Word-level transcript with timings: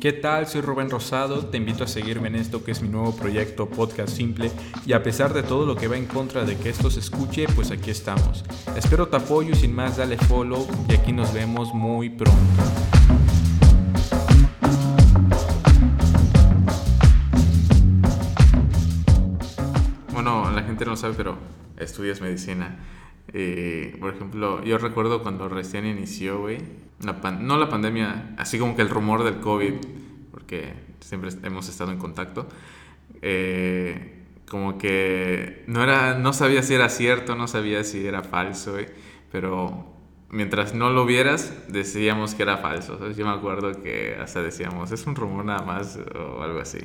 ¿Qué 0.00 0.12
tal? 0.12 0.46
Soy 0.46 0.60
Rubén 0.60 0.90
Rosado, 0.90 1.46
te 1.46 1.56
invito 1.56 1.82
a 1.82 1.88
seguirme 1.88 2.28
en 2.28 2.36
esto 2.36 2.62
que 2.62 2.70
es 2.70 2.80
mi 2.82 2.88
nuevo 2.88 3.16
proyecto 3.16 3.68
Podcast 3.68 4.10
Simple 4.10 4.52
y 4.86 4.92
a 4.92 5.02
pesar 5.02 5.34
de 5.34 5.42
todo 5.42 5.66
lo 5.66 5.74
que 5.74 5.88
va 5.88 5.96
en 5.96 6.06
contra 6.06 6.44
de 6.44 6.56
que 6.56 6.68
esto 6.68 6.88
se 6.88 7.00
escuche, 7.00 7.46
pues 7.56 7.72
aquí 7.72 7.90
estamos. 7.90 8.44
Espero 8.76 9.08
tu 9.08 9.16
apoyo 9.16 9.50
y 9.50 9.56
sin 9.56 9.74
más 9.74 9.96
dale 9.96 10.16
follow 10.16 10.68
y 10.88 10.94
aquí 10.94 11.12
nos 11.12 11.32
vemos 11.32 11.74
muy 11.74 12.10
pronto. 12.10 12.38
Bueno, 20.12 20.48
la 20.52 20.62
gente 20.62 20.84
no 20.84 20.94
sabe, 20.94 21.14
pero 21.16 21.38
estudias 21.76 22.20
medicina. 22.20 22.78
Eh, 23.32 23.96
por 24.00 24.14
ejemplo, 24.14 24.62
yo 24.64 24.78
recuerdo 24.78 25.22
cuando 25.22 25.48
recién 25.48 25.86
inició, 25.86 26.40
güey, 26.40 26.58
no 27.00 27.58
la 27.58 27.68
pandemia, 27.68 28.34
así 28.38 28.58
como 28.58 28.74
que 28.74 28.82
el 28.82 28.90
rumor 28.90 29.22
del 29.24 29.40
COVID, 29.40 29.74
porque 30.30 30.72
siempre 31.00 31.30
hemos 31.42 31.68
estado 31.68 31.92
en 31.92 31.98
contacto, 31.98 32.48
eh, 33.22 34.24
como 34.48 34.78
que 34.78 35.64
no, 35.66 35.82
era, 35.82 36.18
no 36.18 36.32
sabía 36.32 36.62
si 36.62 36.74
era 36.74 36.88
cierto, 36.88 37.34
no 37.34 37.48
sabía 37.48 37.84
si 37.84 38.06
era 38.06 38.22
falso, 38.22 38.76
pero 39.30 39.94
mientras 40.30 40.74
no 40.74 40.90
lo 40.90 41.04
vieras, 41.04 41.54
decíamos 41.68 42.34
que 42.34 42.42
era 42.44 42.56
falso. 42.56 43.10
Yo 43.12 43.26
me 43.26 43.32
acuerdo 43.32 43.82
que 43.82 44.16
hasta 44.20 44.42
decíamos, 44.42 44.90
es 44.90 45.06
un 45.06 45.14
rumor 45.14 45.44
nada 45.44 45.62
más 45.62 45.98
o 46.14 46.42
algo 46.42 46.60
así. 46.60 46.78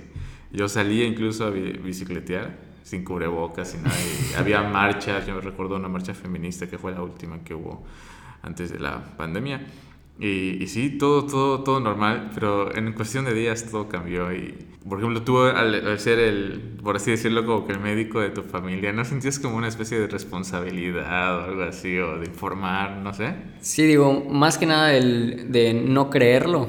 Yo 0.51 0.67
salía 0.67 1.05
incluso 1.05 1.45
a 1.45 1.49
bicicletear 1.49 2.72
sin 2.83 3.03
cubrebocas 3.03 3.75
y 3.75 3.77
nada. 3.77 3.95
había 4.37 4.61
marchas, 4.61 5.25
yo 5.25 5.41
recuerdo 5.41 5.75
una 5.75 5.89
marcha 5.89 6.13
feminista 6.13 6.67
que 6.67 6.77
fue 6.77 6.91
la 6.91 7.01
última 7.01 7.43
que 7.43 7.55
hubo 7.55 7.83
antes 8.43 8.71
de 8.71 8.79
la 8.79 9.03
pandemia. 9.17 9.65
Y, 10.19 10.67
sí, 10.67 10.91
todo, 10.91 11.25
todo, 11.25 11.63
todo 11.63 11.79
normal, 11.79 12.29
pero 12.35 12.73
en 12.75 12.93
cuestión 12.93 13.25
de 13.25 13.33
días 13.33 13.65
todo 13.69 13.89
cambió. 13.89 14.31
Y, 14.31 14.53
por 14.87 14.99
ejemplo, 14.99 15.23
tú 15.23 15.39
al, 15.39 15.99
ser 15.99 16.19
el, 16.19 16.77
por 16.83 16.97
así 16.97 17.11
decirlo, 17.11 17.45
como 17.45 17.65
que 17.65 17.73
el 17.73 17.79
médico 17.79 18.19
de 18.19 18.29
tu 18.29 18.43
familia, 18.43 18.93
¿no 18.93 19.03
sentías 19.05 19.39
como 19.39 19.57
una 19.57 19.67
especie 19.67 19.99
de 19.99 20.07
responsabilidad 20.07 21.39
o 21.39 21.43
algo 21.45 21.63
así, 21.63 21.97
o 21.97 22.19
de 22.19 22.27
informar, 22.27 22.97
no 22.97 23.13
sé? 23.13 23.33
Sí, 23.59 23.87
digo, 23.87 24.23
más 24.29 24.59
que 24.59 24.67
nada 24.67 24.93
el 24.93 25.51
de 25.51 25.73
no 25.73 26.11
creerlo. 26.11 26.67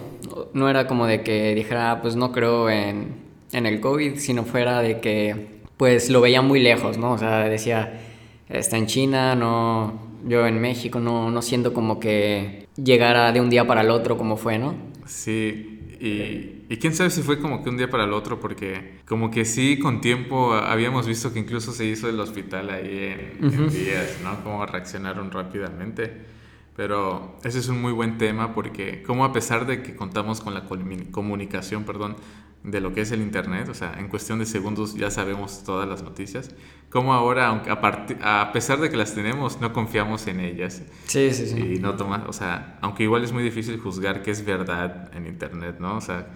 No 0.55 0.70
era 0.70 0.86
como 0.86 1.06
de 1.06 1.22
que 1.22 1.55
dijera, 1.55 1.92
ah, 1.92 2.00
pues 2.00 2.17
no 2.17 2.33
creo 2.33 2.70
en, 2.70 3.14
en 3.52 3.67
el 3.67 3.80
COVID, 3.80 4.17
sino 4.17 4.44
fuera 4.44 4.80
de 4.80 5.00
que, 5.00 5.55
pues 5.77 6.11
lo 6.11 6.20
veía 6.20 6.42
muy 6.42 6.61
lejos, 6.61 6.98
¿no? 6.98 7.12
O 7.12 7.19
sea, 7.19 7.48
decía, 7.48 8.00
está 8.48 8.77
en 8.77 8.86
China, 8.86 9.34
no, 9.34 10.00
yo 10.27 10.47
en 10.47 10.61
México, 10.61 11.00
no, 11.00 11.30
no 11.30 11.42
siento 11.42 11.72
como 11.72 12.00
que 12.00 12.69
llegara 12.77 13.33
de 13.33 13.41
un 13.41 13.50
día 13.50 13.67
para 13.67 13.83
el 13.83 13.91
otro 13.91 14.17
como 14.17 14.36
fue, 14.36 14.58
¿no? 14.58 14.75
Sí, 15.06 15.97
y, 16.00 16.64
y, 16.69 16.77
quién 16.78 16.95
sabe 16.95 17.11
si 17.11 17.22
fue 17.22 17.39
como 17.39 17.62
que 17.62 17.70
un 17.70 17.77
día 17.77 17.89
para 17.89 18.05
el 18.05 18.12
otro, 18.12 18.41
porque 18.41 18.98
como 19.06 19.30
que 19.30 19.45
sí, 19.45 19.78
con 19.78 20.00
tiempo 20.00 20.55
habíamos 20.55 21.06
visto 21.06 21.33
que 21.33 21.39
incluso 21.39 21.72
se 21.72 21.84
hizo 21.86 22.08
el 22.08 22.19
hospital 22.20 22.70
ahí 22.70 23.36
en, 23.41 23.69
días, 23.70 24.19
¿no? 24.22 24.42
Cómo 24.42 24.64
reaccionaron 24.67 25.30
rápidamente. 25.30 26.34
Pero 26.77 27.36
ese 27.44 27.61
es 27.61 27.69
un 27.69 27.80
muy 27.80 27.92
buen 27.92 28.19
tema 28.19 28.53
porque 28.53 29.03
como 29.03 29.25
a 29.25 29.33
pesar 29.33 29.67
de 29.67 29.83
que 29.83 29.94
contamos 29.94 30.41
con 30.41 30.55
la 30.55 30.64
comunicación, 30.64 31.84
perdón, 31.84 32.17
de 32.64 32.80
lo 32.80 32.94
que 32.94 33.03
es 33.03 33.12
el 33.12 33.20
Internet, 33.20 33.69
o 33.69 33.75
sea, 33.75 33.94
en 33.98 34.08
cuestión 34.08 34.39
de 34.39 34.47
segundos 34.47 34.95
ya 34.95 35.11
sabemos 35.11 35.62
todas 35.64 35.86
las 35.86 36.02
noticias, 36.02 36.50
como 36.91 37.12
ahora, 37.12 37.48
aunque 37.48 37.70
a, 37.70 38.41
a 38.41 38.52
pesar 38.52 38.80
de 38.80 38.89
que 38.89 38.97
las 38.97 39.14
tenemos, 39.14 39.61
no 39.61 39.72
confiamos 39.72 40.27
en 40.27 40.41
ellas. 40.41 40.83
Sí, 41.06 41.30
sí, 41.33 41.47
sí. 41.47 41.75
Y 41.75 41.78
no 41.78 41.95
toma, 41.95 42.25
o 42.27 42.33
sea, 42.33 42.78
aunque 42.80 43.02
igual 43.02 43.22
es 43.22 43.33
muy 43.33 43.42
difícil 43.42 43.78
juzgar 43.78 44.22
qué 44.22 44.30
es 44.30 44.45
verdad 44.45 45.11
en 45.14 45.27
Internet, 45.27 45.77
¿no? 45.78 45.98
O 45.98 46.00
sea, 46.00 46.28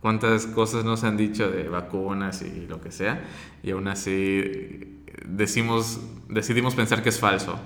cuántas 0.00 0.46
cosas 0.46 0.84
nos 0.84 1.04
han 1.04 1.16
dicho 1.16 1.50
de 1.50 1.68
vacunas 1.68 2.42
y 2.42 2.66
lo 2.66 2.80
que 2.80 2.90
sea, 2.90 3.24
y 3.62 3.70
aún 3.72 3.86
así 3.88 5.02
decimos, 5.26 6.00
decidimos 6.28 6.74
pensar 6.74 7.02
que 7.02 7.10
es 7.10 7.20
falso. 7.20 7.58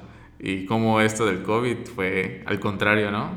Y 0.42 0.64
como 0.64 1.00
esto 1.00 1.26
del 1.26 1.42
COVID 1.42 1.76
fue 1.94 2.42
al 2.46 2.58
contrario, 2.60 3.10
¿no? 3.10 3.30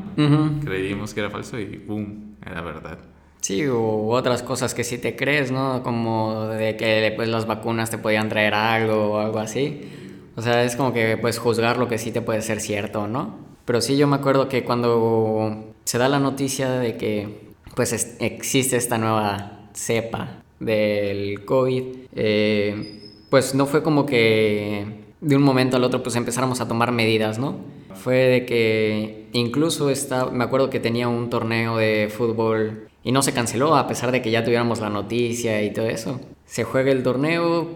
Creímos 0.63 1.13
que 1.13 1.19
era 1.19 1.29
falso 1.29 1.59
y 1.59 1.77
¡boom! 1.77 2.37
Era 2.45 2.61
verdad. 2.61 2.97
Sí, 3.41 3.67
u 3.67 4.09
otras 4.11 4.41
cosas 4.41 4.73
que 4.73 4.85
sí 4.85 4.97
te 4.97 5.17
crees, 5.17 5.51
¿no? 5.51 5.83
Como 5.83 6.47
de 6.47 6.77
que 6.77 7.11
pues, 7.15 7.27
las 7.27 7.45
vacunas 7.45 7.89
te 7.89 7.97
podían 7.97 8.29
traer 8.29 8.53
algo 8.53 9.13
o 9.13 9.19
algo 9.19 9.39
así. 9.39 9.81
O 10.37 10.41
sea, 10.41 10.63
es 10.63 10.77
como 10.77 10.93
que 10.93 11.17
puedes 11.17 11.39
juzgar 11.39 11.77
lo 11.77 11.89
que 11.89 11.97
sí 11.97 12.13
te 12.13 12.21
puede 12.21 12.41
ser 12.41 12.61
cierto, 12.61 13.07
¿no? 13.07 13.37
Pero 13.65 13.81
sí, 13.81 13.97
yo 13.97 14.07
me 14.07 14.15
acuerdo 14.15 14.47
que 14.47 14.63
cuando 14.63 15.73
se 15.83 15.97
da 15.97 16.07
la 16.07 16.19
noticia 16.19 16.71
de 16.71 16.95
que 16.95 17.53
pues 17.75 18.15
existe 18.19 18.77
esta 18.77 18.97
nueva 18.97 19.69
cepa 19.73 20.43
del 20.59 21.43
COVID, 21.43 21.83
eh, 22.15 23.11
pues 23.29 23.55
no 23.55 23.65
fue 23.65 23.83
como 23.83 24.05
que 24.05 25.02
de 25.23 25.35
un 25.37 25.41
momento 25.41 25.77
al 25.77 25.83
otro 25.83 26.03
pues 26.03 26.15
empezáramos 26.15 26.61
a 26.61 26.67
tomar 26.67 26.91
medidas, 26.91 27.39
¿no? 27.39 27.55
Fue 27.95 28.15
de 28.15 28.45
que 28.45 29.29
incluso 29.31 29.89
está, 29.89 30.25
me 30.25 30.43
acuerdo 30.43 30.69
que 30.69 30.79
tenía 30.79 31.07
un 31.07 31.29
torneo 31.29 31.77
de 31.77 32.11
fútbol 32.15 32.89
y 33.03 33.11
no 33.11 33.21
se 33.21 33.33
canceló 33.33 33.75
a 33.75 33.87
pesar 33.87 34.11
de 34.11 34.21
que 34.21 34.31
ya 34.31 34.43
tuviéramos 34.43 34.79
la 34.79 34.89
noticia 34.89 35.63
y 35.63 35.71
todo 35.71 35.87
eso. 35.87 36.19
Se 36.45 36.63
juega 36.65 36.91
el 36.91 37.03
torneo, 37.03 37.69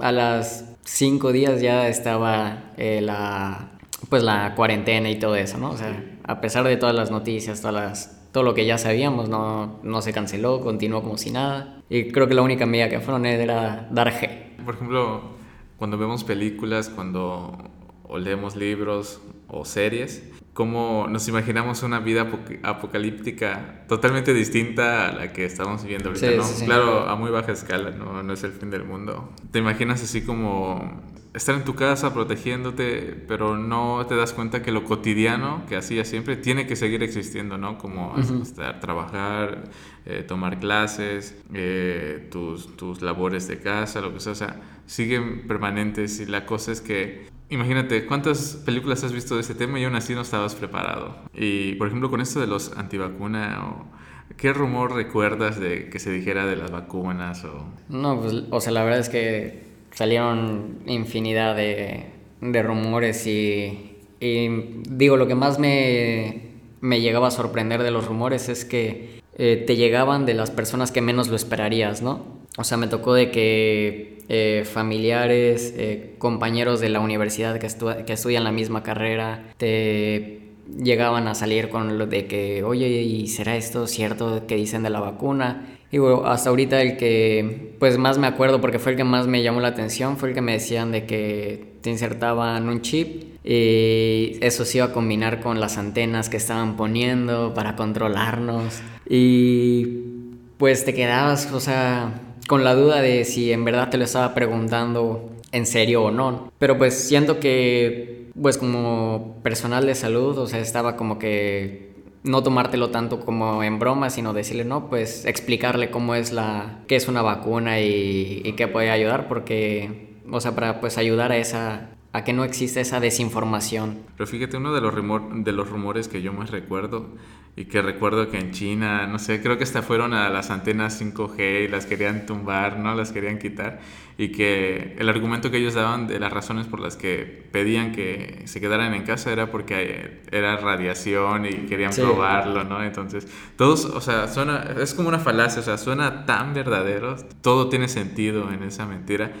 a 0.00 0.12
las 0.12 0.76
cinco 0.84 1.32
días 1.32 1.60
ya 1.60 1.88
estaba 1.88 2.72
eh, 2.76 3.00
la, 3.02 3.72
pues 4.08 4.22
la 4.22 4.54
cuarentena 4.54 5.10
y 5.10 5.18
todo 5.18 5.36
eso, 5.36 5.58
¿no? 5.58 5.70
O 5.70 5.76
sea, 5.76 6.02
a 6.24 6.40
pesar 6.40 6.64
de 6.64 6.76
todas 6.76 6.94
las 6.94 7.10
noticias, 7.10 7.60
todas 7.60 7.74
las, 7.74 8.22
todo 8.32 8.44
lo 8.44 8.54
que 8.54 8.64
ya 8.64 8.78
sabíamos, 8.78 9.28
no, 9.28 9.78
no 9.82 10.02
se 10.02 10.12
canceló, 10.12 10.60
continuó 10.60 11.02
como 11.02 11.18
si 11.18 11.30
nada. 11.30 11.82
Y 11.90 12.10
creo 12.10 12.28
que 12.28 12.34
la 12.34 12.42
única 12.42 12.64
medida 12.64 12.88
que 12.88 13.00
fueron 13.00 13.26
era 13.26 13.88
dar 13.90 14.10
G. 14.10 14.64
Por 14.64 14.74
ejemplo, 14.74 15.33
cuando 15.76 15.98
vemos 15.98 16.24
películas, 16.24 16.88
cuando 16.88 17.56
o 18.04 18.18
leemos 18.18 18.56
libros 18.56 19.20
o 19.48 19.64
series, 19.64 20.22
cómo 20.54 21.06
nos 21.10 21.26
imaginamos 21.26 21.82
una 21.82 21.98
vida 21.98 22.30
apocalíptica 22.62 23.84
totalmente 23.88 24.32
distinta 24.32 25.08
a 25.08 25.12
la 25.12 25.32
que 25.32 25.44
estamos 25.44 25.82
viviendo 25.82 26.10
ahorita, 26.10 26.30
¿no? 26.30 26.44
Claro, 26.64 27.08
a 27.08 27.16
muy 27.16 27.30
baja 27.30 27.52
escala, 27.52 27.90
¿no? 27.90 28.22
no 28.22 28.32
es 28.32 28.44
el 28.44 28.52
fin 28.52 28.70
del 28.70 28.84
mundo. 28.84 29.32
Te 29.50 29.58
imaginas 29.58 30.02
así 30.02 30.22
como 30.22 31.02
estar 31.34 31.56
en 31.56 31.64
tu 31.64 31.74
casa 31.74 32.14
protegiéndote, 32.14 33.24
pero 33.26 33.58
no 33.58 34.06
te 34.06 34.14
das 34.14 34.32
cuenta 34.32 34.62
que 34.62 34.70
lo 34.70 34.84
cotidiano 34.84 35.64
que 35.68 35.74
hacías 35.74 36.06
siempre 36.06 36.36
tiene 36.36 36.68
que 36.68 36.76
seguir 36.76 37.02
existiendo, 37.02 37.58
¿no? 37.58 37.76
Como 37.76 38.14
estar, 38.40 38.78
trabajar, 38.78 39.64
eh, 40.06 40.22
tomar 40.22 40.60
clases, 40.60 41.36
eh, 41.52 42.28
tus, 42.30 42.76
tus 42.76 43.02
labores 43.02 43.48
de 43.48 43.58
casa, 43.58 44.00
lo 44.00 44.14
que 44.14 44.20
sea, 44.20 44.32
o 44.32 44.36
sea, 44.36 44.60
siguen 44.86 45.48
permanentes 45.48 46.20
y 46.20 46.26
la 46.26 46.46
cosa 46.46 46.70
es 46.70 46.80
que 46.80 47.33
Imagínate, 47.50 48.06
¿cuántas 48.06 48.56
películas 48.64 49.04
has 49.04 49.12
visto 49.12 49.34
de 49.34 49.42
este 49.42 49.54
tema 49.54 49.78
y 49.78 49.84
aún 49.84 49.94
así 49.94 50.14
no 50.14 50.22
estabas 50.22 50.54
preparado? 50.54 51.16
Y, 51.34 51.74
por 51.74 51.88
ejemplo, 51.88 52.10
con 52.10 52.20
esto 52.20 52.40
de 52.40 52.46
los 52.46 52.76
antivacuna, 52.76 53.64
o, 53.66 54.34
¿qué 54.36 54.52
rumor 54.52 54.94
recuerdas 54.94 55.60
de 55.60 55.90
que 55.90 55.98
se 55.98 56.10
dijera 56.10 56.46
de 56.46 56.56
las 56.56 56.70
vacunas? 56.70 57.44
O... 57.44 57.66
No, 57.88 58.20
pues, 58.20 58.34
o 58.50 58.60
sea, 58.60 58.72
la 58.72 58.82
verdad 58.82 59.00
es 59.00 59.08
que 59.08 59.62
salieron 59.92 60.78
infinidad 60.86 61.54
de, 61.54 62.06
de 62.40 62.62
rumores 62.62 63.26
y, 63.26 63.98
y, 64.20 64.48
digo, 64.88 65.16
lo 65.16 65.26
que 65.26 65.34
más 65.34 65.58
me, 65.58 66.50
me, 66.80 67.00
llegaba 67.00 67.28
a 67.28 67.30
sorprender 67.30 67.82
de 67.82 67.90
los 67.90 68.06
rumores 68.06 68.48
es 68.48 68.64
que 68.64 69.20
eh, 69.36 69.62
te 69.66 69.76
llegaban 69.76 70.26
de 70.26 70.34
las 70.34 70.50
personas 70.50 70.92
que 70.92 71.00
menos 71.00 71.28
lo 71.28 71.36
esperarías, 71.36 72.02
¿no? 72.02 72.42
O 72.56 72.64
sea, 72.64 72.78
me 72.78 72.86
tocó 72.86 73.14
de 73.14 73.30
que 73.30 74.13
eh, 74.28 74.64
familiares, 74.64 75.74
eh, 75.76 76.14
compañeros 76.18 76.80
de 76.80 76.88
la 76.88 77.00
universidad 77.00 77.58
que, 77.58 77.66
estudian 77.66 78.44
la 78.44 78.52
misma 78.52 78.82
carrera, 78.82 79.44
te 79.58 80.40
llegaban 80.82 81.28
a 81.28 81.34
salir 81.34 81.68
con 81.68 81.98
lo 81.98 82.06
de 82.06 82.26
que, 82.26 82.62
oye, 82.62 82.88
¿y 82.88 83.28
será 83.28 83.56
esto 83.56 83.86
cierto 83.86 84.46
que 84.46 84.56
dicen 84.56 84.82
de 84.82 84.90
la 84.90 85.00
vacuna? 85.00 85.78
Y 85.90 85.98
bueno, 85.98 86.24
hasta 86.26 86.50
ahorita 86.50 86.80
el 86.80 86.96
que 86.96 87.76
pues 87.78 87.98
más 87.98 88.18
me 88.18 88.26
acuerdo 88.26 88.60
porque 88.60 88.78
fue 88.78 88.92
el 88.92 88.98
que 88.98 89.04
más 89.04 89.28
me 89.28 89.44
llamó 89.44 89.60
la 89.60 89.68
atención 89.68 90.16
fue 90.16 90.30
el 90.30 90.34
que 90.34 90.40
me 90.40 90.50
decían 90.50 90.90
de 90.90 91.04
que 91.04 91.74
te 91.82 91.90
insertaban 91.90 92.68
un 92.68 92.80
chip 92.80 93.36
y 93.44 94.38
eso 94.40 94.64
se 94.64 94.78
iba 94.78 94.86
a 94.86 94.92
combinar 94.92 95.40
con 95.40 95.60
las 95.60 95.78
antenas 95.78 96.28
que 96.28 96.36
estaban 96.36 96.76
poniendo 96.76 97.54
para 97.54 97.76
controlarnos 97.76 98.80
y 99.08 100.14
pues 100.56 100.84
te 100.84 100.94
quedabas, 100.94 101.52
o 101.52 101.60
sea, 101.60 102.14
con 102.46 102.64
la 102.64 102.74
duda 102.74 103.00
de 103.00 103.24
si 103.24 103.52
en 103.52 103.64
verdad 103.64 103.90
te 103.90 103.98
lo 103.98 104.04
estaba 104.04 104.34
preguntando 104.34 105.30
en 105.52 105.66
serio 105.66 106.04
o 106.04 106.10
no. 106.10 106.52
Pero 106.58 106.78
pues 106.78 106.94
siento 106.94 107.40
que, 107.40 108.30
pues 108.40 108.58
como 108.58 109.38
personal 109.42 109.86
de 109.86 109.94
salud, 109.94 110.36
o 110.38 110.46
sea, 110.46 110.60
estaba 110.60 110.96
como 110.96 111.18
que 111.18 111.94
no 112.24 112.42
tomártelo 112.42 112.90
tanto 112.90 113.20
como 113.20 113.62
en 113.62 113.78
broma, 113.78 114.10
sino 114.10 114.32
decirle, 114.32 114.64
no, 114.64 114.88
pues 114.88 115.26
explicarle 115.26 115.90
cómo 115.90 116.14
es 116.14 116.32
la, 116.32 116.80
qué 116.88 116.96
es 116.96 117.06
una 117.06 117.22
vacuna 117.22 117.80
y, 117.80 118.40
y 118.44 118.52
qué 118.52 118.66
puede 118.66 118.90
ayudar, 118.90 119.28
porque, 119.28 120.16
o 120.30 120.40
sea, 120.40 120.54
para 120.54 120.80
pues 120.80 120.98
ayudar 120.98 121.32
a 121.32 121.36
esa, 121.36 121.90
a 122.14 122.24
que 122.24 122.32
no 122.32 122.44
exista 122.44 122.80
esa 122.80 123.00
desinformación. 123.00 123.98
Pero 124.16 124.26
fíjate, 124.26 124.56
uno 124.56 124.72
de 124.72 124.80
los, 124.80 124.94
rumor, 124.94 125.34
de 125.34 125.52
los 125.52 125.68
rumores 125.68 126.08
que 126.08 126.22
yo 126.22 126.32
más 126.32 126.50
recuerdo 126.50 127.08
y 127.56 127.66
que 127.66 127.82
recuerdo 127.82 128.30
que 128.30 128.38
en 128.38 128.50
China, 128.50 129.06
no 129.06 129.18
sé, 129.18 129.40
creo 129.40 129.56
que 129.58 129.64
hasta 129.64 129.82
fueron 129.82 130.12
a 130.12 130.28
las 130.28 130.50
antenas 130.50 131.00
5G 131.00 131.64
y 131.64 131.68
las 131.68 131.86
querían 131.86 132.26
tumbar, 132.26 132.78
¿no? 132.78 132.94
Las 132.94 133.12
querían 133.12 133.38
quitar 133.38 133.80
y 134.16 134.28
que 134.28 134.94
el 134.98 135.08
argumento 135.08 135.50
que 135.50 135.58
ellos 135.58 135.74
daban 135.74 136.06
de 136.06 136.20
las 136.20 136.32
razones 136.32 136.66
por 136.66 136.80
las 136.80 136.96
que 136.96 137.44
pedían 137.50 137.92
que 137.92 138.42
se 138.46 138.60
quedaran 138.60 138.94
en 138.94 139.02
casa 139.02 139.32
era 139.32 139.50
porque 139.50 140.22
era 140.30 140.56
radiación 140.56 141.46
y 141.46 141.52
querían 141.66 141.92
probarlo, 141.92 142.64
¿no? 142.64 142.82
Entonces, 142.82 143.26
todos, 143.56 143.84
o 143.84 144.00
sea, 144.00 144.28
suena, 144.28 144.74
es 144.80 144.94
como 144.94 145.08
una 145.08 145.18
falacia, 145.18 145.60
o 145.60 145.64
sea, 145.64 145.78
suena 145.78 146.26
tan 146.26 146.54
verdadero, 146.54 147.16
todo 147.40 147.68
tiene 147.68 147.88
sentido 147.88 148.52
en 148.52 148.62
esa 148.62 148.86
mentira 148.86 149.32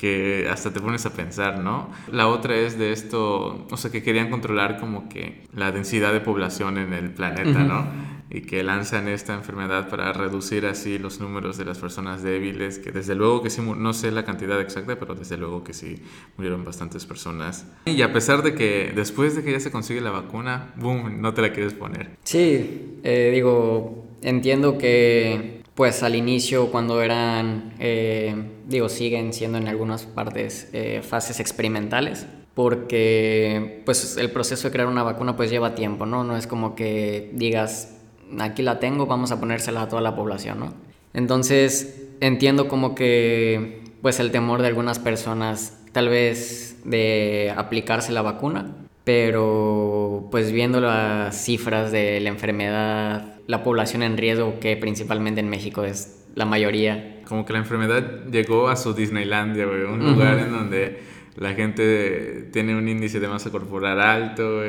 que 0.00 0.48
hasta 0.50 0.72
te 0.72 0.80
pones 0.80 1.04
a 1.04 1.12
pensar, 1.12 1.58
¿no? 1.58 1.90
La 2.10 2.28
otra 2.28 2.56
es 2.56 2.78
de 2.78 2.90
esto, 2.90 3.66
o 3.70 3.76
sea, 3.76 3.90
que 3.90 4.02
querían 4.02 4.30
controlar 4.30 4.80
como 4.80 5.10
que 5.10 5.42
la 5.54 5.72
densidad 5.72 6.14
de 6.14 6.20
población 6.20 6.78
en 6.78 6.94
el 6.94 7.10
planeta, 7.10 7.64
¿no? 7.64 7.86
Y 8.30 8.40
que 8.40 8.62
lanzan 8.62 9.08
esta 9.08 9.34
enfermedad 9.34 9.90
para 9.90 10.10
reducir 10.14 10.64
así 10.64 10.98
los 10.98 11.20
números 11.20 11.58
de 11.58 11.66
las 11.66 11.76
personas 11.76 12.22
débiles, 12.22 12.78
que 12.78 12.92
desde 12.92 13.14
luego 13.14 13.42
que 13.42 13.50
sí, 13.50 13.60
no 13.60 13.92
sé 13.92 14.10
la 14.10 14.24
cantidad 14.24 14.58
exacta, 14.58 14.98
pero 14.98 15.14
desde 15.14 15.36
luego 15.36 15.64
que 15.64 15.74
sí 15.74 15.96
murieron 16.38 16.64
bastantes 16.64 17.04
personas. 17.04 17.66
Y 17.84 18.00
a 18.00 18.10
pesar 18.10 18.42
de 18.42 18.54
que 18.54 18.92
después 18.94 19.36
de 19.36 19.44
que 19.44 19.52
ya 19.52 19.60
se 19.60 19.70
consigue 19.70 20.00
la 20.00 20.12
vacuna, 20.12 20.72
boom, 20.76 21.20
no 21.20 21.34
te 21.34 21.42
la 21.42 21.52
quieres 21.52 21.74
poner. 21.74 22.16
Sí, 22.24 23.00
eh, 23.02 23.30
digo, 23.34 24.06
entiendo 24.22 24.78
que 24.78 25.59
pues 25.74 26.02
al 26.02 26.14
inicio 26.14 26.70
cuando 26.70 27.02
eran, 27.02 27.74
eh, 27.78 28.34
digo, 28.66 28.88
siguen 28.88 29.32
siendo 29.32 29.58
en 29.58 29.68
algunas 29.68 30.04
partes 30.04 30.68
eh, 30.72 31.02
fases 31.02 31.40
experimentales, 31.40 32.26
porque 32.54 33.82
pues 33.86 34.16
el 34.16 34.30
proceso 34.30 34.68
de 34.68 34.72
crear 34.72 34.88
una 34.88 35.02
vacuna 35.02 35.36
pues 35.36 35.50
lleva 35.50 35.74
tiempo, 35.74 36.06
¿no? 36.06 36.24
No 36.24 36.36
es 36.36 36.46
como 36.46 36.74
que 36.74 37.30
digas, 37.32 37.96
aquí 38.38 38.62
la 38.62 38.78
tengo, 38.78 39.06
vamos 39.06 39.32
a 39.32 39.40
ponérsela 39.40 39.82
a 39.82 39.88
toda 39.88 40.02
la 40.02 40.14
población, 40.14 40.60
¿no? 40.60 40.74
Entonces 41.14 42.08
entiendo 42.20 42.68
como 42.68 42.94
que 42.94 43.82
pues 44.02 44.20
el 44.20 44.30
temor 44.30 44.62
de 44.62 44.68
algunas 44.68 44.98
personas 44.98 45.78
tal 45.92 46.08
vez 46.08 46.76
de 46.84 47.52
aplicarse 47.56 48.12
la 48.12 48.22
vacuna, 48.22 48.79
pero 49.04 50.28
pues 50.30 50.52
viendo 50.52 50.80
las 50.80 51.44
cifras 51.44 51.90
de 51.92 52.20
la 52.20 52.28
enfermedad 52.28 53.40
la 53.46 53.62
población 53.64 54.02
en 54.02 54.16
riesgo, 54.16 54.60
que 54.60 54.76
principalmente 54.76 55.40
en 55.40 55.48
México 55.48 55.84
es 55.84 56.24
la 56.34 56.44
mayoría. 56.44 57.20
Como 57.26 57.44
que 57.44 57.52
la 57.52 57.58
enfermedad 57.58 58.26
llegó 58.30 58.68
a 58.68 58.76
su 58.76 58.94
Disneylandia, 58.94 59.66
güey, 59.66 59.82
un 59.82 59.98
lugar 59.98 60.38
en 60.38 60.52
donde 60.52 61.02
la 61.36 61.54
gente 61.54 62.48
tiene 62.52 62.76
un 62.76 62.88
índice 62.88 63.18
de 63.20 63.28
masa 63.28 63.50
corporal 63.50 64.00
alto, 64.00 64.62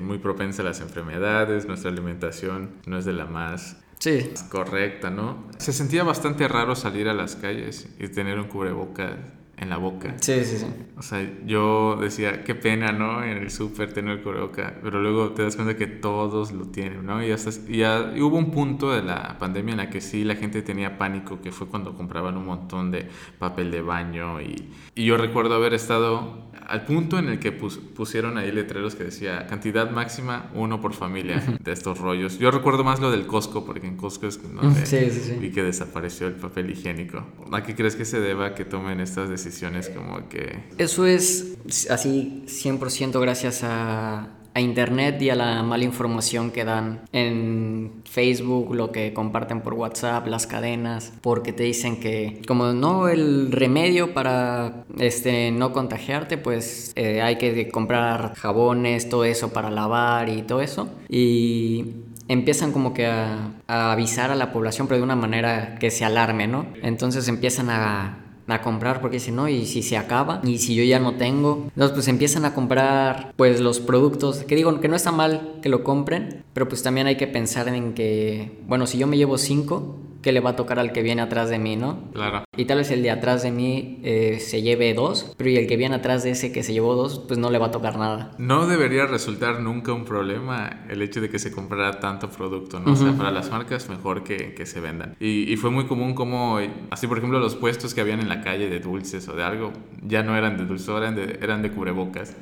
muy 0.00 0.18
propensa 0.18 0.62
a 0.62 0.64
las 0.64 0.80
enfermedades, 0.80 1.66
nuestra 1.66 1.90
alimentación 1.90 2.70
no 2.86 2.98
es 2.98 3.04
de 3.04 3.12
la 3.12 3.26
más 3.26 3.82
sí. 3.98 4.30
correcta, 4.48 5.10
¿no? 5.10 5.48
Se 5.58 5.72
sentía 5.72 6.04
bastante 6.04 6.46
raro 6.46 6.74
salir 6.74 7.08
a 7.08 7.14
las 7.14 7.36
calles 7.36 7.88
y 7.98 8.08
tener 8.08 8.38
un 8.38 8.46
cubrebocas 8.46 9.12
en 9.56 9.70
la 9.70 9.76
boca. 9.76 10.14
Sí, 10.20 10.44
sí, 10.44 10.58
sí. 10.58 10.66
O 10.96 11.02
sea, 11.02 11.26
yo 11.46 11.96
decía, 12.00 12.44
qué 12.44 12.54
pena, 12.54 12.92
¿no? 12.92 13.22
En 13.22 13.38
el 13.38 13.50
súper 13.50 13.92
tener 13.92 14.22
cubrebocas, 14.22 14.72
pero 14.82 15.00
luego 15.00 15.30
te 15.30 15.42
das 15.42 15.56
cuenta 15.56 15.76
que 15.76 15.86
todos 15.86 16.52
lo 16.52 16.66
tienen, 16.66 17.06
¿no? 17.06 17.24
Y, 17.24 17.30
hasta, 17.30 17.50
ya 17.68 18.12
y 18.14 18.20
hubo 18.20 18.36
un 18.36 18.50
punto 18.50 18.92
de 18.92 19.02
la 19.02 19.38
pandemia 19.38 19.72
en 19.72 19.78
la 19.78 19.90
que 19.90 20.00
sí 20.00 20.24
la 20.24 20.36
gente 20.36 20.62
tenía 20.62 20.98
pánico, 20.98 21.40
que 21.40 21.52
fue 21.52 21.68
cuando 21.68 21.94
compraban 21.94 22.36
un 22.36 22.46
montón 22.46 22.90
de 22.90 23.08
papel 23.38 23.70
de 23.70 23.82
baño 23.82 24.40
y, 24.40 24.70
y 24.94 25.04
yo 25.04 25.16
recuerdo 25.16 25.54
haber 25.54 25.74
estado 25.74 26.50
al 26.66 26.84
punto 26.84 27.18
en 27.18 27.28
el 27.28 27.38
que 27.38 27.52
pusieron 27.52 28.38
ahí 28.38 28.52
letreros 28.52 28.94
que 28.94 29.04
decía 29.04 29.46
cantidad 29.46 29.90
máxima 29.90 30.50
uno 30.54 30.80
por 30.80 30.94
familia 30.94 31.42
de 31.62 31.72
estos 31.72 31.98
rollos. 31.98 32.38
Yo 32.38 32.50
recuerdo 32.50 32.84
más 32.84 33.00
lo 33.00 33.10
del 33.10 33.26
Costco, 33.26 33.64
porque 33.64 33.86
en 33.86 33.96
Costco 33.96 34.26
es 34.26 34.40
donde 34.42 34.86
sí, 34.86 35.10
sí, 35.10 35.20
sí. 35.20 35.32
vi 35.38 35.50
que 35.50 35.62
desapareció 35.62 36.26
el 36.26 36.34
papel 36.34 36.70
higiénico. 36.70 37.24
¿A 37.52 37.62
qué 37.62 37.74
crees 37.74 37.96
que 37.96 38.04
se 38.04 38.20
deba 38.20 38.54
que 38.54 38.64
tomen 38.64 39.00
estas 39.00 39.28
decisiones 39.28 39.88
como 39.90 40.28
que... 40.28 40.60
Eso 40.78 41.06
es 41.06 41.56
así 41.90 42.44
100% 42.46 43.20
gracias 43.20 43.62
a 43.64 44.28
a 44.54 44.60
internet 44.60 45.20
y 45.20 45.30
a 45.30 45.34
la 45.34 45.62
mala 45.62 45.84
información 45.84 46.52
que 46.52 46.64
dan 46.64 47.02
en 47.12 48.02
Facebook, 48.04 48.74
lo 48.74 48.92
que 48.92 49.12
comparten 49.12 49.60
por 49.60 49.74
WhatsApp, 49.74 50.26
las 50.28 50.46
cadenas, 50.46 51.12
porque 51.20 51.52
te 51.52 51.64
dicen 51.64 51.98
que 51.98 52.40
como 52.46 52.72
no 52.72 53.08
el 53.08 53.50
remedio 53.50 54.14
para 54.14 54.84
este 54.98 55.50
no 55.50 55.72
contagiarte, 55.72 56.38
pues 56.38 56.92
eh, 56.94 57.20
hay 57.20 57.36
que 57.36 57.68
comprar 57.68 58.34
jabones, 58.36 59.08
todo 59.08 59.24
eso 59.24 59.52
para 59.52 59.70
lavar 59.70 60.28
y 60.28 60.42
todo 60.42 60.62
eso 60.62 60.88
y 61.08 61.86
empiezan 62.28 62.72
como 62.72 62.94
que 62.94 63.06
a, 63.06 63.52
a 63.66 63.92
avisar 63.92 64.30
a 64.30 64.34
la 64.36 64.52
población, 64.52 64.86
pero 64.86 64.98
de 64.98 65.04
una 65.04 65.16
manera 65.16 65.76
que 65.78 65.90
se 65.90 66.04
alarme, 66.04 66.46
¿no? 66.46 66.66
Entonces 66.82 67.28
empiezan 67.28 67.70
a 67.70 68.23
a 68.48 68.60
comprar 68.60 69.00
porque 69.00 69.16
dicen, 69.16 69.36
no, 69.36 69.48
y 69.48 69.66
si 69.66 69.82
se 69.82 69.96
acaba, 69.96 70.40
y 70.44 70.58
si 70.58 70.74
yo 70.74 70.84
ya 70.84 70.98
no 70.98 71.14
tengo, 71.14 71.64
entonces 71.68 71.94
pues 71.94 72.08
empiezan 72.08 72.44
a 72.44 72.54
comprar 72.54 73.32
pues 73.36 73.60
los 73.60 73.80
productos, 73.80 74.44
que 74.44 74.56
digo 74.56 74.80
que 74.80 74.88
no 74.88 74.96
está 74.96 75.12
mal 75.12 75.54
que 75.62 75.68
lo 75.68 75.82
compren, 75.82 76.44
pero 76.52 76.68
pues 76.68 76.82
también 76.82 77.06
hay 77.06 77.16
que 77.16 77.26
pensar 77.26 77.68
en 77.68 77.94
que, 77.94 78.58
bueno, 78.66 78.86
si 78.86 78.98
yo 78.98 79.06
me 79.06 79.16
llevo 79.16 79.38
cinco, 79.38 79.98
que 80.24 80.32
le 80.32 80.40
va 80.40 80.50
a 80.50 80.56
tocar 80.56 80.78
al 80.78 80.92
que 80.92 81.02
viene 81.02 81.20
atrás 81.20 81.50
de 81.50 81.58
mí, 81.58 81.76
¿no? 81.76 81.98
Claro. 82.12 82.44
Y 82.56 82.64
tal 82.66 82.78
vez 82.78 82.90
el 82.90 83.02
de 83.02 83.10
atrás 83.10 83.42
de 83.42 83.50
mí 83.50 84.00
eh, 84.02 84.38
se 84.40 84.62
lleve 84.62 84.94
dos, 84.94 85.34
pero 85.36 85.50
y 85.50 85.56
el 85.56 85.66
que 85.66 85.76
viene 85.76 85.96
atrás 85.96 86.22
de 86.22 86.30
ese 86.30 86.52
que 86.52 86.62
se 86.62 86.72
llevó 86.72 86.94
dos, 86.94 87.18
pues 87.26 87.38
no 87.38 87.50
le 87.50 87.58
va 87.58 87.66
a 87.66 87.70
tocar 87.70 87.98
nada. 87.98 88.32
No 88.38 88.66
debería 88.66 89.06
resultar 89.06 89.60
nunca 89.60 89.92
un 89.92 90.04
problema 90.04 90.84
el 90.88 91.02
hecho 91.02 91.20
de 91.20 91.28
que 91.28 91.38
se 91.38 91.52
comprara 91.52 92.00
tanto 92.00 92.28
producto, 92.30 92.80
¿no? 92.80 92.92
O 92.92 92.96
sea, 92.96 93.12
para 93.12 93.30
las 93.30 93.50
marcas 93.50 93.88
mejor 93.88 94.22
que, 94.22 94.54
que 94.54 94.66
se 94.66 94.80
vendan. 94.80 95.16
Y, 95.20 95.52
y, 95.52 95.56
fue 95.56 95.70
muy 95.70 95.86
común 95.86 96.14
como, 96.14 96.58
así 96.90 97.06
por 97.06 97.18
ejemplo, 97.18 97.38
los 97.38 97.56
puestos 97.56 97.94
que 97.94 98.00
habían 98.00 98.20
en 98.20 98.28
la 98.28 98.42
calle 98.42 98.68
de 98.68 98.80
dulces 98.80 99.26
o 99.28 99.34
de 99.34 99.42
algo, 99.42 99.72
ya 100.06 100.22
no 100.22 100.36
eran 100.36 100.56
de 100.56 100.64
dulces, 100.64 100.88
eran 100.88 101.16
de, 101.16 101.38
eran 101.40 101.62
de 101.62 101.70
cubrebocas. 101.70 102.36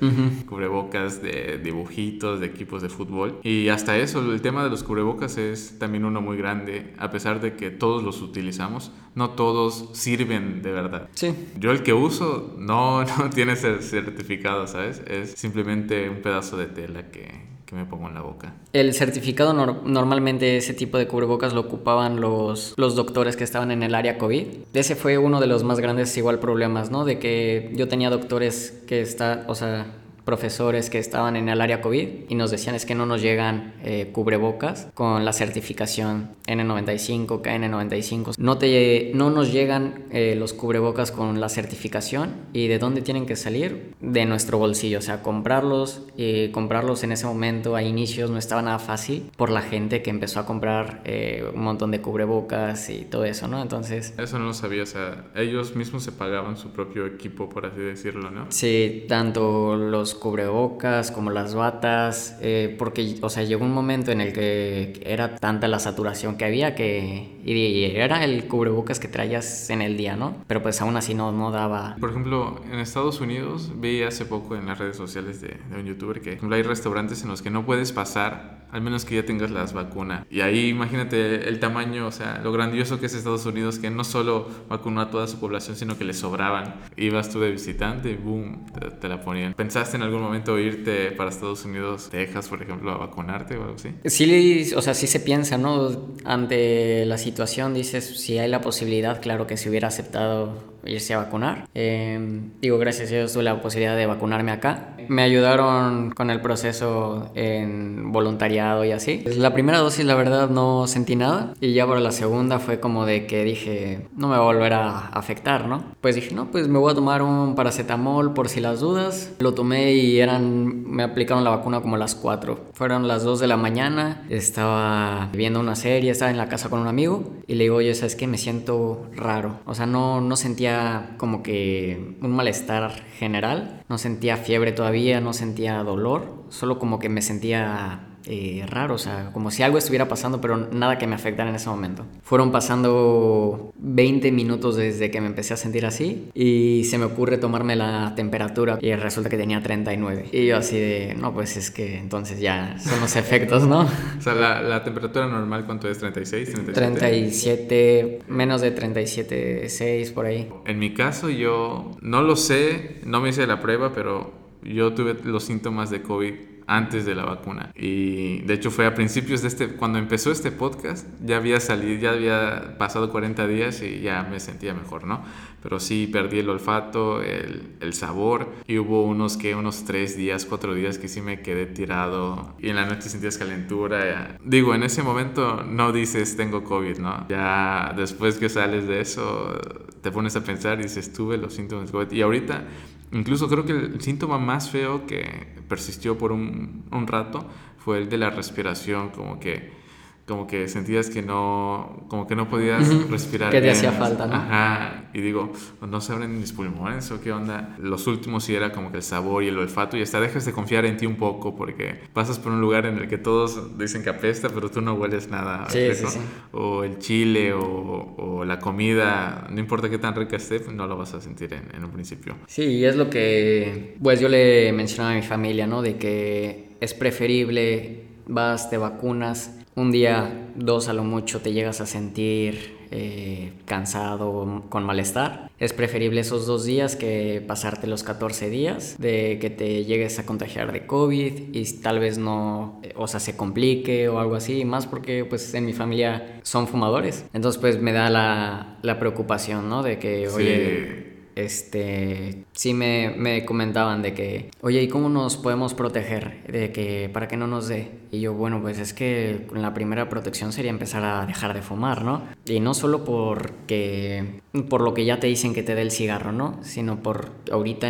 Cubrebocas 0.47 1.23
de 1.23 1.61
dibujitos, 1.63 2.41
de 2.41 2.47
equipos 2.47 2.83
de 2.83 2.89
fútbol. 2.89 3.39
Y 3.43 3.69
hasta 3.69 3.97
eso, 3.97 4.21
el 4.33 4.43
tema 4.43 4.65
de 4.65 4.71
los 4.71 4.83
cubrebocas 4.83 5.39
es 5.39 5.79
también 5.79 6.05
uno 6.05 6.21
muy 6.21 6.37
grande, 6.37 6.93
a 6.99 7.11
pesar 7.11 7.41
de 7.41 7.55
que 7.55 7.71
todos 7.71 8.03
los 8.03 8.23
utilizamos, 8.23 8.93
no 9.15 9.31
todos 9.31 9.91
sirven 10.03 10.63
de 10.63 10.73
verdad. 10.73 11.09
Sí. 11.15 11.35
Yo 11.59 11.71
el 11.71 11.83
que 11.83 11.93
uso 11.93 12.55
no, 12.59 13.05
no 13.19 13.31
tiene 13.31 13.57
certificado, 13.57 14.67
¿sabes? 14.67 15.03
Es 15.07 15.33
simplemente 15.33 16.09
un 16.09 16.23
pedazo 16.23 16.57
de 16.57 16.67
tela 16.67 17.11
que, 17.11 17.29
que 17.65 17.77
me 17.77 17.85
pongo 17.85 18.09
en 18.09 18.15
la 18.15 18.23
boca. 18.23 18.55
El 18.73 18.93
certificado 18.95 19.55
normalmente 19.55 20.57
ese 20.57 20.75
tipo 20.75 20.99
de 20.99 21.07
cubrebocas 21.07 21.53
lo 21.53 21.61
ocupaban 21.61 22.21
los, 22.21 22.75
los 22.77 22.97
doctores 22.97 23.37
que 23.37 23.45
estaban 23.45 23.71
en 23.71 23.83
el 23.83 23.95
área 23.95 24.19
COVID. 24.19 24.47
Ese 24.75 24.97
fue 24.97 25.19
uno 25.19 25.41
de 25.41 25.47
los 25.47 25.63
más 25.63 25.79
grandes 25.79 26.17
igual 26.17 26.39
problemas, 26.41 26.91
¿no? 26.91 27.05
De 27.05 27.19
que 27.19 27.71
yo 27.75 27.89
tenía 27.89 28.11
doctores 28.11 28.83
que 28.87 29.01
está, 29.01 29.45
o 29.47 29.55
sea, 29.55 29.87
profesores 30.25 30.91
que 30.91 30.99
estaban 30.99 31.37
en 31.37 31.49
el 31.49 31.61
área 31.61 31.81
COVID 31.81 32.09
y 32.29 32.35
nos 32.35 32.51
decían 32.51 32.75
es 32.75 32.87
que 32.87 32.95
no 32.95 33.07
nos 33.07 33.23
llegan 33.23 33.75
eh, 33.83 34.11
cubrebocas 34.13 34.89
con 34.95 35.25
la 35.25 35.33
certificación 35.33 36.31
N95, 36.47 37.43
KN95. 37.43 38.35
No, 38.39 38.59
te, 38.59 39.13
no 39.15 39.31
nos 39.31 39.53
llegan 39.53 40.05
eh, 40.11 40.35
los 40.37 40.53
cubrebocas 40.53 41.13
con 41.13 41.41
la 41.41 41.49
certificación 41.49 42.35
y 42.53 42.69
de 42.69 42.79
dónde 42.79 43.03
tienen 43.03 43.27
que 43.27 43.37
salir? 43.37 43.95
De 44.01 44.25
nuestro 44.27 44.59
bolsillo, 44.59 44.99
o 44.99 45.03
sea, 45.03 45.23
comprarlos 45.23 46.03
y 46.17 46.49
comprarlos 46.49 47.05
en 47.05 47.13
ese 47.13 47.27
momento 47.27 47.77
a 47.77 47.83
inicios 47.83 48.31
no 48.31 48.39
estaba 48.39 48.63
nada 48.63 48.79
fácil 48.79 49.31
por 49.37 49.51
la 49.51 49.63
gente 49.63 50.03
que 50.03 50.11
empezó 50.11 50.41
a 50.41 50.47
comprar 50.47 51.03
eh, 51.05 51.45
un 51.55 51.63
montón 51.63 51.91
de 51.91 52.01
cubrebocas 52.01 52.91
y 52.91 53.05
todo 53.05 53.25
eso, 53.25 53.49
¿no? 53.49 53.61
Entonces... 53.61 54.15
Eso 54.19 54.39
no 54.39 54.47
lo 54.47 54.55
sabía, 54.55 54.83
o 54.83 54.87
sea, 54.87 55.25
ellos 55.35 55.77
mismos 55.77 56.03
se 56.03 56.13
pagaban 56.13 56.57
su 56.57 56.71
propio 56.71 57.07
equipo, 57.07 57.49
por 57.49 57.67
así 57.67 57.81
decirlo, 57.81 58.31
¿no? 58.31 58.47
Sí, 58.51 59.05
tanto 59.09 59.77
los 59.77 60.12
cubrebocas, 60.15 61.11
como 61.11 61.31
las 61.31 61.55
batas, 61.55 62.37
eh, 62.41 62.75
porque, 62.79 63.17
o 63.21 63.29
sea, 63.29 63.43
llegó 63.43 63.65
un 63.65 63.73
momento 63.73 64.13
en 64.13 64.21
el 64.21 64.33
que 64.33 65.01
era 65.05 65.37
tanta 65.37 65.69
la 65.69 65.79
saturación 65.79 66.37
que 66.37 66.45
había 66.45 66.75
que, 66.75 67.41
y, 67.45 67.85
era 67.85 68.25
el 68.25 68.47
cubrebocas 68.49 69.01
que 69.01 69.09
traías 69.09 69.71
en 69.71 69.83
el 69.83 69.97
día, 69.97 70.17
¿no? 70.17 70.37
Pero 70.47 70.63
pues 70.63 70.81
aún 70.81 70.97
así 70.97 71.15
no, 71.15 71.33
no 71.33 71.51
daba. 71.51 71.97
Por 72.01 72.11
ejemplo, 72.11 72.61
en 72.71 72.79
Estados 72.79 73.21
Unidos 73.21 73.73
vi 73.77 74.03
hace 74.03 74.25
poco 74.25 74.57
en 74.57 74.67
las 74.67 74.79
redes 74.79 74.97
sociales 74.97 75.41
de, 75.41 75.57
de 75.71 75.81
un 75.81 75.87
youtuber 75.87 76.21
que 76.21 76.39
hay 76.51 76.63
restaurantes 76.63 77.23
en 77.23 77.29
los 77.29 77.43
que 77.43 77.51
no 77.51 77.65
puedes 77.65 77.93
pasar 77.93 78.63
al 78.73 78.81
menos 78.81 79.05
que 79.05 79.15
ya 79.15 79.25
tengas 79.25 79.51
las 79.51 79.75
vacunas. 79.75 80.27
Y 80.31 80.41
ahí 80.41 80.69
imagínate 80.69 81.47
el 81.49 81.61
tamaño, 81.61 82.07
o 82.07 82.11
sea, 82.11 82.41
lo 82.43 82.53
grandioso 82.53 82.99
que 82.99 83.07
es 83.07 83.15
Estados 83.15 83.45
Unidos, 83.45 83.79
que 83.79 83.91
no 83.91 84.03
solo 84.03 84.49
vacunó 84.69 85.03
a 85.03 85.11
toda 85.11 85.27
su 85.29 85.39
población, 85.39 85.77
sino 85.77 85.99
que 85.99 86.05
le 86.05 86.15
sobraban. 86.15 86.77
Ibas 86.97 87.29
tú 87.29 87.39
de 87.39 87.51
visitante 87.51 88.11
y 88.11 88.17
boom, 88.17 88.65
te, 88.99 89.09
la 89.09 89.21
ponían. 89.21 89.53
¿Pensaste 89.53 89.99
en 89.99 90.02
algún 90.03 90.23
momento 90.23 90.59
irte 90.59 91.13
para 91.13 91.31
Estados 91.31 91.65
Unidos, 91.65 92.09
Texas, 92.11 92.49
por 92.49 92.63
ejemplo, 92.63 92.91
a 92.93 92.99
vacunarte 92.99 93.57
o 93.57 93.63
algo 93.63 93.75
así? 93.77 93.91
Sí, 94.05 94.73
o 94.75 94.83
sea, 94.83 94.95
sí 94.95 95.07
se 95.07 95.21
piensa, 95.21 95.59
¿no? 95.59 96.15
Ante 96.25 97.05
la 97.07 97.19
situación 97.19 97.75
dices, 97.75 98.21
si 98.21 98.39
hay 98.39 98.49
la 98.49 98.61
posibilidad, 98.61 99.21
claro 99.21 99.47
que 99.47 99.57
se 99.57 99.69
hubiera 99.69 99.89
aceptado 99.89 100.73
irse 100.85 101.15
a 101.15 101.19
vacunar. 101.19 101.69
Em, 101.75 102.51
digo, 102.61 102.79
gracias 102.79 103.11
a 103.11 103.15
Dios 103.15 103.33
tuve 103.33 103.45
la 103.45 103.61
posibilidad 103.61 103.97
de 103.97 104.07
vacunarme 104.07 104.53
acá. 104.53 104.89
me 105.09 105.23
ayudaron 105.23 106.11
con 106.13 106.31
el 106.31 106.41
proceso 106.41 107.31
en 107.35 108.13
voluntariado 108.13 108.85
y 108.85 108.93
así. 108.93 109.25
La 109.37 109.53
primera 109.53 109.79
dosis 109.79 110.05
la 110.05 110.15
verdad 110.15 110.49
no 110.49 110.87
sentí 110.87 111.17
nada 111.17 111.55
y 111.61 111.73
ya 111.73 111.87
para 111.87 112.01
la 112.01 112.13
segunda 112.13 112.59
fue 112.61 112.81
como 112.81 113.05
de 113.05 113.27
que 113.27 113.45
dije, 113.45 114.07
no 114.17 114.29
me 114.29 114.37
va 114.37 114.43
a 114.43 114.45
volver 114.45 114.73
a 114.75 115.09
afectar, 115.09 115.67
¿no? 115.67 115.85
Pues 116.01 116.15
dije, 116.15 116.35
no, 116.35 116.51
pues 116.51 116.69
me 116.69 116.79
voy 116.79 116.93
a 116.93 116.95
tomar 116.95 117.23
un 117.23 117.55
paracetamol 117.55 118.33
por 118.33 118.49
si 118.49 118.61
las 118.61 118.81
dudas. 118.81 119.33
Lo 119.41 119.55
tomé 119.55 119.93
y 119.93 120.21
eran, 120.21 120.85
me 120.91 121.03
aplicaron 121.03 121.45
la 121.45 121.51
vacuna 121.51 121.81
como 121.81 121.97
a 121.97 121.99
las 121.99 122.15
4. 122.15 122.59
Fueron 122.75 123.09
las 123.09 123.25
2 123.25 123.41
de 123.41 123.47
la 123.47 123.57
mañana, 123.57 124.25
estaba 124.31 125.29
viendo 125.33 125.61
una 125.61 125.75
serie, 125.75 126.11
estaba 126.11 126.31
en 126.31 126.39
la 126.39 126.49
casa 126.49 126.71
con 126.71 126.81
un 126.81 126.87
amigo 126.87 127.25
y 127.47 127.55
le 127.55 127.65
digo, 127.65 127.77
oye, 127.77 127.95
¿sabes 127.95 128.17
qué? 128.17 128.27
Me 128.27 128.39
siento 128.39 129.07
raro. 129.15 129.61
O 129.67 129.75
sea, 129.75 129.87
no, 129.87 130.21
no 130.21 130.37
sentía 130.37 130.72
como 131.17 131.43
que 131.43 132.17
un 132.21 132.31
malestar 132.31 132.93
general, 133.19 133.83
no 133.89 133.99
sentía 133.99 134.37
fiebre 134.37 134.73
todavía, 134.73 135.21
no 135.21 135.33
sentía 135.33 135.83
dolor, 135.83 136.45
solo 136.49 136.79
como 136.79 136.99
que 136.99 137.09
me 137.09 137.23
sentía 137.23 138.12
eh, 138.27 138.65
raro, 138.69 138.95
o 138.95 138.99
sea, 138.99 139.31
como 139.33 139.51
si 139.51 139.63
algo 139.63 139.79
estuviera 139.79 140.09
pasando, 140.09 140.41
pero 140.41 140.57
nada 140.57 140.99
que 140.99 141.07
me 141.07 141.15
afectara 141.15 141.51
en 141.51 141.57
ese 141.57 141.69
momento. 141.69 142.05
Fueron 142.23 142.53
pasando 142.53 143.73
20 143.79 144.33
minutos 144.33 144.77
desde 144.77 145.11
que 145.11 145.21
me 145.21 145.27
empecé 145.27 145.55
a 145.55 145.57
sentir 145.57 145.87
así 145.87 146.29
y 146.35 146.85
se 146.85 146.99
me 146.99 147.05
ocurre 147.05 147.39
tomarme 147.39 147.77
la 147.77 148.15
temperatura 148.15 148.79
y 148.81 148.95
resulta 148.95 149.29
que 149.29 149.37
tenía 149.37 149.63
39. 149.63 150.29
Y 150.33 150.47
yo 150.47 150.57
así 150.57 150.79
de, 150.79 151.17
no, 151.19 151.33
pues 151.33 151.57
es 151.57 151.71
que 151.71 151.99
entonces 151.99 152.41
ya 152.41 152.79
son 152.79 153.01
los 153.01 153.17
efectos, 153.17 153.67
¿no? 153.67 153.81
o 154.19 154.21
sea, 154.21 154.35
la, 154.35 154.83
temperatura 154.85 155.27
normal, 155.27 155.65
¿cuánto 155.65 155.89
es? 155.89 156.03
¿36? 156.03 156.53
37? 156.73 156.73
37, 156.73 158.19
menos 158.29 158.61
de 158.61 158.71
37, 158.71 159.69
6 159.69 160.11
por 160.13 160.27
ahí. 160.27 160.49
En 160.67 160.79
mi 160.79 160.95
caso 160.95 161.31
yo 161.31 161.91
no 162.01 162.23
lo 162.23 162.37
sé, 162.37 163.01
no 163.05 163.21
me 163.21 163.31
hice 163.31 163.47
la 163.47 163.61
prueba, 163.61 163.93
pero 163.95 164.33
yo 164.63 164.93
tuve 164.95 165.17
los 165.25 165.45
síntomas 165.45 165.91
de 165.91 166.03
COVID 166.03 166.52
antes 166.67 167.05
de 167.05 167.15
la 167.15 167.25
vacuna. 167.25 167.73
Y 167.75 168.41
de 168.43 168.55
hecho 168.55 168.71
fue 168.71 168.87
a 168.87 168.95
principios 168.95 169.43
de 169.43 169.49
este, 169.49 169.69
cuando 169.69 169.99
empezó 169.99 170.31
este 170.31 170.53
podcast, 170.53 171.07
ya 171.25 171.37
había 171.37 171.61
salido, 171.61 172.01
ya 172.01 172.11
había 172.11 172.79
pasado 172.79 173.11
40 173.11 173.47
días 173.47 173.83
y 173.83 174.01
ya 174.01 174.23
me 174.23 174.41
sentía 174.41 174.75
mejor, 174.75 175.05
¿no? 175.05 175.25
Pero 175.63 175.79
sí 175.79 176.09
perdí 176.13 176.41
el 176.41 176.49
olfato, 176.49 177.23
el, 177.23 177.77
el 177.81 177.93
sabor 177.95 178.53
y 178.67 178.79
hubo 178.79 179.05
unos 179.05 179.37
que, 179.37 179.55
unos 179.55 179.85
3 179.85 180.17
días, 180.17 180.45
4 180.45 180.75
días 180.75 180.99
que 180.99 181.09
sí 181.09 181.21
me 181.21 181.41
quedé 181.41 181.67
tirado 181.67 182.55
y 182.59 182.69
en 182.69 182.77
la 182.77 182.87
noche 182.87 183.09
sentías 183.09 183.39
calentura. 183.39 184.39
Digo, 184.45 184.75
en 184.75 184.83
ese 184.83 185.03
momento 185.03 185.63
no 185.63 185.93
dices 185.93 186.37
tengo 186.37 186.65
COVID, 186.65 186.99
¿no? 186.99 187.27
Ya 187.29 187.93
después 187.97 188.39
que 188.39 188.49
sales 188.49 188.87
de 188.87 189.01
eso, 189.01 189.59
te 190.03 190.11
pones 190.11 190.37
a 190.37 190.45
pensar 190.45 190.81
y 190.81 190.85
dices 190.85 191.13
tuve 191.13 191.37
los 191.37 191.55
síntomas 191.55 191.87
de 191.87 191.93
COVID. 191.93 192.13
Y 192.13 192.23
ahorita 192.23 192.65
Incluso 193.13 193.49
creo 193.49 193.65
que 193.65 193.73
el 193.73 194.01
síntoma 194.01 194.39
más 194.39 194.71
feo 194.71 195.07
que 195.07 195.55
persistió 195.69 196.17
por 196.17 196.33
un, 196.33 196.85
un 196.91 197.07
rato 197.07 197.47
fue 197.79 197.99
el 197.99 198.09
de 198.09 198.19
la 198.19 198.31
respiración, 198.31 199.11
como 199.11 199.39
que 199.39 199.82
como 200.27 200.47
que 200.47 200.69
sentías 200.69 201.11
que 201.11 201.21
no, 201.21 202.05
como 202.09 202.29
que 202.29 202.37
no 202.37 202.49
podías 202.49 202.89
respirar. 203.11 203.51
Que 203.51 203.61
te 203.61 203.71
hacía 203.71 203.91
falta, 203.93 204.27
¿no? 204.27 204.35
Ajá. 204.35 205.11
Y 205.13 205.21
digo, 205.21 205.53
no 205.81 206.01
se 206.01 206.13
abren 206.13 206.39
mis 206.39 206.53
pulmones 206.53 207.11
o 207.11 207.21
qué 207.21 207.33
onda. 207.33 207.77
Los 207.79 208.07
últimos 208.07 208.45
sí 208.45 208.55
era 208.55 208.73
como 208.73 208.93
que 208.93 208.99
el 208.99 209.03
sabor 209.03 209.43
y 209.43 209.49
el 209.49 209.59
olfato 209.59 209.97
y 209.97 210.03
hasta 210.03 210.21
dejas 210.21 210.45
de 210.45 210.53
confiar 210.53 210.85
en 210.85 210.97
ti 210.97 211.07
un 211.07 211.17
poco 211.17 211.57
porque 211.57 212.01
pasas 212.13 212.39
por 212.39 212.53
un 212.53 212.61
lugar 212.61 212.87
en 212.87 212.99
el 212.99 213.09
que 213.09 213.19
todos 213.19 213.77
dicen 213.79 214.05
que 214.05 214.11
apesta, 214.11 214.49
pero 214.49 214.71
tú 214.71 214.81
no 214.81 214.95
hueles 214.95 215.29
nada. 215.29 215.69
Sí, 215.69 215.93
sí, 215.93 216.07
sí. 216.07 216.19
O 216.53 216.85
el 216.85 216.99
chile 216.99 217.53
o, 217.53 218.15
o, 218.17 218.45
la 218.45 218.61
comida, 218.61 219.49
no 219.51 219.59
importa 219.59 219.91
qué 219.91 219.99
tan 219.99 220.15
rica 220.15 220.37
esté, 220.37 220.61
no 220.73 220.87
lo 220.87 220.97
vas 220.97 221.15
a 221.15 221.21
sentir 221.21 221.53
en, 221.53 221.75
en 221.75 221.85
un 221.85 221.91
principio. 221.91 222.37
Sí, 222.47 222.63
y 222.63 222.85
es 222.85 222.95
lo 222.95 223.11
que, 223.11 223.97
pues 224.01 224.21
yo 224.21 224.29
le 224.29 224.73
mencionaba 224.73 225.15
a 225.15 225.17
mi 225.17 225.23
familia, 225.23 225.67
¿no? 225.67 225.83
De 225.83 225.97
que 225.97 226.77
es 226.81 226.95
preferible, 226.95 228.05
vas, 228.27 228.71
te 228.71 228.79
vacunas 228.79 229.59
un 229.75 229.91
día, 229.91 230.51
dos 230.55 230.89
a 230.89 230.93
lo 230.93 231.05
mucho, 231.05 231.41
te 231.41 231.53
llegas 231.53 231.81
a 231.81 231.87
sentir 231.87 232.77
eh, 232.91 233.53
cansado, 233.65 234.65
con 234.69 234.85
malestar. 234.85 235.51
Es 235.59 235.73
preferible 235.73 236.21
esos 236.21 236.47
dos 236.47 236.65
días 236.65 236.95
que 236.95 237.43
pasarte 237.47 237.87
los 237.87 238.03
14 238.03 238.51
días 238.51 238.97
de 238.99 239.39
que 239.41 239.49
te 239.49 239.85
llegues 239.85 240.19
a 240.19 240.27
contagiar 240.27 240.73
de 240.73 240.87
COVID 240.87 241.55
y 241.55 241.65
tal 241.81 242.01
vez 242.01 242.19
no, 242.19 242.81
o 242.97 243.07
sea, 243.07 243.21
se 243.21 243.37
complique 243.37 244.09
o 244.09 244.19
algo 244.19 244.35
así, 244.35 244.65
más 244.65 244.87
porque 244.87 245.25
pues 245.25 245.55
en 245.55 245.65
mi 245.65 245.73
familia 245.73 246.41
son 246.43 246.69
fumadores. 246.69 247.25
Entonces 247.33 247.61
pues 247.61 247.81
me 247.81 247.93
da 247.93 248.11
la, 248.11 248.79
la 248.83 248.99
preocupación, 248.99 249.71
¿no? 249.71 249.83
De 249.83 249.99
que, 249.99 250.29
oye 250.29 251.12
este, 251.35 252.45
sí 252.53 252.75
me, 252.75 253.15
me, 253.17 253.45
comentaban 253.45 254.03
de 254.03 254.15
que, 254.15 254.51
oye, 254.61 254.83
¿y 254.83 254.89
cómo 254.89 255.09
nos 255.09 255.37
podemos 255.37 255.75
proteger 255.75 256.45
de 256.47 256.73
que 256.73 257.11
para 257.13 257.29
que 257.29 257.37
no 257.37 257.47
nos 257.47 257.69
dé? 257.69 257.91
Y 258.11 258.21
yo, 258.21 258.35
bueno, 258.35 258.61
pues 258.61 258.79
es 258.79 258.93
que 258.93 259.47
la 259.55 259.73
primera 259.73 260.09
protección 260.09 260.53
sería 260.53 260.71
empezar 260.71 261.05
a 261.05 261.25
dejar 261.27 261.55
de 261.55 261.63
fumar, 261.63 262.05
¿no? 262.05 262.23
Y 262.45 262.61
no 262.61 262.75
solo 262.75 263.05
porque, 263.05 264.43
por 264.69 264.83
lo 264.83 264.93
que 264.93 265.05
ya 265.05 265.19
te 265.19 265.27
dicen 265.27 265.55
que 265.55 265.63
te 265.63 265.75
dé 265.75 265.83
el 265.83 265.91
cigarro, 265.91 266.33
¿no? 266.33 266.59
Sino 266.63 267.03
por 267.03 267.31
ahorita 267.51 267.89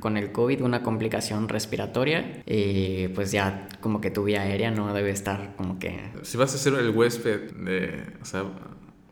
con 0.00 0.16
el 0.16 0.32
COVID 0.32 0.62
una 0.62 0.82
complicación 0.82 1.48
respiratoria 1.48 2.42
y 2.46 3.08
pues 3.08 3.32
ya 3.32 3.68
como 3.80 4.00
que 4.00 4.10
tu 4.10 4.24
vía 4.24 4.42
aérea 4.42 4.70
no 4.70 4.92
debe 4.94 5.10
estar 5.10 5.54
como 5.56 5.78
que... 5.78 6.10
Si 6.22 6.36
vas 6.36 6.54
a 6.54 6.58
ser 6.58 6.74
el 6.74 6.90
huésped 6.90 7.52
de, 7.52 8.02
o 8.22 8.24
sea, 8.24 8.44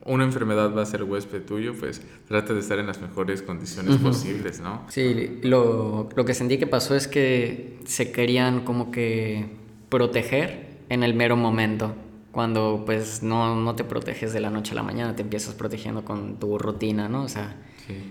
una 0.08 0.24
enfermedad 0.24 0.74
va 0.74 0.82
a 0.82 0.86
ser 0.86 1.04
huésped 1.04 1.42
tuyo, 1.42 1.74
pues 1.78 2.02
trata 2.26 2.54
de 2.54 2.60
estar 2.60 2.78
en 2.78 2.86
las 2.86 3.00
mejores 3.00 3.42
condiciones 3.42 3.96
posibles, 3.98 4.60
¿no? 4.60 4.84
Sí, 4.88 5.38
lo, 5.42 6.08
lo, 6.14 6.24
que 6.24 6.34
sentí 6.34 6.58
que 6.58 6.66
pasó 6.66 6.94
es 6.94 7.06
que 7.06 7.78
se 7.84 8.10
querían 8.10 8.64
como 8.64 8.90
que 8.90 9.46
proteger 9.88 10.78
en 10.88 11.02
el 11.02 11.14
mero 11.14 11.36
momento. 11.36 11.94
Cuando 12.32 12.82
pues 12.84 13.22
no, 13.22 13.56
no 13.56 13.74
te 13.74 13.84
proteges 13.84 14.32
de 14.32 14.40
la 14.40 14.50
noche 14.50 14.72
a 14.72 14.74
la 14.74 14.82
mañana, 14.82 15.14
te 15.14 15.22
empiezas 15.22 15.54
protegiendo 15.54 16.04
con 16.04 16.36
tu 16.36 16.58
rutina, 16.58 17.08
¿no? 17.08 17.24
O 17.24 17.28
sea, 17.28 17.56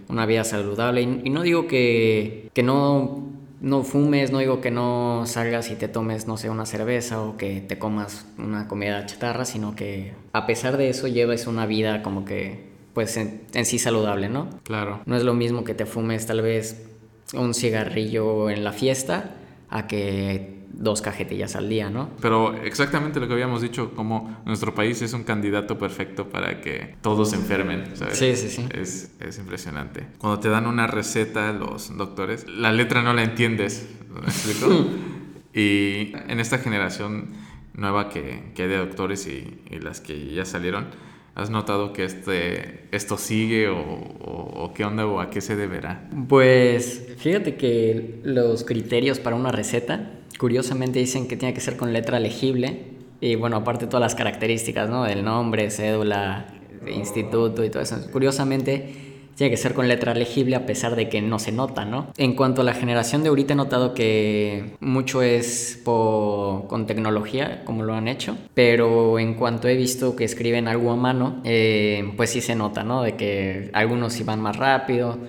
una 0.08 0.26
vida 0.26 0.44
saludable. 0.44 1.02
Y, 1.02 1.22
y 1.26 1.30
no 1.30 1.44
digo 1.44 1.68
que, 1.68 2.50
que 2.54 2.64
no 2.64 3.37
no 3.60 3.84
fumes, 3.84 4.32
no 4.32 4.40
digo 4.40 4.62
que 4.62 4.72
no 4.72 5.24
salgas 5.26 5.72
y 5.72 5.76
te 5.76 5.88
tomes, 5.88 6.28
no 6.28 6.38
sé, 6.38 6.50
una 6.50 6.66
cerveza 6.66 7.22
o 7.22 7.38
que 7.38 7.62
te 7.62 7.80
comas 7.80 8.28
una 8.38 8.68
comida 8.68 9.06
chatarra, 9.06 9.46
sino 9.46 9.76
que 9.76 10.14
a 10.34 10.46
pesar 10.46 10.78
de 10.78 10.90
eso 10.90 11.08
lleves 11.08 11.48
una 11.48 11.66
vida 11.66 12.04
como 12.04 12.26
que, 12.26 12.70
pues 12.94 13.18
en, 13.18 13.66
sí 13.66 13.80
saludable, 13.80 14.30
¿no? 14.30 14.50
Claro. 14.64 15.02
No 15.06 15.16
es 15.16 15.24
lo 15.24 15.34
mismo 15.34 15.64
que 15.64 15.74
te 15.74 15.86
fumes 15.86 16.26
tal 16.26 16.42
vez 16.42 16.88
un 17.34 17.54
cigarrillo 17.54 18.50
en 18.50 18.64
la 18.64 18.72
fiesta 18.72 19.36
a 19.70 19.88
que 19.88 20.57
dos 20.72 21.02
cajetillas 21.02 21.56
al 21.56 21.70
día, 21.70 21.90
¿no? 21.90 22.10
Pero 22.22 22.54
exactamente 22.56 23.20
lo 23.20 23.28
que 23.28 23.34
habíamos 23.34 23.62
dicho, 23.62 23.94
como 23.96 24.42
nuestro 24.46 24.74
país 24.76 25.02
es 25.02 25.14
un 25.14 25.24
candidato 25.24 25.78
perfecto 25.78 26.30
para 26.30 26.62
que 26.62 26.96
todos 27.02 27.32
se 27.32 27.36
enfermen, 27.36 27.96
¿sabes? 27.96 28.18
Sí, 28.18 28.36
sí, 28.36 28.50
sí. 28.50 28.66
Es, 28.72 29.12
es 29.20 29.38
impresionante. 29.40 30.08
Cuando 30.20 30.40
te 30.40 30.50
dan 30.50 30.68
una 30.68 30.88
receta 30.88 31.52
los 31.54 31.96
doctores, 31.98 32.48
la 32.48 32.72
letra 32.72 33.02
no 33.02 33.14
la 33.14 33.24
entiendes, 33.24 33.90
¿me 34.10 34.28
explico? 34.28 34.86
y 35.54 36.12
en 36.28 36.40
esta 36.40 36.60
generación 36.60 37.30
nueva 37.74 38.10
que, 38.10 38.52
que 38.56 38.64
hay 38.64 38.70
de 38.70 38.78
doctores 38.78 39.28
y, 39.28 39.62
y, 39.70 39.80
las 39.80 40.02
que 40.02 40.34
ya 40.34 40.46
salieron, 40.46 40.88
¿has 41.36 41.50
notado 41.50 41.94
que 41.94 42.04
este, 42.04 42.88
esto 42.92 43.18
sigue 43.18 43.70
o, 43.70 43.80
o, 43.80 44.64
o 44.64 44.74
qué 44.74 44.84
onda 44.84 45.06
o 45.06 45.20
a 45.22 45.30
qué 45.30 45.42
se 45.42 45.56
deberá? 45.56 46.10
Pues 46.28 47.16
fíjate 47.18 47.56
que 47.56 48.20
los 48.24 48.64
criterios 48.64 49.20
para 49.20 49.36
una 49.36 49.52
receta 49.52 50.17
Curiosamente 50.38 51.00
dicen 51.00 51.28
que 51.28 51.38
tiene 51.38 51.54
que 51.54 51.62
ser 51.62 51.78
con 51.78 51.94
letra 51.94 52.20
legible 52.20 52.98
y 53.20 53.36
bueno, 53.36 53.58
aparte 53.58 53.88
todas 53.88 54.02
las 54.02 54.16
características, 54.16 54.90
¿no? 54.90 55.04
Del 55.04 55.24
nombre, 55.24 55.70
cédula, 55.72 56.48
instituto 56.88 57.64
y 57.64 57.70
todo 57.70 57.82
eso. 57.82 57.96
Curiosamente 58.12 59.08
tiene 59.36 59.52
que 59.52 59.58
ser 59.58 59.76
con 59.76 59.88
letra 59.88 60.16
legible 60.16 60.56
a 60.56 60.66
pesar 60.66 60.96
de 60.96 61.10
que 61.10 61.22
no 61.22 61.38
se 61.38 61.52
nota, 61.52 61.86
¿no? 61.86 62.12
En 62.18 62.36
cuanto 62.36 62.62
a 62.62 62.64
la 62.64 62.74
generación 62.74 63.22
de 63.22 63.30
ahorita 63.30 63.54
he 63.54 63.56
notado 63.56 63.94
que 63.94 64.76
mucho 64.80 65.22
es 65.22 65.80
con 65.84 66.88
tecnología, 66.88 67.64
como 67.64 67.84
lo 67.84 67.94
han 67.94 68.08
hecho, 68.08 68.36
pero 68.56 69.20
en 69.20 69.36
cuanto 69.36 69.68
he 69.68 69.76
visto 69.76 70.16
que 70.16 70.24
escriben 70.24 70.68
algo 70.68 70.92
a 70.92 70.96
mano, 70.96 71.42
eh, 71.44 72.14
pues 72.18 72.32
sí 72.32 72.42
se 72.42 72.56
nota, 72.56 72.84
¿no? 72.84 73.04
De 73.04 73.16
que 73.16 73.70
algunos 73.74 74.20
iban 74.20 74.42
más 74.42 74.56
rápido. 74.56 75.20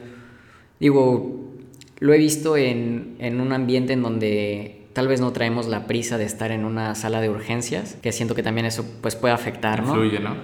Digo, 0.81 1.45
lo 1.99 2.15
he 2.15 2.19
visto 2.19 2.57
en, 2.57 3.17
en 3.19 3.41
un 3.43 3.53
ambiente 3.53 3.93
en 3.93 4.03
donde 4.03 4.78
tal 4.99 5.07
vez 5.07 5.21
no 5.21 5.33
traemos 5.33 5.69
la 5.69 5.87
prisa 5.87 6.19
de 6.19 6.25
estar 6.25 6.51
en 6.51 6.65
una 6.65 6.97
sala 6.97 7.21
de 7.21 7.31
urgencias, 7.31 7.97
que 8.03 8.11
siento 8.11 8.35
que 8.35 8.43
también 8.43 8.67
eso 8.67 8.85
pues 9.01 9.15
puede 9.15 9.33
afectar, 9.33 9.85
¿no? 9.85 9.95
Influye, 9.95 10.19
¿no? 10.19 10.35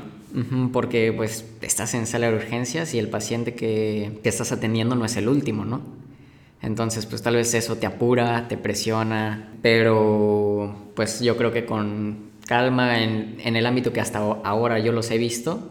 porque 0.73 1.13
pues 1.13 1.45
estás 1.61 1.93
en 1.95 2.07
sala 2.07 2.31
de 2.31 2.37
urgencias 2.37 2.95
y 2.95 3.01
el 3.01 3.09
paciente 3.09 3.57
que, 3.57 4.21
que 4.23 4.29
estás 4.29 4.53
atendiendo 4.53 4.95
no 4.95 5.05
es 5.05 5.17
el 5.17 5.27
último, 5.27 5.65
¿no? 5.65 5.81
Entonces, 6.63 7.05
pues 7.05 7.21
tal 7.21 7.35
vez 7.35 7.53
eso 7.53 7.79
te 7.79 7.87
apura, 7.87 8.47
te 8.47 8.57
presiona, 8.57 9.49
pero 9.61 10.93
pues 10.95 11.19
yo 11.19 11.37
creo 11.37 11.51
que 11.51 11.65
con 11.65 12.31
calma 12.47 13.03
en, 13.03 13.39
en, 13.41 13.57
el 13.57 13.67
ámbito 13.67 13.93
que 13.93 14.01
hasta 14.01 14.21
ahora 14.21 14.79
yo 14.79 14.93
los 14.93 15.11
he 15.11 15.19
visto, 15.19 15.69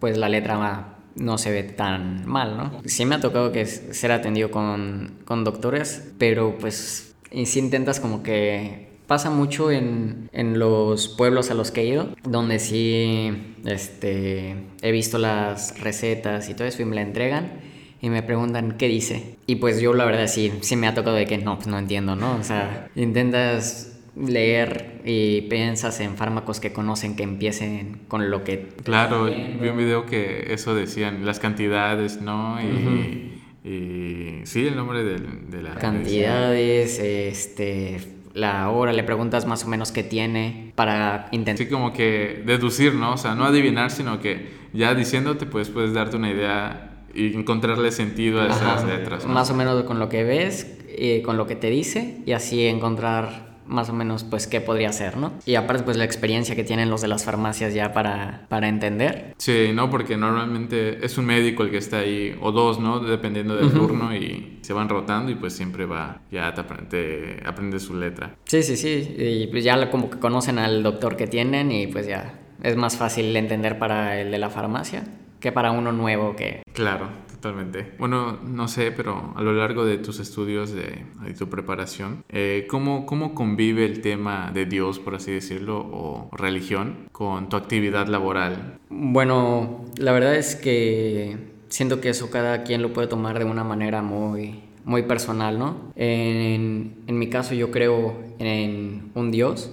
pues 0.00 0.16
la 0.16 0.30
letra 0.30 0.96
no 1.16 1.36
se 1.36 1.50
ve 1.50 1.64
tan 1.64 2.26
mal, 2.26 2.56
¿no? 2.56 2.80
Sí 2.86 3.04
me 3.04 3.16
ha 3.16 3.20
tocado 3.20 3.52
que 3.52 3.66
ser 3.66 4.10
atendido 4.10 4.50
con, 4.50 5.18
con 5.26 5.44
doctores, 5.44 6.12
pero 6.16 6.56
pues 6.56 7.11
y 7.32 7.46
si 7.46 7.58
intentas 7.58 8.00
como 8.00 8.22
que 8.22 8.92
pasa 9.06 9.30
mucho 9.30 9.70
en, 9.70 10.28
en, 10.32 10.58
los 10.58 11.08
pueblos 11.08 11.50
a 11.50 11.54
los 11.54 11.70
que 11.70 11.82
he 11.82 11.86
ido, 11.86 12.08
donde 12.24 12.58
sí 12.58 13.56
este, 13.64 14.56
he 14.80 14.92
visto 14.92 15.18
las 15.18 15.78
recetas 15.80 16.48
y 16.48 16.54
todo 16.54 16.66
eso 16.66 16.82
y 16.82 16.84
me 16.84 16.94
la 16.94 17.02
entregan 17.02 17.52
y 18.00 18.10
me 18.10 18.22
preguntan 18.22 18.76
qué 18.78 18.88
dice. 18.88 19.36
Y 19.46 19.56
pues 19.56 19.80
yo 19.80 19.94
la 19.94 20.04
verdad 20.04 20.26
sí, 20.28 20.52
sí 20.60 20.76
me 20.76 20.86
ha 20.88 20.94
tocado 20.94 21.16
de 21.16 21.26
que 21.26 21.38
no, 21.38 21.56
pues 21.56 21.68
no 21.68 21.78
entiendo, 21.78 22.16
¿no? 22.16 22.36
O 22.36 22.42
sea, 22.42 22.88
intentas 22.94 24.00
leer 24.16 25.00
y 25.04 25.42
piensas 25.42 26.00
en 26.00 26.16
fármacos 26.16 26.60
que 26.60 26.72
conocen 26.72 27.16
que 27.16 27.22
empiecen 27.22 28.00
con 28.08 28.30
lo 28.30 28.44
que... 28.44 28.68
Claro, 28.82 29.26
vi 29.26 29.68
un 29.68 29.76
video 29.76 30.06
que 30.06 30.52
eso 30.52 30.74
decían, 30.74 31.24
las 31.24 31.38
cantidades, 31.38 32.20
¿no? 32.20 32.60
Y, 32.60 33.41
sí, 33.64 34.66
el 34.66 34.76
nombre 34.76 35.04
de, 35.04 35.18
de 35.48 35.62
la... 35.62 35.74
Cantidades, 35.76 36.98
este 36.98 37.98
la 38.34 38.70
hora, 38.70 38.92
le 38.92 39.02
preguntas 39.02 39.46
más 39.46 39.64
o 39.64 39.68
menos 39.68 39.92
qué 39.92 40.02
tiene 40.02 40.72
para 40.74 41.28
intentar... 41.32 41.66
Sí, 41.66 41.70
como 41.70 41.92
que 41.92 42.42
deducir, 42.46 42.94
¿no? 42.94 43.14
O 43.14 43.16
sea, 43.16 43.34
no 43.34 43.44
adivinar, 43.44 43.90
sino 43.90 44.20
que 44.20 44.48
ya 44.72 44.94
diciéndote, 44.94 45.46
pues 45.46 45.68
puedes 45.68 45.92
darte 45.92 46.16
una 46.16 46.30
idea 46.30 47.04
y 47.14 47.34
encontrarle 47.34 47.92
sentido 47.92 48.40
a 48.40 48.46
esas 48.46 48.84
letras. 48.84 49.26
Más 49.26 49.50
o 49.50 49.54
menos 49.54 49.84
con 49.84 49.98
lo 49.98 50.08
que 50.08 50.24
ves, 50.24 50.78
y 50.96 51.20
con 51.22 51.36
lo 51.36 51.46
que 51.46 51.56
te 51.56 51.68
dice, 51.68 52.22
y 52.24 52.32
así 52.32 52.66
encontrar 52.66 53.51
más 53.72 53.88
o 53.88 53.92
menos 53.92 54.24
pues 54.24 54.46
qué 54.46 54.60
podría 54.60 54.92
ser, 54.92 55.16
¿no? 55.16 55.32
Y 55.46 55.54
aparte 55.54 55.82
pues 55.82 55.96
la 55.96 56.04
experiencia 56.04 56.54
que 56.54 56.64
tienen 56.64 56.90
los 56.90 57.00
de 57.00 57.08
las 57.08 57.24
farmacias 57.24 57.74
ya 57.74 57.92
para, 57.92 58.46
para 58.48 58.68
entender. 58.68 59.34
Sí, 59.38 59.70
¿no? 59.74 59.90
Porque 59.90 60.16
normalmente 60.16 61.04
es 61.04 61.18
un 61.18 61.26
médico 61.26 61.62
el 61.64 61.70
que 61.70 61.78
está 61.78 61.98
ahí, 61.98 62.36
o 62.40 62.52
dos, 62.52 62.78
¿no? 62.78 63.00
Dependiendo 63.00 63.56
del 63.56 63.72
turno 63.72 64.14
y 64.14 64.58
se 64.62 64.72
van 64.72 64.88
rotando 64.88 65.32
y 65.32 65.34
pues 65.34 65.54
siempre 65.54 65.86
va, 65.86 66.20
ya 66.30 66.52
te, 66.54 67.42
aprende 67.44 67.80
su 67.80 67.94
letra. 67.94 68.36
Sí, 68.44 68.62
sí, 68.62 68.76
sí, 68.76 69.14
y 69.18 69.46
pues 69.48 69.64
ya 69.64 69.90
como 69.90 70.10
que 70.10 70.18
conocen 70.18 70.58
al 70.58 70.82
doctor 70.82 71.16
que 71.16 71.26
tienen 71.26 71.72
y 71.72 71.86
pues 71.86 72.06
ya 72.06 72.38
es 72.62 72.76
más 72.76 72.96
fácil 72.96 73.34
entender 73.36 73.78
para 73.78 74.20
el 74.20 74.30
de 74.30 74.38
la 74.38 74.50
farmacia 74.50 75.04
que 75.40 75.52
para 75.52 75.72
uno 75.72 75.92
nuevo 75.92 76.36
que... 76.36 76.62
Claro, 76.72 77.08
totalmente. 77.42 77.92
Bueno, 77.98 78.38
no 78.44 78.68
sé, 78.68 78.92
pero 78.92 79.32
a 79.34 79.42
lo 79.42 79.52
largo 79.52 79.84
de 79.84 79.98
tus 79.98 80.20
estudios, 80.20 80.72
de, 80.72 81.04
tu 81.36 81.48
preparación, 81.48 82.22
eh, 82.28 82.66
¿cómo, 82.70 83.04
¿cómo 83.04 83.34
convive 83.34 83.84
el 83.84 84.00
tema 84.00 84.52
de 84.54 84.64
Dios, 84.64 85.00
por 85.00 85.16
así 85.16 85.32
decirlo, 85.32 85.78
o 85.78 86.30
religión 86.32 87.08
con 87.10 87.48
tu 87.48 87.56
actividad 87.56 88.06
laboral? 88.06 88.78
Bueno, 88.88 89.84
la 89.96 90.12
verdad 90.12 90.36
es 90.36 90.54
que 90.54 91.36
siento 91.68 92.00
que 92.00 92.10
eso 92.10 92.30
cada 92.30 92.62
quien 92.62 92.80
lo 92.80 92.92
puede 92.92 93.08
tomar 93.08 93.40
de 93.40 93.44
una 93.44 93.64
manera 93.64 94.02
muy, 94.02 94.60
muy 94.84 95.02
personal, 95.02 95.58
¿no? 95.58 95.92
En, 95.96 96.94
en 97.08 97.18
mi 97.18 97.28
caso 97.28 97.54
yo 97.54 97.72
creo 97.72 98.22
en 98.38 99.10
un 99.14 99.32
Dios 99.32 99.70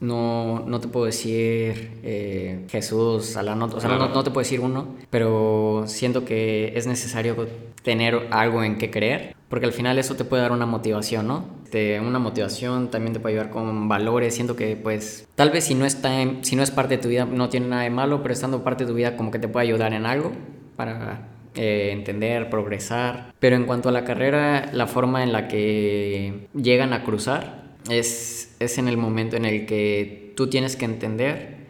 no, 0.00 0.64
no 0.66 0.80
te 0.80 0.88
puedo 0.88 1.06
decir 1.06 2.00
eh, 2.02 2.64
Jesús, 2.70 3.36
a 3.36 3.42
la 3.42 3.54
no, 3.54 3.66
o 3.66 3.80
sea, 3.80 3.90
no, 3.90 4.08
no, 4.08 4.24
te 4.24 4.30
puedo 4.30 4.42
decir 4.42 4.60
uno, 4.60 4.88
pero 5.10 5.84
siento 5.86 6.24
que 6.24 6.72
es 6.74 6.86
necesario 6.86 7.48
tener 7.82 8.28
algo 8.30 8.64
en 8.64 8.78
que 8.78 8.90
creer, 8.90 9.36
porque 9.48 9.66
al 9.66 9.72
final 9.72 9.98
eso 9.98 10.14
te 10.16 10.24
puede 10.24 10.42
dar 10.42 10.52
una 10.52 10.66
motivación, 10.66 11.28
¿no? 11.28 11.44
Te, 11.70 12.00
una 12.00 12.18
motivación 12.18 12.90
también 12.90 13.12
te 13.12 13.20
puede 13.20 13.36
ayudar 13.36 13.52
con 13.52 13.88
valores, 13.88 14.34
siento 14.34 14.56
que 14.56 14.74
pues 14.74 15.28
tal 15.34 15.50
vez 15.50 15.64
si 15.64 15.74
no, 15.74 15.84
está 15.84 16.10
si 16.40 16.56
no 16.56 16.62
es 16.62 16.70
parte 16.70 16.96
de 16.96 17.02
tu 17.02 17.08
vida 17.08 17.26
no 17.26 17.48
tiene 17.48 17.68
nada 17.68 17.82
de 17.82 17.90
malo, 17.90 18.22
pero 18.22 18.32
estando 18.32 18.64
parte 18.64 18.84
de 18.84 18.90
tu 18.90 18.96
vida 18.96 19.16
como 19.16 19.30
que 19.30 19.38
te 19.38 19.48
puede 19.48 19.66
ayudar 19.66 19.92
en 19.92 20.06
algo 20.06 20.32
para 20.76 21.28
eh, 21.54 21.90
entender, 21.92 22.48
progresar. 22.48 23.34
Pero 23.38 23.56
en 23.56 23.66
cuanto 23.66 23.88
a 23.88 23.92
la 23.92 24.04
carrera, 24.04 24.70
la 24.72 24.86
forma 24.86 25.22
en 25.22 25.32
la 25.32 25.46
que 25.46 26.48
llegan 26.54 26.92
a 26.92 27.02
cruzar 27.04 27.69
es, 27.88 28.54
es 28.58 28.78
en 28.78 28.88
el 28.88 28.96
momento 28.96 29.36
en 29.36 29.44
el 29.44 29.66
que 29.66 30.32
tú 30.36 30.48
tienes 30.48 30.76
que 30.76 30.84
entender 30.84 31.60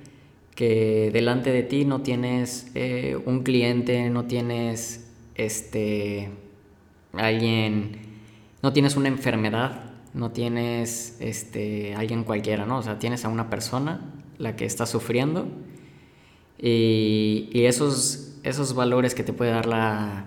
que 0.54 1.10
delante 1.12 1.52
de 1.52 1.62
ti 1.62 1.84
no 1.84 2.02
tienes 2.02 2.70
eh, 2.74 3.16
un 3.24 3.42
cliente, 3.42 4.10
no 4.10 4.26
tienes 4.26 5.08
este 5.34 6.30
alguien, 7.14 7.96
no 8.62 8.72
tienes 8.72 8.96
una 8.96 9.08
enfermedad, 9.08 9.92
no 10.12 10.32
tienes 10.32 11.16
este 11.20 11.94
alguien 11.94 12.24
cualquiera, 12.24 12.66
¿no? 12.66 12.78
O 12.78 12.82
sea, 12.82 12.98
tienes 12.98 13.24
a 13.24 13.28
una 13.28 13.48
persona 13.48 14.12
la 14.38 14.56
que 14.56 14.64
está 14.66 14.86
sufriendo 14.86 15.48
y, 16.58 17.48
y 17.52 17.64
esos, 17.64 18.38
esos 18.42 18.74
valores 18.74 19.14
que 19.14 19.22
te 19.22 19.32
puede 19.32 19.52
dar 19.52 19.66
la, 19.66 20.26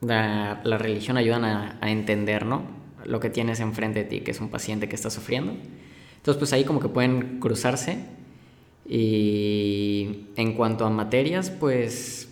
la, 0.00 0.60
la 0.64 0.78
religión 0.78 1.16
ayudan 1.16 1.44
a, 1.44 1.78
a 1.80 1.90
entender, 1.90 2.44
¿no? 2.44 2.75
Lo 3.06 3.20
que 3.20 3.30
tienes 3.30 3.60
enfrente 3.60 4.00
de 4.00 4.04
ti, 4.04 4.20
que 4.20 4.30
es 4.30 4.40
un 4.40 4.48
paciente 4.48 4.88
que 4.88 4.96
está 4.96 5.10
sufriendo. 5.10 5.52
Entonces, 6.16 6.38
pues 6.38 6.52
ahí 6.52 6.64
como 6.64 6.80
que 6.80 6.88
pueden 6.88 7.40
cruzarse. 7.40 7.98
Y 8.88 10.26
en 10.36 10.54
cuanto 10.54 10.84
a 10.84 10.90
materias, 10.90 11.50
pues 11.50 12.28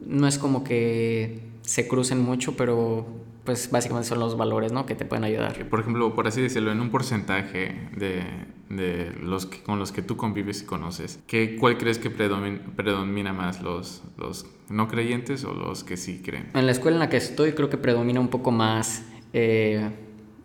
no 0.00 0.26
es 0.26 0.38
como 0.38 0.64
que 0.64 1.40
se 1.62 1.86
crucen 1.86 2.20
mucho, 2.20 2.56
pero 2.56 3.06
pues 3.44 3.70
básicamente 3.70 4.08
son 4.08 4.20
los 4.20 4.36
valores, 4.36 4.72
¿no? 4.72 4.86
Que 4.86 4.94
te 4.94 5.04
pueden 5.04 5.24
ayudar. 5.24 5.68
Por 5.68 5.80
ejemplo, 5.80 6.14
por 6.14 6.26
así 6.26 6.40
decirlo, 6.40 6.70
en 6.70 6.80
un 6.80 6.90
porcentaje 6.90 7.88
de, 7.96 8.22
de 8.68 9.12
los 9.20 9.46
que, 9.46 9.62
con 9.62 9.78
los 9.78 9.92
que 9.92 10.02
tú 10.02 10.16
convives 10.16 10.62
y 10.62 10.64
conoces, 10.66 11.20
¿qué, 11.26 11.56
¿cuál 11.56 11.76
crees 11.76 11.98
que 11.98 12.10
predomina, 12.10 12.60
predomina 12.76 13.32
más, 13.32 13.60
los, 13.60 14.02
los 14.16 14.46
no 14.68 14.88
creyentes 14.88 15.44
o 15.44 15.54
los 15.54 15.82
que 15.82 15.96
sí 15.96 16.22
creen? 16.24 16.50
En 16.54 16.66
la 16.66 16.72
escuela 16.72 16.96
en 16.96 17.00
la 17.00 17.08
que 17.08 17.16
estoy 17.16 17.52
creo 17.52 17.68
que 17.68 17.78
predomina 17.78 18.20
un 18.20 18.28
poco 18.28 18.52
más 18.52 19.04
eh, 19.32 19.90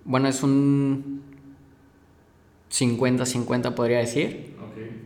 bueno, 0.07 0.27
es 0.27 0.41
un 0.41 1.21
50-50 2.71 3.75
podría 3.75 3.99
decir. 3.99 4.55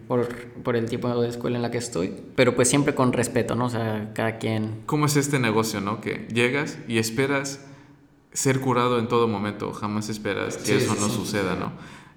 Por, 0.08 0.28
por, 0.64 0.76
el 0.76 0.90
tipo 0.90 1.08
de 1.22 1.30
escuela 1.30 1.56
en 1.56 1.62
la 1.62 1.72
que 1.72 1.78
estoy. 1.78 2.14
Pero 2.36 2.54
pues 2.54 2.68
siempre 2.68 2.94
con 2.94 3.14
respeto, 3.14 3.56
¿no? 3.56 3.66
O 3.66 3.70
sea, 3.70 4.12
cada 4.14 4.38
quien... 4.40 4.82
¿Cómo 4.86 5.06
es 5.06 5.16
este 5.16 5.40
negocio, 5.40 5.80
no? 5.80 6.02
Que 6.02 6.28
llegas 6.34 6.78
y 6.90 6.98
esperas 6.98 7.66
ser 8.34 8.60
curado 8.60 9.00
en 9.00 9.08
todo 9.08 9.30
momento. 9.30 9.72
Jamás 9.72 10.10
esperas 10.10 10.58
que 10.58 10.76
eso 10.76 10.96
no 10.96 11.08
suceda, 11.10 11.56
¿no? 11.56 11.72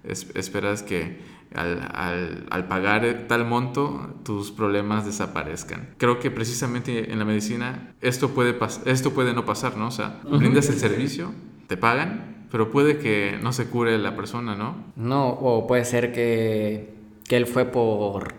esperas 0.05 0.83
que 0.83 1.18
al, 1.55 1.81
al, 1.94 2.47
al, 2.51 2.68
pagar 2.68 3.25
tal 3.27 3.47
monto 3.47 4.14
tus 4.23 4.51
problemas 4.51 5.07
desaparezcan. 5.07 5.94
Creo 5.97 6.18
que 6.18 6.31
precisamente 6.31 7.11
en 7.11 7.18
la 7.18 7.25
medicina 7.25 7.94
esto 8.01 8.31
puede, 8.31 8.59
esto 8.85 9.14
puede 9.14 9.33
no 9.33 9.44
pasar, 9.44 9.77
¿no? 9.77 9.87
O 9.87 9.90
sea, 9.90 10.20
brindas 10.25 10.68
el 10.68 10.79
servicio 10.79 11.33
te 11.68 11.77
pagan, 11.77 12.43
pero 12.55 12.71
puede 12.71 12.99
que 12.99 13.37
no 13.43 13.53
se 13.53 13.67
cure 13.67 13.99
la 13.99 14.14
persona, 14.14 14.55
¿no? 14.55 14.77
No, 14.95 15.29
o 15.29 15.67
puede 15.67 15.85
ser 15.85 16.12
que, 16.12 16.95
que 17.27 17.37
él 17.37 17.49
fue 17.49 17.64
por 17.64 18.35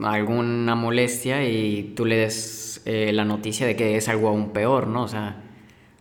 alguna 0.00 0.76
molestia 0.76 1.42
y 1.42 1.92
tú 1.96 2.04
le 2.04 2.18
des 2.18 2.80
eh, 2.84 3.10
la 3.12 3.24
noticia 3.24 3.66
de 3.66 3.74
que 3.74 3.96
es 3.96 4.08
algo 4.08 4.28
aún 4.28 4.50
peor, 4.50 4.86
¿no? 4.86 5.02
O 5.02 5.08
sea, 5.08 5.42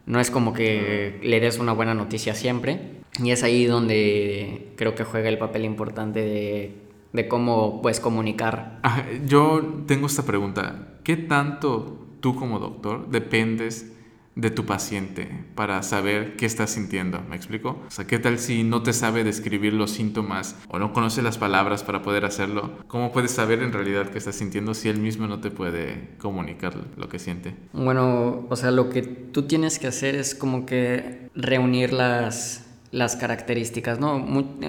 no 0.05 0.19
es 0.19 0.29
como 0.29 0.53
que 0.53 1.19
le 1.23 1.39
des 1.39 1.57
una 1.57 1.71
buena 1.73 1.95
noticia 1.95 2.35
siempre. 2.35 2.99
Y 3.17 3.31
es 3.31 3.41
ahí 3.41 3.65
donde 3.65 4.73
creo 4.75 4.93
que 4.93 5.03
juega 5.03 5.27
el 5.27 5.39
papel 5.39 5.65
importante 5.65 6.19
de, 6.19 6.75
de 7.11 7.27
cómo 7.27 7.81
puedes 7.81 7.99
comunicar. 7.99 8.81
yo 9.25 9.81
tengo 9.87 10.05
esta 10.05 10.27
pregunta. 10.27 10.99
¿Qué 11.03 11.17
tanto 11.17 12.05
tú 12.19 12.35
como 12.35 12.59
doctor 12.59 13.09
dependes 13.09 13.96
de 14.37 14.51
tu 14.51 14.65
paciente 14.65 15.27
para 15.55 15.81
saber 15.81 16.35
qué 16.37 16.45
está 16.45 16.67
sintiendo. 16.67 17.21
¿Me 17.27 17.35
explico? 17.35 17.81
O 17.87 17.91
sea, 17.91 18.05
¿qué 18.05 18.19
tal 18.19 18.37
si 18.37 18.63
no 18.63 18.83
te 18.83 18.93
sabe 18.93 19.23
describir 19.23 19.73
los 19.73 19.91
síntomas 19.91 20.55
o 20.69 20.77
no 20.77 20.93
conoce 20.93 21.23
las 21.23 21.39
palabras 21.39 21.83
para 21.83 22.03
poder 22.03 22.23
hacerlo? 22.23 22.71
¿Cómo 22.87 23.11
puedes 23.11 23.31
saber 23.31 23.63
en 23.63 23.73
realidad 23.73 24.09
qué 24.09 24.19
está 24.19 24.31
sintiendo 24.31 24.75
si 24.75 24.89
él 24.89 24.99
mismo 24.99 25.27
no 25.27 25.41
te 25.41 25.49
puede 25.49 26.09
comunicar 26.19 26.75
lo 26.95 27.09
que 27.09 27.17
siente? 27.17 27.55
Bueno, 27.73 28.45
o 28.47 28.55
sea, 28.55 28.69
lo 28.69 28.89
que 28.89 29.01
tú 29.01 29.47
tienes 29.47 29.79
que 29.79 29.87
hacer 29.87 30.13
es 30.13 30.35
como 30.35 30.67
que 30.67 31.29
reunir 31.33 31.91
las 31.91 32.66
las 32.91 33.15
características, 33.15 33.99
¿no? 33.99 34.25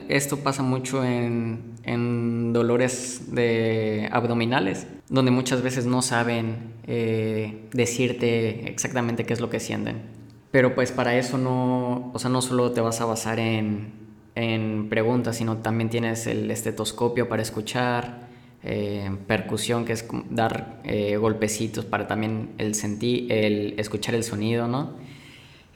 esto 0.09 0.39
pasa 0.39 0.63
mucho 0.63 1.05
en, 1.05 1.75
en, 1.85 2.53
dolores 2.53 3.33
de 3.33 4.09
abdominales, 4.11 4.87
donde 5.09 5.31
muchas 5.31 5.63
veces 5.63 5.87
no 5.87 6.03
saben 6.03 6.75
eh, 6.87 7.69
decirte 7.73 8.69
exactamente 8.69 9.25
qué 9.25 9.35
es 9.35 9.41
lo 9.41 9.51
que 9.51 9.61
sienten. 9.61 10.03
Pero 10.51 10.75
pues 10.75 10.93
para 10.93 11.17
eso 11.17 11.39
no, 11.39 12.11
o 12.13 12.19
sea, 12.19 12.31
no 12.31 12.43
solo 12.43 12.73
te 12.73 12.81
vas 12.81 13.01
a 13.01 13.05
basar 13.05 13.39
en, 13.39 13.93
en 14.35 14.89
preguntas, 14.89 15.37
sino 15.37 15.59
también 15.59 15.91
tienes 15.91 16.27
el 16.27 16.51
estetoscopio 16.51 17.29
para 17.29 17.43
escuchar, 17.43 18.29
eh, 18.65 19.11
percusión, 19.27 19.85
que 19.85 19.93
es 19.93 20.07
dar 20.31 20.81
eh, 20.85 21.17
golpecitos 21.17 21.85
para 21.85 22.09
también 22.09 22.51
el 22.59 22.75
sentir, 22.75 23.31
el 23.33 23.79
escuchar 23.79 24.15
el 24.15 24.25
sonido, 24.25 24.67
¿no? 24.67 24.95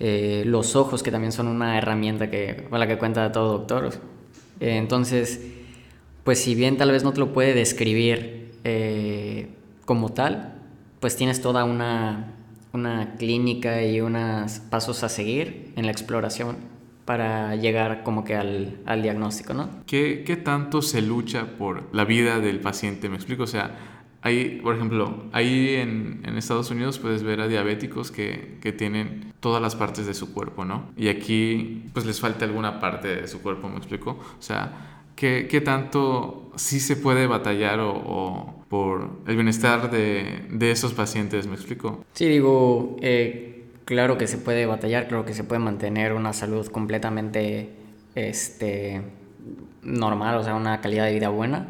Eh, 0.05 0.43
los 0.47 0.75
ojos, 0.75 1.01
que 1.05 1.13
también 1.13 1.31
son 1.31 1.47
una 1.47 1.79
herramienta 1.79 2.29
que, 2.29 2.67
con 2.69 2.81
la 2.81 2.89
que 2.89 2.99
cuenta 2.99 3.31
todo 3.31 3.53
doctor. 3.53 3.89
Eh, 4.59 4.77
entonces, 4.77 5.41
pues 6.25 6.43
si 6.43 6.57
bien 6.57 6.77
tal 6.77 6.91
vez 6.91 7.05
no 7.05 7.13
te 7.13 7.21
lo 7.21 7.33
puede 7.33 7.55
describir 7.55 8.51
eh, 8.65 9.51
como 9.85 10.09
tal, 10.09 10.55
pues 10.99 11.15
tienes 11.15 11.41
toda 11.41 11.63
una, 11.63 12.35
una 12.73 13.15
clínica 13.15 13.85
y 13.85 14.01
unos 14.01 14.59
pasos 14.59 15.05
a 15.05 15.09
seguir 15.09 15.73
en 15.77 15.87
la 15.87 15.93
exploración 15.93 16.57
para 17.05 17.55
llegar 17.55 18.03
como 18.03 18.25
que 18.25 18.35
al, 18.35 18.81
al 18.87 19.03
diagnóstico, 19.03 19.55
¿no? 19.55 19.71
¿Qué, 19.87 20.25
¿Qué 20.27 20.35
tanto 20.35 20.83
se 20.83 21.01
lucha 21.01 21.57
por 21.59 21.95
la 21.95 22.05
vida 22.05 22.41
del 22.41 22.59
paciente? 22.59 23.09
¿Me 23.09 23.15
explico? 23.15 23.45
O 23.45 23.47
sea, 23.47 24.02
hay, 24.23 24.61
por 24.63 24.77
ejemplo, 24.77 25.25
ahí 25.33 25.75
en, 25.75 26.21
en, 26.25 26.37
Estados 26.39 26.71
Unidos 26.71 27.01
puedes 27.01 27.25
ver 27.25 27.41
a 27.41 27.49
diabéticos 27.49 28.13
que, 28.13 28.59
que, 28.61 28.73
tienen 28.73 29.33
todas 29.41 29.61
las 29.61 29.75
partes 29.75 30.07
de 30.07 30.15
su 30.15 30.33
cuerpo, 30.33 30.65
¿no? 30.65 30.85
Y 30.97 31.09
aquí 31.09 31.85
pues 31.93 32.07
les 32.07 32.21
falta 32.21 32.45
alguna 32.45 32.79
parte 32.79 33.09
de 33.09 33.27
su 33.27 33.43
cuerpo, 33.43 33.69
¿me 33.69 33.79
explico? 33.79 34.13
O 34.39 34.43
sea, 34.43 35.05
¿qué, 35.17 35.49
qué 35.51 35.61
tanto 35.61 36.53
sí 36.55 36.79
se 36.79 36.95
puede 36.95 37.27
batallar 37.27 37.81
o, 37.81 37.91
o 37.91 38.65
por 38.69 39.11
el 39.27 39.35
bienestar 39.35 39.91
de, 39.91 40.47
de, 40.51 40.71
esos 40.71 40.95
pacientes, 40.95 41.47
¿me 41.49 41.55
explico? 41.55 42.05
Sí, 42.15 42.27
digo, 42.27 42.97
eh, 43.03 43.65
claro 43.85 44.17
que 44.19 44.29
se 44.29 44.39
puede 44.39 44.67
batallar, 44.67 45.09
claro 45.09 45.25
que 45.25 45.35
se 45.35 45.43
puede 45.43 45.59
mantener 45.59 46.13
una 46.13 46.33
salud 46.33 46.67
completamente 46.69 47.71
este, 48.15 49.03
normal, 49.83 50.37
o 50.37 50.45
sea, 50.45 50.55
una 50.55 50.81
calidad 50.81 51.07
de 51.07 51.13
vida 51.13 51.29
buena. 51.29 51.67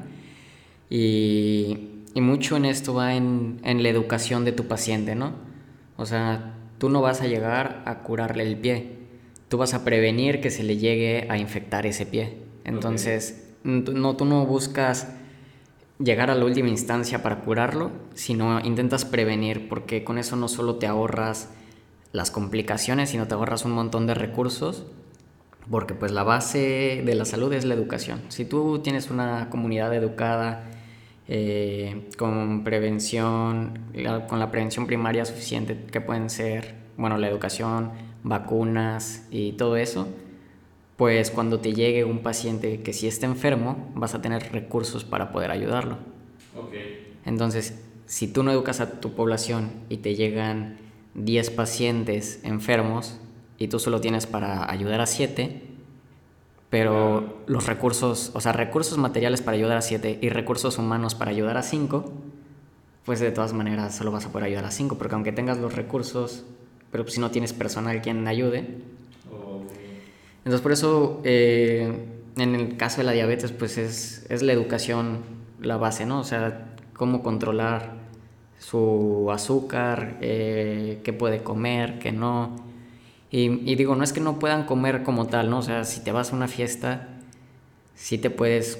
Y 0.90 1.91
y 2.14 2.20
mucho 2.20 2.56
en 2.56 2.64
esto 2.64 2.94
va 2.94 3.14
en, 3.14 3.60
en, 3.64 3.82
la 3.82 3.88
educación 3.88 4.44
de 4.44 4.52
tu 4.52 4.66
paciente, 4.66 5.14
¿no? 5.14 5.32
O 5.96 6.06
sea, 6.06 6.54
tú 6.78 6.88
no 6.88 7.00
vas 7.00 7.20
a 7.20 7.26
llegar 7.26 7.82
a 7.86 8.00
curarle 8.00 8.44
el 8.44 8.56
pie, 8.56 8.98
tú 9.48 9.58
vas 9.58 9.74
a 9.74 9.84
prevenir 9.84 10.40
que 10.40 10.50
se 10.50 10.62
le 10.62 10.76
llegue 10.76 11.26
a 11.30 11.38
infectar 11.38 11.86
ese 11.86 12.06
pie. 12.06 12.38
Entonces, 12.64 13.48
no, 13.64 14.16
tú 14.16 14.24
no 14.24 14.46
buscas 14.46 15.08
llegar 15.98 16.30
a 16.30 16.34
la 16.34 16.44
última 16.44 16.68
instancia 16.68 17.22
para 17.22 17.40
curarlo, 17.40 17.90
sino 18.14 18.60
intentas 18.60 19.04
prevenir, 19.04 19.68
porque 19.68 20.04
con 20.04 20.18
eso 20.18 20.36
no 20.36 20.48
solo 20.48 20.76
te 20.76 20.86
ahorras 20.86 21.50
las 22.12 22.30
complicaciones, 22.30 23.10
sino 23.10 23.26
te 23.26 23.34
ahorras 23.34 23.64
un 23.64 23.72
montón 23.72 24.06
de 24.06 24.14
recursos, 24.14 24.86
porque 25.70 25.94
pues 25.94 26.12
la 26.12 26.24
base 26.24 27.02
de 27.04 27.14
la 27.14 27.24
salud 27.24 27.52
es 27.52 27.64
la 27.64 27.74
educación. 27.74 28.22
Si 28.28 28.44
tú 28.44 28.80
tienes 28.80 29.10
una 29.10 29.48
comunidad 29.48 29.94
educada, 29.94 30.64
eh, 31.28 32.08
con 32.18 32.64
prevención, 32.64 33.78
con 34.28 34.38
la 34.38 34.50
prevención 34.50 34.86
primaria 34.86 35.24
suficiente 35.24 35.76
que 35.90 36.00
pueden 36.00 36.30
ser, 36.30 36.74
bueno, 36.96 37.18
la 37.18 37.28
educación, 37.28 37.92
vacunas 38.22 39.26
y 39.30 39.52
todo 39.52 39.76
eso, 39.76 40.08
pues 40.96 41.30
cuando 41.30 41.60
te 41.60 41.72
llegue 41.72 42.04
un 42.04 42.20
paciente 42.20 42.82
que 42.82 42.92
sí 42.92 43.06
está 43.06 43.26
enfermo, 43.26 43.90
vas 43.94 44.14
a 44.14 44.22
tener 44.22 44.52
recursos 44.52 45.04
para 45.04 45.32
poder 45.32 45.50
ayudarlo. 45.50 45.98
Okay. 46.56 47.14
Entonces, 47.24 47.82
si 48.06 48.28
tú 48.28 48.42
no 48.42 48.52
educas 48.52 48.80
a 48.80 49.00
tu 49.00 49.14
población 49.14 49.70
y 49.88 49.98
te 49.98 50.14
llegan 50.14 50.76
10 51.14 51.50
pacientes 51.50 52.40
enfermos 52.44 53.18
y 53.58 53.68
tú 53.68 53.78
solo 53.78 54.00
tienes 54.00 54.26
para 54.26 54.70
ayudar 54.70 55.00
a 55.00 55.06
7, 55.06 55.62
pero 56.72 57.44
los 57.48 57.66
recursos, 57.66 58.30
o 58.32 58.40
sea, 58.40 58.52
recursos 58.52 58.96
materiales 58.96 59.42
para 59.42 59.58
ayudar 59.58 59.76
a 59.76 59.82
7 59.82 60.20
y 60.22 60.30
recursos 60.30 60.78
humanos 60.78 61.14
para 61.14 61.30
ayudar 61.30 61.58
a 61.58 61.62
5, 61.62 62.10
pues 63.04 63.20
de 63.20 63.30
todas 63.30 63.52
maneras 63.52 63.94
solo 63.94 64.10
vas 64.10 64.24
a 64.24 64.32
poder 64.32 64.46
ayudar 64.46 64.64
a 64.64 64.70
5, 64.70 64.96
porque 64.96 65.14
aunque 65.14 65.32
tengas 65.32 65.58
los 65.58 65.74
recursos, 65.74 66.44
pero 66.90 67.06
si 67.06 67.20
no 67.20 67.30
tienes 67.30 67.52
personal 67.52 68.00
quien 68.00 68.26
ayude. 68.26 68.78
Entonces 70.38 70.62
por 70.62 70.72
eso, 70.72 71.20
eh, 71.24 72.06
en 72.38 72.54
el 72.54 72.78
caso 72.78 73.02
de 73.02 73.04
la 73.04 73.12
diabetes, 73.12 73.52
pues 73.52 73.76
es, 73.76 74.24
es 74.30 74.40
la 74.40 74.54
educación 74.54 75.18
la 75.60 75.76
base, 75.76 76.06
¿no? 76.06 76.20
O 76.20 76.24
sea, 76.24 76.74
cómo 76.94 77.22
controlar 77.22 77.96
su 78.58 79.28
azúcar, 79.30 80.16
eh, 80.22 81.00
qué 81.04 81.12
puede 81.12 81.42
comer, 81.42 81.98
qué 81.98 82.12
no 82.12 82.71
y, 83.34 83.74
digo, 83.76 83.96
no 83.96 84.04
es 84.04 84.12
que 84.12 84.20
no 84.20 84.38
puedan 84.38 84.64
comer 84.64 85.04
como 85.04 85.26
tal, 85.26 85.48
¿no? 85.48 85.60
O 85.60 85.62
sea, 85.62 85.84
si 85.84 86.04
te 86.04 86.12
vas 86.12 86.32
a 86.32 86.36
una 86.36 86.48
fiesta, 86.48 87.08
sí 87.94 88.18
te 88.18 88.28
puedes 88.28 88.78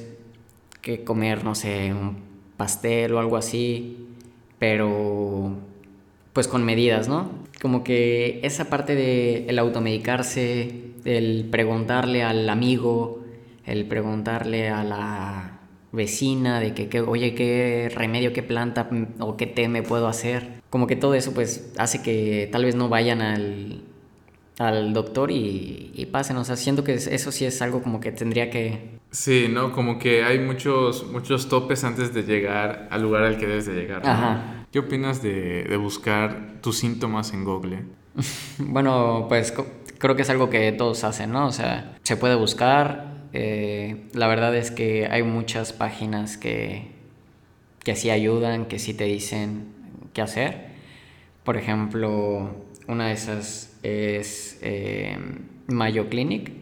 que 0.83 1.05
comer, 1.05 1.43
no 1.43 1.55
sé, 1.55 1.95
un 1.95 2.19
pastel 2.59 3.15
o 3.15 3.19
algo 3.19 3.39
así, 3.39 4.09
pero 4.59 5.57
pues 6.35 6.49
con 6.49 6.65
medidas, 6.65 7.09
¿no? 7.09 7.31
Como 7.63 7.83
que 7.83 8.41
esa 8.43 8.69
parte 8.69 8.95
de 8.95 9.47
el 9.49 9.59
automedicarse, 9.59 10.91
el 11.07 11.49
preguntarle 11.51 12.23
al 12.23 12.47
amigo, 12.51 13.25
el 13.65 13.87
preguntarle 13.87 14.69
a 14.69 14.85
la 14.85 15.61
vecina 15.93 16.61
de 16.61 16.75
que, 16.75 16.91
que, 16.91 17.01
oye, 17.01 17.35
qué 17.35 17.91
remedio, 17.95 18.35
qué 18.35 18.43
planta 18.43 18.91
o 19.19 19.39
qué 19.39 19.47
té 19.47 19.69
me 19.69 19.83
puedo 19.83 20.09
hacer. 20.09 20.61
Como 20.69 20.87
que 20.87 20.97
todo 20.97 21.15
eso 21.15 21.33
pues 21.33 21.73
hace 21.79 22.03
que 22.03 22.51
tal 22.53 22.67
vez 22.67 22.75
no 22.75 22.91
vayan 22.91 23.23
al, 23.23 23.83
al 24.69 24.93
doctor 24.93 25.31
y, 25.31 25.91
y, 25.95 26.07
pasen. 26.07 26.37
O 26.37 26.45
sea, 26.45 26.57
siento 26.57 26.85
que 26.85 26.95
eso 26.95 27.33
sí 27.33 27.45
es 27.45 27.61
algo 27.63 27.83
como 27.83 28.01
que 28.01 28.13
tendría 28.13 28.51
que... 28.51 28.99
Sí, 29.11 29.49
¿no? 29.51 29.73
Como 29.73 29.99
que 29.99 30.25
hay 30.25 30.39
muchos, 30.39 31.07
muchos 31.11 31.49
topes 31.49 31.85
antes 31.85 32.15
de 32.15 32.23
llegar 32.23 32.89
al 32.91 33.03
lugar 33.03 33.25
al 33.25 33.37
que 33.39 33.47
debes 33.47 33.67
de 33.67 33.75
llegar. 33.75 34.03
¿no? 34.05 34.11
Ajá. 34.11 34.67
¿Qué 34.73 34.79
opinas 34.79 35.23
de, 35.23 35.65
de, 35.65 35.77
buscar 35.77 36.61
tus 36.63 36.79
síntomas 36.79 37.33
en 37.35 37.45
Google? 37.45 37.85
bueno, 38.59 39.27
pues 39.29 39.53
creo 39.99 40.17
que 40.17 40.23
es 40.23 40.31
algo 40.31 40.51
que 40.51 40.73
todos 40.73 41.05
hacen, 41.05 41.31
¿no? 41.31 41.47
O 41.47 41.53
sea, 41.53 41.97
se 42.03 42.17
puede 42.17 42.35
buscar. 42.35 43.13
Eh, 43.33 44.09
la 44.13 44.27
verdad 44.27 44.55
es 44.57 44.71
que 44.71 45.07
hay 45.11 45.23
muchas 45.23 45.73
páginas 45.73 46.37
que, 46.37 46.91
que 47.85 47.97
sí 47.97 48.11
ayudan, 48.11 48.67
que 48.67 48.79
sí 48.79 48.95
te 48.95 49.05
dicen 49.05 49.67
qué 50.13 50.23
hacer. 50.23 50.73
Por 51.45 51.57
ejemplo, 51.57 52.51
una 52.89 53.09
de 53.09 53.13
esas 53.13 53.72
es 53.83 54.59
eh, 54.63 55.17
Mayo 55.69 56.09
Clinic. 56.09 56.53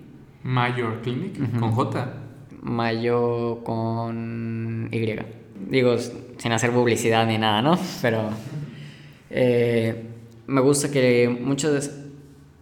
Mayo 0.43 1.01
Clinic, 1.03 1.39
uh 1.39 1.43
-huh. 1.43 1.61
con 1.61 1.73
J. 1.73 2.15
Mayo 2.63 3.63
con 3.65 4.89
Y. 4.93 5.17
Digo, 5.69 5.97
sin 5.99 6.53
hacer 6.53 6.71
publicidad 6.73 7.27
ni 7.27 7.39
nada, 7.39 7.63
¿no? 7.63 7.79
Pero 8.01 8.31
eh, 9.31 10.07
me 10.47 10.61
gusta 10.61 10.91
que 10.91 11.29
muchas 11.29 11.73
veces, 11.73 12.01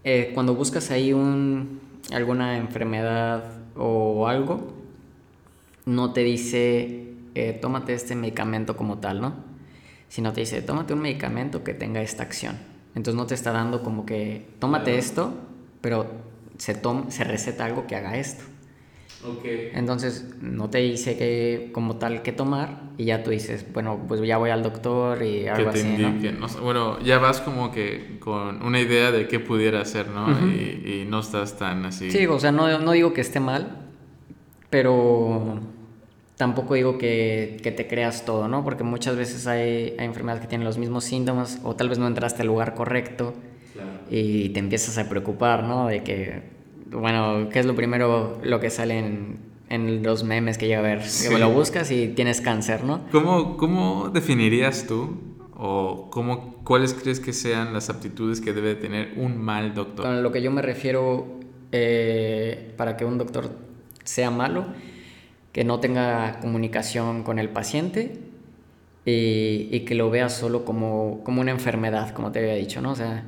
eh, 0.04 0.30
cuando 0.34 0.54
buscas 0.54 0.90
ahí 0.90 1.12
un, 1.12 1.80
alguna 2.12 2.58
enfermedad 2.58 3.44
o 3.76 4.28
algo, 4.28 4.74
no 5.86 6.12
te 6.12 6.22
dice, 6.22 7.14
eh, 7.34 7.58
tómate 7.60 7.94
este 7.94 8.14
medicamento 8.14 8.76
como 8.76 8.98
tal, 8.98 9.20
¿no? 9.20 9.34
Sino 10.08 10.32
te 10.32 10.40
dice, 10.40 10.60
tómate 10.62 10.92
un 10.92 11.00
medicamento 11.00 11.64
que 11.64 11.74
tenga 11.74 12.02
esta 12.02 12.22
acción. 12.22 12.56
Entonces 12.94 13.14
no 13.14 13.26
te 13.26 13.34
está 13.34 13.52
dando 13.52 13.82
como 13.82 14.04
que, 14.06 14.48
tómate 14.58 14.98
esto, 14.98 15.32
pero 15.80 16.06
se, 16.58 16.74
toma, 16.74 17.10
se 17.10 17.24
receta 17.24 17.64
algo 17.64 17.86
que 17.86 17.96
haga 17.96 18.16
esto. 18.16 18.44
Okay. 19.38 19.70
Entonces 19.74 20.34
no 20.40 20.70
te 20.70 20.78
dice 20.78 21.16
que 21.18 21.70
como 21.72 21.96
tal 21.96 22.22
que 22.22 22.30
tomar 22.30 22.82
y 22.96 23.06
ya 23.06 23.24
tú 23.24 23.30
dices, 23.30 23.66
bueno, 23.72 24.04
pues 24.06 24.20
ya 24.22 24.38
voy 24.38 24.50
al 24.50 24.62
doctor 24.62 25.22
y 25.24 25.48
algo 25.48 25.72
que 25.72 25.80
te 25.80 25.80
así, 25.80 26.02
indique, 26.02 26.32
¿no? 26.32 26.46
¿no? 26.46 26.60
Bueno, 26.62 27.00
ya 27.00 27.18
vas 27.18 27.40
como 27.40 27.72
que 27.72 28.18
con 28.20 28.64
una 28.64 28.80
idea 28.80 29.10
de 29.10 29.26
qué 29.26 29.40
pudiera 29.40 29.80
hacer, 29.80 30.08
¿no? 30.08 30.26
Uh 30.26 30.30
-huh. 30.30 30.84
y, 30.84 31.00
y, 31.00 31.04
no 31.04 31.18
estás 31.18 31.58
tan 31.58 31.84
así. 31.84 32.12
Sí, 32.12 32.26
o 32.26 32.38
sea, 32.38 32.52
no, 32.52 32.78
no 32.78 32.92
digo 32.92 33.12
que 33.12 33.20
esté 33.20 33.40
mal, 33.40 33.88
pero 34.70 35.60
tampoco 36.38 36.74
digo 36.74 36.96
que, 36.96 37.58
que, 37.62 37.72
te 37.72 37.86
creas 37.86 38.24
todo, 38.24 38.48
¿no? 38.48 38.64
Porque 38.64 38.84
muchas 38.84 39.16
veces 39.16 39.46
hay, 39.46 39.94
hay, 39.98 40.06
enfermedades 40.06 40.40
que 40.40 40.48
tienen 40.48 40.64
los 40.64 40.78
mismos 40.78 41.04
síntomas 41.04 41.60
o 41.64 41.74
tal 41.74 41.88
vez 41.90 41.98
no 41.98 42.06
entraste 42.06 42.42
al 42.42 42.48
lugar 42.48 42.74
correcto 42.74 43.34
claro. 43.74 43.90
y 44.08 44.50
te 44.50 44.60
empiezas 44.60 44.96
a 44.98 45.08
preocupar, 45.08 45.64
¿no? 45.64 45.88
De 45.88 46.04
que, 46.04 46.42
bueno, 46.92 47.48
¿qué 47.52 47.58
es 47.58 47.66
lo 47.66 47.74
primero 47.74 48.38
lo 48.42 48.60
que 48.60 48.70
sale 48.70 49.00
en, 49.00 49.38
en 49.68 50.04
los 50.04 50.22
memes 50.22 50.58
que 50.58 50.68
llega 50.68 50.78
a 50.78 50.82
ver? 50.82 51.02
Sí. 51.02 51.28
Que 51.28 51.38
lo 51.38 51.50
buscas 51.50 51.90
y 51.90 52.06
tienes 52.06 52.40
cáncer, 52.40 52.84
¿no? 52.84 53.00
¿Cómo, 53.10 53.56
cómo 53.56 54.08
definirías 54.08 54.86
tú 54.86 55.18
o 55.56 56.08
cómo, 56.08 56.62
cuáles 56.62 56.94
crees 56.94 57.18
que 57.18 57.32
sean 57.32 57.72
las 57.72 57.90
aptitudes 57.90 58.40
que 58.40 58.52
debe 58.52 58.76
tener 58.76 59.14
un 59.16 59.36
mal 59.38 59.74
doctor? 59.74 60.04
Con 60.04 60.22
lo 60.22 60.30
que 60.30 60.40
yo 60.40 60.52
me 60.52 60.62
refiero 60.62 61.40
eh, 61.72 62.74
para 62.76 62.96
que 62.96 63.04
un 63.04 63.18
doctor 63.18 63.50
sea 64.04 64.30
malo 64.30 64.66
que 65.58 65.64
no 65.64 65.80
tenga 65.80 66.38
comunicación 66.38 67.24
con 67.24 67.40
el 67.40 67.48
paciente 67.48 68.12
y, 69.04 69.68
y, 69.72 69.80
que 69.80 69.96
lo 69.96 70.08
vea 70.08 70.28
solo 70.28 70.64
como, 70.64 71.24
como 71.24 71.40
una 71.40 71.50
enfermedad, 71.50 72.14
como 72.14 72.30
te 72.30 72.38
había 72.38 72.54
dicho, 72.54 72.80
¿no? 72.80 72.92
O 72.92 72.94
sea, 72.94 73.24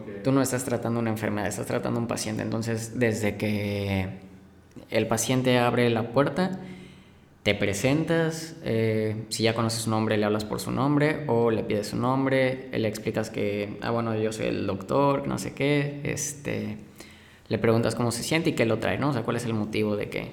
okay. 0.00 0.22
tú 0.24 0.32
no 0.32 0.40
estás 0.40 0.64
tratando 0.64 0.98
una 0.98 1.10
enfermedad, 1.10 1.46
estás 1.46 1.66
tratando 1.66 2.00
un 2.00 2.06
paciente. 2.06 2.42
Entonces, 2.42 2.98
desde 2.98 3.36
que 3.36 4.08
el 4.88 5.06
paciente 5.08 5.58
abre 5.58 5.90
la 5.90 6.10
puerta, 6.12 6.58
te 7.42 7.54
presentas, 7.54 8.56
eh, 8.64 9.26
si 9.28 9.42
ya 9.42 9.52
conoces 9.52 9.82
su 9.82 9.90
nombre, 9.90 10.16
le 10.16 10.24
hablas 10.24 10.46
por 10.46 10.60
su 10.60 10.70
nombre 10.70 11.24
o 11.26 11.50
le 11.50 11.64
pides 11.64 11.88
su 11.88 11.98
nombre, 11.98 12.70
le 12.72 12.88
explicas 12.88 13.28
que, 13.28 13.76
ah, 13.82 13.90
bueno, 13.90 14.18
yo 14.18 14.32
soy 14.32 14.46
el 14.46 14.66
doctor, 14.66 15.28
no 15.28 15.36
sé 15.36 15.52
qué, 15.52 16.00
este, 16.04 16.78
le 17.48 17.58
preguntas 17.58 17.94
cómo 17.94 18.10
se 18.10 18.22
siente 18.22 18.48
y 18.48 18.52
qué 18.54 18.64
lo 18.64 18.78
trae, 18.78 18.96
¿no? 18.96 19.10
O 19.10 19.12
sea, 19.12 19.22
cuál 19.22 19.36
es 19.36 19.44
el 19.44 19.52
motivo 19.52 19.96
de 19.96 20.08
que, 20.08 20.30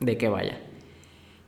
de 0.00 0.18
que 0.18 0.28
vaya. 0.28 0.58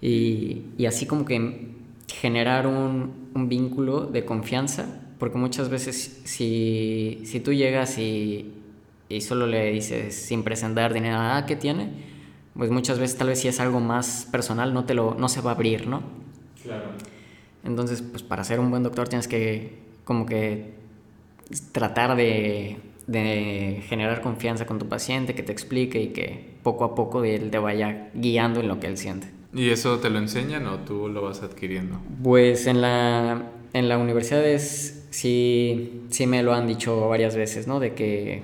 Y, 0.02 0.64
y, 0.76 0.86
así 0.86 1.06
como 1.06 1.24
que 1.24 1.68
generar 2.08 2.66
un, 2.66 3.30
un, 3.34 3.48
vínculo 3.48 4.06
de 4.06 4.24
confianza, 4.24 5.00
porque 5.20 5.38
muchas 5.38 5.68
veces 5.68 6.20
si, 6.24 7.20
si 7.24 7.38
tú 7.38 7.52
llegas 7.52 7.98
y, 7.98 8.52
y 9.08 9.20
solo 9.20 9.46
le 9.46 9.70
dices 9.70 10.16
sin 10.16 10.42
presentar 10.42 10.92
dinero, 10.92 11.18
ah, 11.20 11.44
¿qué 11.46 11.54
tiene? 11.54 11.88
Pues 12.56 12.70
muchas 12.70 12.98
veces 12.98 13.16
tal 13.16 13.28
vez 13.28 13.40
si 13.40 13.48
es 13.48 13.60
algo 13.60 13.78
más 13.78 14.28
personal 14.32 14.74
no 14.74 14.84
te 14.84 14.94
lo 14.94 15.14
no 15.14 15.28
se 15.28 15.40
va 15.40 15.52
a 15.52 15.54
abrir, 15.54 15.86
¿no? 15.86 16.02
Claro. 16.64 16.90
Entonces, 17.64 18.02
pues 18.02 18.24
para 18.24 18.42
ser 18.42 18.58
un 18.58 18.70
buen 18.70 18.82
doctor 18.82 19.08
tienes 19.08 19.28
que 19.28 19.78
como 20.04 20.26
que 20.26 20.74
tratar 21.70 22.16
de, 22.16 22.78
de 23.06 23.82
generar 23.86 24.20
confianza 24.20 24.66
con 24.66 24.80
tu 24.80 24.88
paciente, 24.88 25.36
que 25.36 25.44
te 25.44 25.52
explique 25.52 26.02
y 26.02 26.08
que 26.08 26.56
poco 26.64 26.84
a 26.84 26.96
poco 26.96 27.22
él 27.22 27.50
te 27.50 27.58
vaya 27.58 28.10
guiando 28.14 28.58
en 28.58 28.66
lo 28.66 28.80
que 28.80 28.88
él 28.88 28.98
siente. 28.98 29.41
¿Y 29.54 29.70
eso 29.70 29.98
te 29.98 30.08
lo 30.08 30.18
enseñan 30.18 30.66
o 30.66 30.78
tú 30.78 31.08
lo 31.08 31.22
vas 31.22 31.42
adquiriendo? 31.42 32.00
Pues 32.22 32.66
en 32.66 32.80
la, 32.80 33.50
en 33.72 33.88
la 33.88 33.98
universidad 33.98 34.44
es, 34.46 35.06
sí, 35.10 36.02
sí 36.10 36.26
me 36.26 36.42
lo 36.42 36.54
han 36.54 36.66
dicho 36.66 37.08
varias 37.08 37.36
veces, 37.36 37.66
¿no? 37.66 37.78
De 37.78 37.94
que 37.94 38.42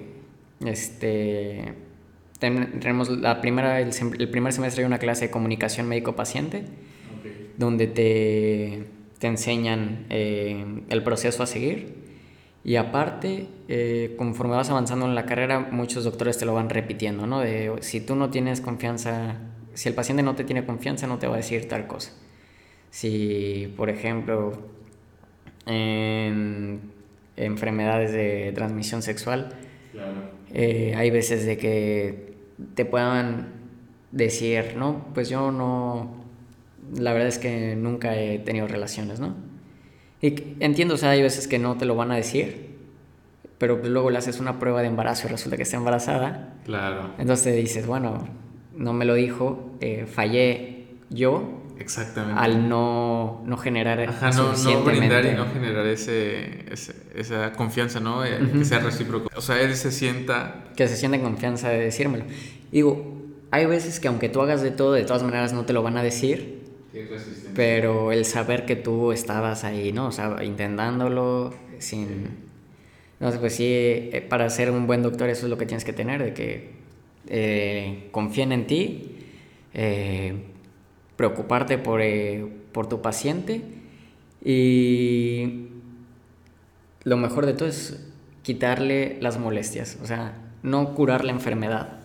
este, 0.65 1.75
tenemos 2.39 3.09
la 3.09 3.41
primera, 3.41 3.81
el, 3.81 3.91
el 4.19 4.29
primer 4.29 4.53
semestre 4.53 4.83
hay 4.83 4.87
una 4.87 4.99
clase 4.99 5.27
de 5.27 5.31
comunicación 5.31 5.89
médico-paciente, 5.89 6.65
donde 7.57 7.87
te, 7.87 8.85
te 9.19 9.27
enseñan 9.27 10.07
eh, 10.11 10.83
el 10.89 11.03
proceso 11.03 11.43
a 11.43 11.47
seguir. 11.47 11.97
Y 12.65 12.77
aparte, 12.77 13.47
eh, 13.69 14.15
conforme 14.19 14.55
vas 14.55 14.69
avanzando 14.69 15.07
en 15.07 15.15
la 15.15 15.25
carrera, 15.25 15.69
muchos 15.71 16.05
doctores 16.05 16.39
te 16.39 16.45
lo 16.45 16.55
van 16.55 16.69
repitiendo, 16.69 17.27
¿no? 17.27 17.41
De 17.41 17.73
si 17.81 18.01
tú 18.01 18.15
no 18.15 18.31
tienes 18.31 18.61
confianza 18.61 19.37
si 19.79 19.89
el 19.89 19.95
paciente 19.95 20.25
no 20.25 20.35
te 20.35 20.43
tiene 20.43 20.67
confianza, 20.67 21.07
no 21.07 21.21
te 21.21 21.29
va 21.29 21.35
a 21.35 21.37
decir 21.37 21.69
tal 21.69 21.87
cosa. 21.87 22.11
Si, 22.91 23.73
por 23.77 23.91
ejemplo, 23.91 24.59
en 25.67 26.81
enfermedades 27.37 28.11
de 28.11 28.51
transmisión 28.57 29.03
sexual, 29.03 29.51
eh, 30.53 30.95
hay 30.97 31.11
veces 31.11 31.47
de 31.47 31.59
que 31.59 32.35
te 32.75 32.87
puedan 32.87 33.51
decir, 34.11 34.75
no, 34.77 35.07
pues 35.15 35.29
yo 35.29 35.53
no, 35.53 36.25
la 36.99 37.13
verdad 37.13 37.29
es 37.29 37.39
que 37.39 37.77
nunca 37.77 38.17
he 38.17 38.41
tenido 38.41 38.67
relaciones, 38.67 39.21
¿no? 39.21 39.37
Y 40.21 40.57
entiendo, 40.59 40.95
o 40.95 40.97
sea, 40.97 41.11
hay 41.11 41.23
veces 41.23 41.47
que 41.47 41.61
no 41.61 41.77
te 41.79 41.85
lo 41.85 41.95
van 41.95 42.11
a 42.11 42.17
decir, 42.17 42.79
pero 43.59 43.79
pues 43.79 43.93
luego 43.93 44.11
le 44.11 44.19
haces 44.19 44.41
una 44.41 44.59
prueba 44.59 44.83
de 44.83 44.89
embarazo 44.89 45.29
y 45.29 45.31
resulta 45.31 45.57
que 45.57 45.63
está 45.63 45.77
embarazada. 45.77 46.57
Claro. 46.65 47.15
Entonces 47.19 47.55
dices, 47.55 47.87
bueno, 47.87 48.27
no 48.79 48.93
me 48.93 49.05
lo 49.05 49.15
dijo, 49.15 49.75
eh, 49.81 50.07
fallé 50.07 50.87
yo. 51.11 51.63
Exactamente. 51.79 52.41
Al 52.41 52.69
no, 52.69 53.43
no 53.45 53.57
generar 53.57 54.01
Ajá, 54.01 54.31
no, 54.31 54.53
no 54.53 54.83
brindar 54.83 55.25
y 55.27 55.33
no 55.33 55.47
generar 55.53 55.87
ese, 55.87 56.65
esa 57.15 57.53
confianza, 57.53 58.01
¿no? 58.01 58.25
Eh, 58.25 58.39
que 58.53 58.65
sea 58.65 58.79
recíproco. 58.81 59.31
O 59.37 59.41
sea, 59.41 59.61
él 59.61 59.75
se 59.77 59.93
sienta... 59.93 60.65
Que 60.77 60.89
se 60.89 60.97
sienta 60.97 61.17
en 61.17 61.23
confianza 61.23 61.69
de 61.69 61.81
decírmelo. 61.81 62.25
Digo, 62.73 63.17
hay 63.51 63.67
veces 63.67 64.01
que 64.01 64.09
aunque 64.09 64.29
tú 64.29 64.41
hagas 64.41 64.63
de 64.63 64.71
todo, 64.71 64.93
de 64.93 65.05
todas 65.05 65.23
maneras 65.23 65.53
no 65.53 65.65
te 65.65 65.73
lo 65.73 65.83
van 65.83 65.97
a 65.97 66.03
decir. 66.03 66.63
Pero 67.55 68.13
el 68.13 68.25
saber 68.25 68.65
que 68.65 68.75
tú 68.75 69.13
estabas 69.13 69.63
ahí, 69.65 69.93
¿no? 69.93 70.07
O 70.07 70.13
sea, 70.13 70.43
intentándolo 70.43 71.55
sin... 71.79 72.49
Entonces, 73.15 73.41
pues 73.41 73.55
sí, 73.55 73.67
eh, 73.67 74.25
para 74.29 74.49
ser 74.51 74.71
un 74.71 74.87
buen 74.87 75.03
doctor 75.03 75.29
eso 75.29 75.47
es 75.47 75.51
lo 75.51 75.59
que 75.59 75.67
tienes 75.67 75.85
que 75.85 75.93
tener, 75.93 76.23
de 76.23 76.35
que 76.35 76.78
eh, 77.29 78.09
confíen 78.11 78.53
en 78.53 78.67
ti, 78.67 79.17
eh, 79.75 80.35
preocuparte 81.17 81.79
por, 81.79 82.01
eh, 82.01 82.47
por 82.73 82.89
tu 82.89 83.03
paciente 83.03 83.63
y 84.43 85.69
lo 87.05 87.17
mejor 87.17 87.47
de 87.47 87.53
todo 87.53 87.69
es 87.69 88.09
quitarle 88.43 89.19
las 89.21 89.39
molestias, 89.39 89.99
o 90.03 90.07
sea, 90.07 90.39
no 90.63 90.95
curar 90.95 91.25
la 91.25 91.33
enfermedad, 91.33 92.01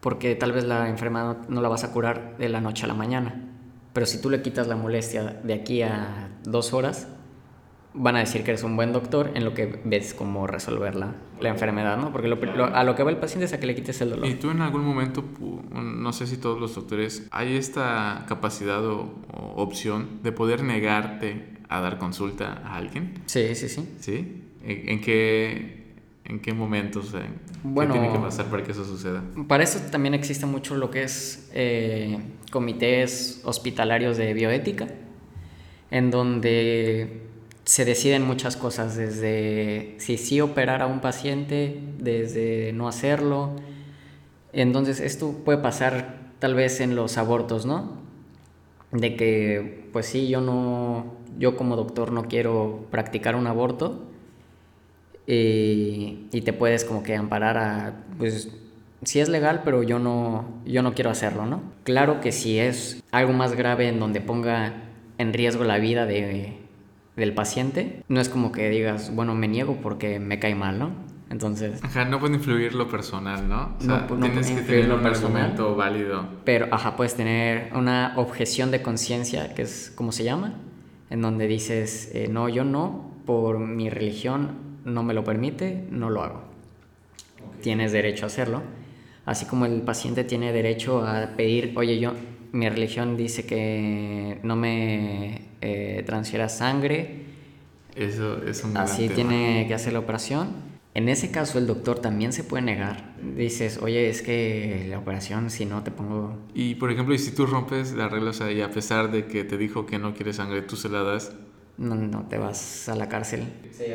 porque 0.00 0.34
tal 0.34 0.52
vez 0.52 0.64
la 0.64 0.88
enfermedad 0.88 1.38
no 1.48 1.62
la 1.62 1.68
vas 1.68 1.84
a 1.84 1.92
curar 1.92 2.36
de 2.36 2.48
la 2.48 2.60
noche 2.60 2.84
a 2.84 2.88
la 2.88 2.94
mañana, 2.94 3.42
pero 3.92 4.06
si 4.06 4.20
tú 4.20 4.28
le 4.28 4.42
quitas 4.42 4.66
la 4.66 4.76
molestia 4.76 5.40
de 5.42 5.54
aquí 5.54 5.82
a 5.82 6.28
dos 6.44 6.74
horas, 6.74 7.08
van 7.94 8.16
a 8.16 8.18
decir 8.20 8.44
que 8.44 8.50
eres 8.50 8.62
un 8.62 8.76
buen 8.76 8.92
doctor 8.92 9.30
en 9.34 9.44
lo 9.44 9.54
que 9.54 9.80
ves 9.84 10.12
cómo 10.12 10.46
resolver 10.46 10.94
la, 11.40 11.48
enfermedad, 11.48 11.96
¿no? 11.96 12.12
Porque 12.12 12.28
a 12.28 12.84
lo 12.84 12.94
que 12.94 13.02
va 13.02 13.10
el 13.10 13.18
paciente 13.18 13.44
es 13.46 13.52
a 13.52 13.60
que 13.60 13.66
le 13.66 13.74
quites 13.74 14.00
el 14.00 14.10
dolor. 14.10 14.26
¿Y 14.26 14.34
tú 14.34 14.50
en 14.50 14.60
algún 14.60 14.84
momento, 14.84 15.24
no 15.72 16.12
sé 16.12 16.26
si 16.26 16.36
todos 16.36 16.60
los 16.60 16.74
doctores, 16.74 17.26
hay 17.30 17.56
esta 17.56 18.24
capacidad 18.28 18.84
o, 18.84 19.14
opción 19.56 20.20
de 20.22 20.32
poder 20.32 20.62
negarte 20.62 21.56
a 21.68 21.80
dar 21.80 21.98
consulta 21.98 22.62
a 22.64 22.76
alguien? 22.76 23.14
Sí, 23.26 23.54
sí, 23.54 23.68
sí. 23.68 23.88
¿Sí? 24.00 24.42
¿En, 24.62 25.00
qué, 25.00 25.94
en 26.24 26.40
qué 26.40 26.52
momentos? 26.52 27.12
bueno, 27.62 27.94
¿Qué 27.94 28.00
tiene 28.00 28.14
que 28.14 28.20
pasar 28.20 28.46
para 28.46 28.62
que 28.62 28.72
eso 28.72 28.84
suceda? 28.84 29.22
Para 29.46 29.64
eso 29.64 29.78
también 29.90 30.14
existe 30.14 30.46
mucho 30.46 30.76
lo 30.76 30.90
que 30.90 31.04
es 31.04 31.50
eh, 31.54 32.18
comités 32.50 33.40
hospitalarios 33.44 34.16
de 34.16 34.34
bioética, 34.34 34.88
en 35.90 36.10
donde 36.10 37.26
se 37.66 37.84
deciden 37.84 38.22
muchas 38.22 38.56
cosas, 38.56 38.96
desde 38.96 39.96
si 39.98 40.16
sí 40.18 40.40
operar 40.40 40.82
a 40.82 40.86
un 40.86 41.00
paciente, 41.00 41.80
desde 41.98 42.72
no 42.72 42.86
hacerlo. 42.86 43.56
Entonces 44.52 45.00
esto 45.00 45.32
puede 45.44 45.58
pasar 45.58 46.30
tal 46.38 46.54
vez 46.54 46.80
en 46.80 46.94
los 46.94 47.18
abortos, 47.18 47.66
¿no? 47.66 47.98
De 48.92 49.16
que, 49.16 49.88
pues 49.92 50.06
sí, 50.06 50.28
yo 50.28 50.40
no, 50.40 51.16
yo 51.38 51.56
como 51.56 51.74
doctor 51.74 52.12
no 52.12 52.28
quiero 52.28 52.86
practicar 52.92 53.34
un 53.34 53.48
aborto 53.48 54.04
y, 55.26 56.28
te 56.44 56.52
puedes 56.52 56.84
como 56.84 57.02
que 57.02 57.16
amparar 57.16 57.58
a, 57.58 58.04
pues 58.16 58.48
sí 59.02 59.18
es 59.18 59.28
legal, 59.28 59.62
pero 59.64 59.82
yo 59.82 59.98
no, 59.98 60.44
yo 60.64 60.82
no 60.82 60.94
quiero 60.94 61.10
hacerlo, 61.10 61.46
¿no? 61.46 61.62
Claro 61.82 62.20
que 62.20 62.30
si 62.30 62.60
es 62.60 63.02
algo 63.10 63.32
más 63.32 63.56
grave 63.56 63.88
en 63.88 63.98
donde 63.98 64.20
ponga 64.20 64.84
en 65.18 65.32
riesgo 65.32 65.64
la 65.64 65.78
vida 65.78 66.06
de 66.06 66.65
del 67.16 67.32
paciente, 67.34 68.04
no 68.08 68.20
es 68.20 68.28
como 68.28 68.52
que 68.52 68.68
digas, 68.68 69.14
bueno, 69.14 69.34
me 69.34 69.48
niego 69.48 69.78
porque 69.82 70.20
me 70.20 70.38
cae 70.38 70.54
mal, 70.54 70.78
¿no? 70.78 70.90
Entonces... 71.30 71.82
Ajá, 71.82 72.04
no 72.04 72.20
puede 72.20 72.34
influir 72.34 72.74
lo 72.74 72.88
personal, 72.88 73.48
¿no? 73.48 73.74
O 73.78 73.82
sea, 73.82 74.06
no, 74.08 74.26
tienes 74.26 74.50
que 74.50 74.60
tener 74.60 74.92
un 74.92 75.04
argumento 75.04 75.74
válido. 75.74 76.28
Pero, 76.44 76.68
ajá, 76.70 76.94
puedes 76.94 77.14
tener 77.14 77.72
una 77.74 78.12
objeción 78.16 78.70
de 78.70 78.82
conciencia, 78.82 79.54
que 79.54 79.62
es 79.62 79.92
como 79.96 80.12
se 80.12 80.22
llama, 80.22 80.54
en 81.10 81.22
donde 81.22 81.48
dices, 81.48 82.10
eh, 82.14 82.28
no, 82.30 82.48
yo 82.48 82.64
no, 82.64 83.10
por 83.24 83.58
mi 83.58 83.90
religión 83.90 84.66
no 84.84 85.02
me 85.02 85.14
lo 85.14 85.24
permite, 85.24 85.84
no 85.90 86.10
lo 86.10 86.22
hago. 86.22 86.42
Tienes 87.60 87.90
derecho 87.92 88.24
a 88.24 88.28
hacerlo. 88.28 88.62
Así 89.24 89.46
como 89.46 89.66
el 89.66 89.82
paciente 89.82 90.22
tiene 90.22 90.52
derecho 90.52 91.04
a 91.04 91.30
pedir, 91.36 91.72
oye, 91.76 91.98
yo, 91.98 92.12
mi 92.52 92.68
religión 92.68 93.16
dice 93.16 93.44
que 93.44 94.38
no 94.44 94.54
me 94.54 95.42
eh, 95.66 96.02
transfiera 96.04 96.48
sangre. 96.48 97.24
Eso 97.96 98.42
es 98.44 98.62
un 98.62 98.76
Así 98.76 99.08
tiene 99.08 99.64
que 99.66 99.74
hacer 99.74 99.92
la 99.92 99.98
operación. 99.98 100.48
En 100.94 101.08
ese 101.08 101.30
caso 101.30 101.58
el 101.58 101.66
doctor 101.66 101.98
también 101.98 102.32
se 102.32 102.44
puede 102.44 102.62
negar. 102.62 103.14
Dices, 103.36 103.78
oye, 103.82 104.08
es 104.08 104.22
que 104.22 104.86
la 104.88 104.98
operación 104.98 105.50
si 105.50 105.66
no 105.66 105.82
te 105.82 105.90
pongo... 105.90 106.36
Y 106.54 106.76
por 106.76 106.92
ejemplo, 106.92 107.14
y 107.14 107.18
si 107.18 107.32
tú 107.32 107.46
rompes 107.46 107.92
la 107.92 108.08
regla, 108.08 108.30
o 108.30 108.32
sea, 108.32 108.52
y 108.52 108.60
a 108.62 108.70
pesar 108.70 109.10
de 109.10 109.26
que 109.26 109.44
te 109.44 109.58
dijo 109.58 109.86
que 109.86 109.98
no 109.98 110.14
quiere 110.14 110.32
sangre, 110.32 110.62
tú 110.62 110.76
se 110.76 110.88
la 110.88 111.02
das... 111.02 111.32
No, 111.78 111.94
no, 111.96 112.22
te 112.28 112.38
vas 112.38 112.88
a 112.88 112.94
la 112.94 113.08
cárcel. 113.08 113.42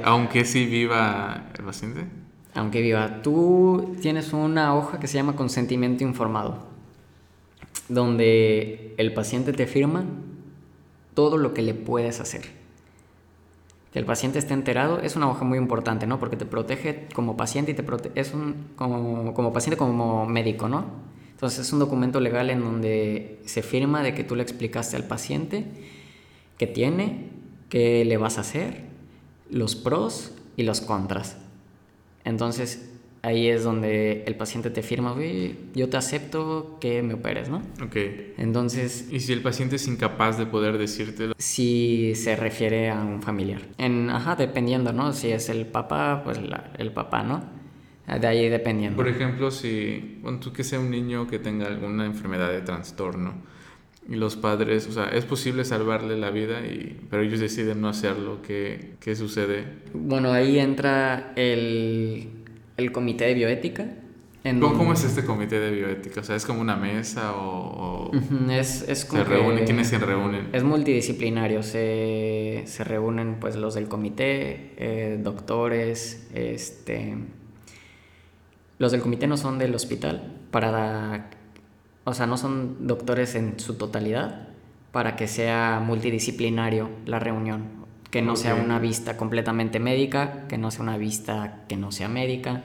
Aunque 0.03 0.45
sí 0.45 0.65
viva 0.65 1.49
el 1.57 1.63
paciente. 1.63 2.01
Aunque 2.53 2.81
viva. 2.81 3.21
Tú 3.23 3.95
tienes 4.01 4.33
una 4.33 4.75
hoja 4.75 4.99
que 4.99 5.07
se 5.07 5.15
llama 5.15 5.35
consentimiento 5.35 6.03
informado 6.03 6.69
donde 7.87 8.93
el 8.97 9.13
paciente 9.13 9.53
te 9.53 9.67
firma 9.67 10.05
todo 11.13 11.37
lo 11.37 11.53
que 11.53 11.61
le 11.61 11.73
puedes 11.73 12.19
hacer. 12.19 12.41
Que 13.91 13.99
el 13.99 14.05
paciente 14.05 14.39
esté 14.39 14.53
enterado 14.53 14.99
es 14.99 15.15
una 15.15 15.29
hoja 15.29 15.43
muy 15.43 15.57
importante, 15.57 16.07
¿no? 16.07 16.19
Porque 16.19 16.37
te 16.37 16.45
protege 16.45 17.07
como 17.13 17.35
paciente 17.35 17.71
y 17.71 17.73
te 17.73 17.83
protege, 17.83 18.19
es 18.19 18.33
un, 18.33 18.67
como, 18.75 19.33
como 19.33 19.51
paciente 19.51 19.77
como 19.77 20.25
médico, 20.25 20.69
¿no? 20.69 20.85
Entonces 21.31 21.59
es 21.59 21.73
un 21.73 21.79
documento 21.79 22.19
legal 22.19 22.49
en 22.49 22.61
donde 22.61 23.39
se 23.45 23.63
firma 23.63 24.03
de 24.03 24.13
que 24.13 24.23
tú 24.23 24.35
le 24.35 24.43
explicaste 24.43 24.95
al 24.95 25.05
paciente 25.05 25.65
qué 26.57 26.67
tiene, 26.67 27.29
qué 27.67 28.05
le 28.05 28.17
vas 28.17 28.37
a 28.37 28.41
hacer, 28.41 28.83
los 29.49 29.75
pros 29.75 30.33
y 30.55 30.63
los 30.63 30.81
contras. 30.81 31.37
Entonces 32.23 32.90
ahí 33.23 33.47
es 33.47 33.63
donde 33.63 34.23
el 34.25 34.35
paciente 34.35 34.69
te 34.69 34.81
firma, 34.81 35.15
yo 35.73 35.89
te 35.89 35.97
acepto 35.97 36.77
que 36.79 37.03
me 37.03 37.13
operes, 37.13 37.49
¿no? 37.49 37.57
Ok. 37.83 37.95
Entonces... 38.37 39.07
¿Y 39.11 39.19
si 39.19 39.33
el 39.33 39.41
paciente 39.41 39.75
es 39.75 39.87
incapaz 39.87 40.37
de 40.37 40.45
poder 40.45 40.77
decírtelo? 40.77 41.33
Si 41.37 42.13
se 42.15 42.35
refiere 42.35 42.89
a 42.89 43.01
un 43.01 43.21
familiar. 43.21 43.61
En, 43.77 44.09
ajá, 44.09 44.35
dependiendo, 44.35 44.91
¿no? 44.93 45.13
Si 45.13 45.29
es 45.31 45.49
el 45.49 45.67
papá, 45.67 46.21
pues 46.23 46.39
el 46.77 46.91
papá, 46.91 47.23
¿no? 47.23 47.61
De 48.19 48.27
ahí 48.27 48.49
dependiendo. 48.49 48.97
Por 48.97 49.07
ejemplo, 49.07 49.51
si, 49.51 50.19
bueno, 50.21 50.39
tú 50.39 50.51
que 50.51 50.63
sea 50.63 50.79
un 50.79 50.89
niño 50.89 51.27
que 51.27 51.39
tenga 51.39 51.67
alguna 51.67 52.05
enfermedad 52.05 52.51
de 52.51 52.61
trastorno 52.61 53.35
y 54.09 54.15
los 54.15 54.35
padres, 54.35 54.87
o 54.87 54.91
sea, 54.91 55.05
es 55.05 55.23
posible 55.23 55.63
salvarle 55.63 56.17
la 56.17 56.31
vida, 56.31 56.65
y, 56.65 56.99
pero 57.09 57.21
ellos 57.21 57.39
deciden 57.39 57.79
no 57.79 57.87
hacerlo, 57.87 58.41
¿qué, 58.41 58.95
qué 58.99 59.15
sucede? 59.15 59.65
Bueno, 59.93 60.33
ahí 60.33 60.59
entra 60.59 61.31
el 61.35 62.40
el 62.77 62.91
comité 62.91 63.25
de 63.25 63.33
bioética. 63.33 63.85
¿Cómo, 64.43 64.93
es 64.93 65.03
este 65.03 65.23
comité 65.23 65.59
de 65.59 65.69
bioética? 65.69 66.21
O 66.21 66.23
sea, 66.23 66.35
¿es 66.35 66.45
como 66.45 66.61
una 66.61 66.75
mesa 66.75 67.33
o...? 67.35 68.09
es, 68.49 68.87
es 68.89 69.05
como 69.05 69.23
¿Se 69.23 69.29
reúnen? 69.29 69.65
¿Quiénes 69.65 69.87
se 69.87 69.99
reúnen? 69.99 70.49
Es 70.51 70.63
multidisciplinario. 70.63 71.61
Se, 71.61 72.63
se 72.65 72.83
reúnen 72.83 73.37
pues 73.39 73.55
los 73.55 73.75
del 73.75 73.87
comité, 73.87 74.73
eh, 74.77 75.19
doctores, 75.21 76.27
este... 76.33 77.17
Los 78.79 78.91
del 78.91 79.01
comité 79.01 79.27
no 79.27 79.37
son 79.37 79.59
del 79.59 79.75
hospital 79.75 80.39
para... 80.49 81.29
O 82.03 82.15
sea, 82.15 82.25
no 82.25 82.35
son 82.35 82.87
doctores 82.87 83.35
en 83.35 83.59
su 83.59 83.75
totalidad 83.75 84.47
para 84.91 85.15
que 85.15 85.27
sea 85.27 85.83
multidisciplinario 85.85 86.89
la 87.05 87.19
reunión. 87.19 87.80
Que 88.11 88.21
no 88.21 88.35
sea 88.35 88.55
una 88.55 88.77
vista 88.77 89.17
completamente 89.17 89.79
médica, 89.79 90.45
que 90.47 90.57
no 90.57 90.69
sea 90.69 90.83
una 90.83 90.97
vista 90.97 91.63
que 91.67 91.77
no 91.77 91.91
sea 91.91 92.09
médica. 92.09 92.61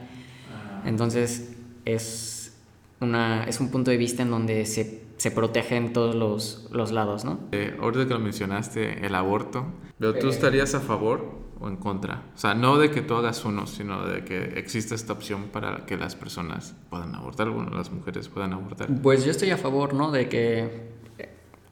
Entonces, 0.85 1.57
es, 1.85 2.57
una, 2.99 3.45
es 3.45 3.59
un 3.59 3.69
punto 3.71 3.91
de 3.91 3.97
vista 3.97 4.23
en 4.23 4.29
donde 4.29 4.65
se, 4.65 5.03
se 5.17 5.31
protege 5.31 5.77
en 5.77 5.93
todos 5.93 6.15
los, 6.15 6.67
los 6.71 6.91
lados, 6.91 7.25
¿no? 7.25 7.39
Eh, 7.51 7.75
ahorita 7.81 8.07
que 8.07 8.13
lo 8.13 8.19
mencionaste, 8.19 9.05
el 9.05 9.15
aborto, 9.15 9.65
pero 9.97 10.15
tú 10.15 10.29
estarías 10.29 10.75
a 10.75 10.79
favor 10.79 11.47
o 11.59 11.67
en 11.67 11.77
contra. 11.77 12.23
O 12.35 12.37
sea, 12.37 12.53
no 12.53 12.77
de 12.77 12.91
que 12.91 13.01
tú 13.01 13.15
hagas 13.15 13.43
uno, 13.45 13.65
sino 13.67 14.05
de 14.05 14.23
que 14.23 14.59
exista 14.59 14.95
esta 14.95 15.13
opción 15.13 15.45
para 15.51 15.85
que 15.85 15.97
las 15.97 16.15
personas 16.15 16.75
puedan 16.89 17.15
abortar, 17.15 17.49
bueno, 17.49 17.71
las 17.71 17.91
mujeres 17.91 18.27
puedan 18.27 18.53
abortar. 18.53 18.89
Pues 19.01 19.25
yo 19.25 19.31
estoy 19.31 19.51
a 19.51 19.57
favor, 19.57 19.93
¿no? 19.93 20.11
De 20.11 20.29
que 20.29 20.97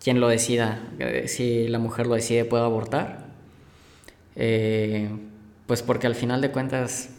quien 0.04 0.20
lo 0.20 0.28
decida, 0.28 0.88
si 1.28 1.68
la 1.68 1.80
mujer 1.80 2.08
lo 2.08 2.16
decide, 2.16 2.46
pueda 2.46 2.66
abortar. 2.66 3.25
Eh, 4.36 5.10
pues 5.68 5.82
porque 5.82 6.08
al 6.08 6.16
final 6.16 6.42
de 6.42 6.52
cuentas, 6.52 7.10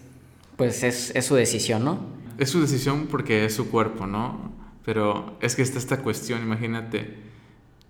pues 0.57 0.83
es, 0.83 1.15
es 1.15 1.25
su 1.25 1.35
decisión, 1.35 1.85
¿no? 1.85 2.17
es 2.39 2.51
su 2.51 2.61
decisión 2.61 3.07
porque 3.07 3.45
es 3.45 3.55
su 3.55 3.71
cuerpo, 3.71 4.07
¿no? 4.07 4.53
Pero 4.85 5.37
es 5.41 5.57
que 5.57 5.63
está 5.63 5.79
esta 5.79 6.03
cuestión, 6.03 6.43
imagínate. 6.43 7.15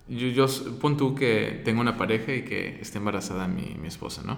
Yo, 0.07 0.27
yo 0.27 0.47
pon 0.79 0.97
tú 0.97 1.15
que 1.15 1.61
tengo 1.65 1.81
una 1.81 1.97
pareja 1.97 2.33
y 2.33 2.43
que 2.43 2.79
esté 2.81 2.97
embarazada 2.97 3.47
mi, 3.47 3.75
mi 3.79 3.87
esposa, 3.87 4.23
¿no? 4.25 4.37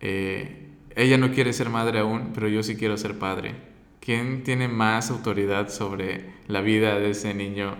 Eh, 0.00 0.68
ella 0.96 1.18
no 1.18 1.32
quiere 1.32 1.52
ser 1.52 1.68
madre 1.68 2.00
aún, 2.00 2.30
pero 2.34 2.48
yo 2.48 2.62
sí 2.62 2.76
quiero 2.76 2.96
ser 2.96 3.18
padre. 3.18 3.54
¿Quién 4.00 4.42
tiene 4.42 4.68
más 4.68 5.10
autoridad 5.10 5.68
sobre 5.68 6.32
la 6.48 6.62
vida 6.62 6.98
de 6.98 7.10
ese 7.10 7.34
niño? 7.34 7.76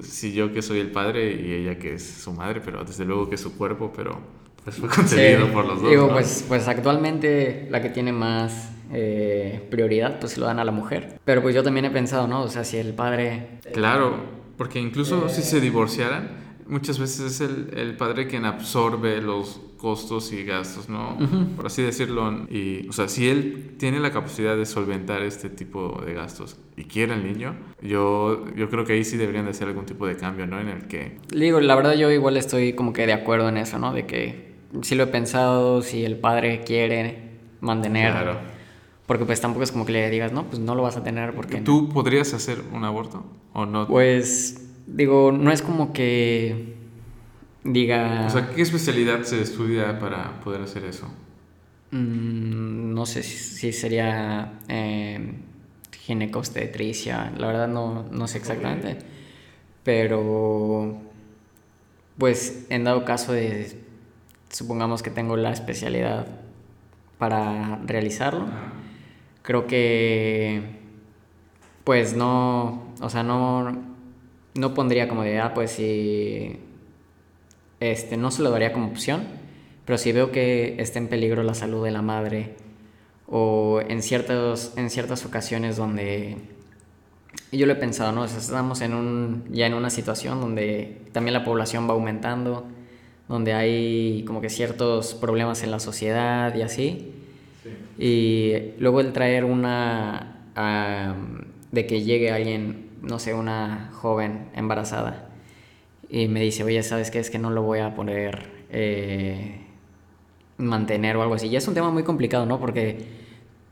Si 0.00 0.32
yo 0.32 0.52
que 0.52 0.60
soy 0.60 0.80
el 0.80 0.90
padre 0.90 1.40
y 1.40 1.52
ella 1.52 1.78
que 1.78 1.94
es 1.94 2.04
su 2.04 2.32
madre, 2.32 2.60
pero 2.60 2.84
desde 2.84 3.04
luego 3.04 3.28
que 3.28 3.36
es 3.36 3.40
su 3.40 3.56
cuerpo, 3.56 3.92
pero 3.94 4.20
pues 4.64 4.76
fue 4.76 4.88
concebido 4.88 5.52
por 5.52 5.66
los 5.66 5.80
dos. 5.80 5.90
Digo, 5.90 6.08
pues, 6.08 6.44
pues 6.48 6.66
actualmente 6.66 7.68
la 7.70 7.82
que 7.82 7.90
tiene 7.90 8.12
más 8.12 8.70
eh, 8.92 9.66
prioridad, 9.70 10.18
pues 10.20 10.38
lo 10.38 10.46
dan 10.46 10.58
a 10.58 10.64
la 10.64 10.72
mujer. 10.72 11.20
Pero 11.24 11.42
pues 11.42 11.54
yo 11.54 11.62
también 11.62 11.84
he 11.84 11.90
pensado, 11.90 12.26
¿no? 12.26 12.42
O 12.42 12.48
sea, 12.48 12.64
si 12.64 12.78
el 12.78 12.94
padre... 12.94 13.58
Claro, 13.72 14.16
porque 14.56 14.80
incluso 14.80 15.28
si 15.28 15.42
se 15.42 15.60
divorciaran, 15.60 16.30
muchas 16.66 16.98
veces 16.98 17.32
es 17.32 17.40
el, 17.40 17.70
el, 17.76 17.96
padre 17.96 18.26
quien 18.26 18.44
absorbe 18.44 19.20
los 19.20 19.60
costos 19.76 20.32
y 20.32 20.44
gastos, 20.44 20.88
¿no? 20.88 21.18
Por 21.56 21.66
así 21.66 21.82
decirlo. 21.82 22.46
Y, 22.48 22.88
o 22.88 22.92
sea, 22.92 23.08
si 23.08 23.28
él 23.28 23.74
tiene 23.78 24.00
la 24.00 24.12
capacidad 24.12 24.56
de 24.56 24.64
solventar 24.64 25.20
este 25.22 25.50
tipo 25.50 26.00
de 26.06 26.14
gastos 26.14 26.56
y 26.74 26.84
quiere 26.84 27.12
al 27.12 27.22
niño, 27.22 27.54
yo, 27.82 28.46
yo 28.56 28.70
creo 28.70 28.86
que 28.86 28.94
ahí 28.94 29.04
sí 29.04 29.18
deberían 29.18 29.44
de 29.44 29.50
hacer 29.50 29.68
algún 29.68 29.84
tipo 29.84 30.06
de 30.06 30.16
cambio, 30.16 30.46
¿no? 30.46 30.58
En 30.58 30.68
el 30.68 30.86
que... 30.86 31.18
Digo, 31.34 31.60
la 31.60 31.74
verdad 31.74 31.94
yo 31.94 32.10
igual 32.10 32.38
estoy 32.38 32.72
como 32.72 32.94
que 32.94 33.06
de 33.06 33.12
acuerdo 33.12 33.50
en 33.50 33.58
eso, 33.58 33.78
¿no? 33.78 33.92
De 33.92 34.06
que 34.06 34.53
si 34.82 34.94
lo 34.94 35.04
he 35.04 35.08
pensado, 35.08 35.82
si 35.82 36.04
el 36.04 36.16
padre 36.16 36.62
quiere 36.64 37.30
mantener... 37.60 38.12
Claro 38.12 38.54
porque 39.06 39.24
pues 39.26 39.40
tampoco 39.40 39.64
es 39.64 39.72
como 39.72 39.84
que 39.84 39.92
le 39.92 40.10
digas, 40.10 40.32
no, 40.32 40.46
pues 40.46 40.60
no 40.60 40.74
lo 40.74 40.82
vas 40.82 40.96
a 40.96 41.02
tener 41.02 41.34
porque... 41.34 41.60
¿Tú 41.60 41.90
podrías 41.90 42.32
hacer 42.32 42.62
un 42.72 42.84
aborto 42.84 43.24
o 43.52 43.66
no? 43.66 43.86
Pues 43.86 44.66
digo, 44.86 45.30
no 45.30 45.52
es 45.52 45.60
como 45.60 45.92
que 45.92 46.74
diga... 47.62 48.24
O 48.26 48.30
sea, 48.30 48.50
¿qué 48.50 48.62
especialidad 48.62 49.22
se 49.24 49.42
estudia 49.42 49.98
para 49.98 50.40
poder 50.40 50.62
hacer 50.62 50.84
eso? 50.84 51.06
Mm, 51.90 52.94
no 52.94 53.04
sé 53.04 53.22
si, 53.22 53.72
sería 53.72 54.58
eh, 54.68 55.34
ginecostetricia, 56.00 57.30
la 57.36 57.46
verdad 57.46 57.68
no, 57.68 58.06
no 58.10 58.26
sé 58.26 58.38
exactamente. 58.38 58.98
Pero, 59.82 60.96
pues 62.16 62.64
en 62.70 62.84
dado 62.84 63.04
caso 63.04 63.34
de, 63.34 63.83
supongamos 64.54 65.02
que 65.02 65.10
tengo 65.10 65.36
la 65.36 65.52
especialidad 65.52 66.26
para 67.18 67.80
realizarlo 67.84 68.46
creo 69.42 69.66
que 69.66 70.82
pues 71.84 72.16
no, 72.16 72.82
o 73.00 73.10
sea, 73.10 73.22
no, 73.22 73.76
no 74.54 74.74
pondría 74.74 75.06
como 75.06 75.22
de, 75.22 75.38
ah, 75.38 75.52
pues 75.54 75.72
si, 75.72 76.58
este, 77.78 78.16
no 78.16 78.30
se 78.30 78.42
lo 78.42 78.50
daría 78.50 78.72
como 78.72 78.88
opción, 78.88 79.24
pero 79.84 79.98
si 79.98 80.12
veo 80.12 80.32
que 80.32 80.76
está 80.78 80.98
en 80.98 81.08
peligro 81.08 81.42
la 81.42 81.52
salud 81.52 81.84
de 81.84 81.90
la 81.90 82.00
madre 82.00 82.56
o 83.26 83.82
en, 83.86 84.02
ciertos, 84.02 84.72
en 84.76 84.88
ciertas 84.88 85.26
ocasiones 85.26 85.76
donde 85.76 86.38
yo 87.52 87.66
lo 87.66 87.74
he 87.74 87.76
pensado, 87.76 88.12
¿no? 88.12 88.24
estamos 88.24 88.80
en 88.80 88.94
un, 88.94 89.44
ya 89.50 89.66
en 89.66 89.74
una 89.74 89.90
situación 89.90 90.40
donde 90.40 91.02
también 91.12 91.34
la 91.34 91.44
población 91.44 91.86
va 91.86 91.92
aumentando, 91.92 92.66
donde 93.28 93.52
hay 93.52 94.24
como 94.26 94.40
que 94.40 94.50
ciertos 94.50 95.14
problemas 95.14 95.62
en 95.62 95.70
la 95.70 95.80
sociedad 95.80 96.54
y 96.54 96.62
así. 96.62 97.12
Y 97.98 98.72
luego 98.78 99.00
el 99.00 99.12
traer 99.12 99.44
una... 99.44 100.46
de 101.72 101.86
que 101.86 102.02
llegue 102.02 102.30
alguien, 102.30 102.90
no 103.02 103.18
sé, 103.18 103.34
una 103.34 103.90
joven 103.92 104.48
embarazada 104.54 105.30
y 106.14 106.28
me 106.28 106.40
dice, 106.40 106.62
oye, 106.64 106.82
¿sabes 106.82 107.10
qué? 107.10 107.18
Es 107.18 107.28
que 107.28 107.38
no 107.38 107.50
lo 107.50 107.62
voy 107.62 107.80
a 107.80 107.94
poner 107.94 108.48
eh, 108.70 109.60
mantener 110.58 111.16
o 111.16 111.22
algo 111.22 111.34
así. 111.34 111.48
Y 111.48 111.56
es 111.56 111.66
un 111.66 111.74
tema 111.74 111.90
muy 111.90 112.04
complicado, 112.04 112.46
¿no? 112.46 112.60
Porque 112.60 113.24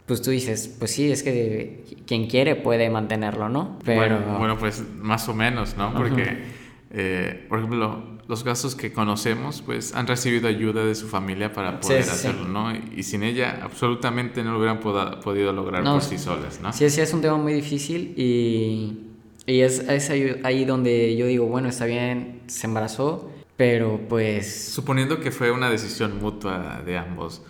pues 0.07 0.23
tú 0.23 0.31
dices, 0.31 0.75
pues 0.79 0.91
sí, 0.91 1.11
es 1.11 1.23
que 1.23 1.85
quien 2.07 2.27
quiere 2.27 2.57
puede 2.57 2.91
mantenerlo, 2.91 3.49
¿no? 3.49 3.79
Pero... 3.85 4.19
Bueno, 4.39 4.59
pues 4.59 4.85
más 4.97 5.29
o 5.29 5.35
menos, 5.35 5.77
¿no? 5.77 5.95
Porque, 5.95 6.43
eh, 6.91 7.47
por 7.49 7.59
ejemplo, 7.61 8.12
los 8.29 8.45
casos 8.45 8.75
que 8.75 8.93
conocemos, 8.93 9.63
pues 9.63 9.95
han 9.95 10.07
recibido 10.07 10.49
ayuda 10.49 10.85
de 10.85 10.95
su 10.95 11.09
familia 11.09 11.53
para 11.53 11.81
poder 11.81 12.03
hacerlo, 12.03 12.47
¿no? 12.47 12.73
Y 12.75 13.03
sin 13.03 13.23
ella 13.23 13.61
absolutamente 13.63 14.43
no 14.43 14.53
lo 14.53 14.59
hubieran 14.59 14.81
podido 14.81 15.53
lograr 15.53 15.83
por 15.85 16.03
sí 16.03 16.19
solas, 16.19 16.61
¿no? 16.61 16.73
Sí, 16.73 16.89
sí, 16.91 17.01
es 17.01 17.13
un 17.13 17.21
tema 17.21 17.37
muy 17.37 17.53
difícil 17.53 18.15
y, 18.17 19.07
y 19.47 19.61
es, 19.61 19.81
es 19.81 20.11
ahí, 20.11 20.65
donde 20.65 21.17
yo 21.17 21.27
digo, 21.27 21.47
bueno, 21.47 21.69
está 21.69 21.85
bien, 21.85 22.43
se 22.47 22.67
embarazó, 22.67 23.31
pero 23.57 24.01
pues... 24.09 24.73
Suponiendo 24.73 25.21
que 25.21 25.31
fue 25.31 25.51
una 25.51 25.69
decisión 25.69 26.21
mutua 26.21 26.83
de 26.85 26.97
ambos, 26.97 27.43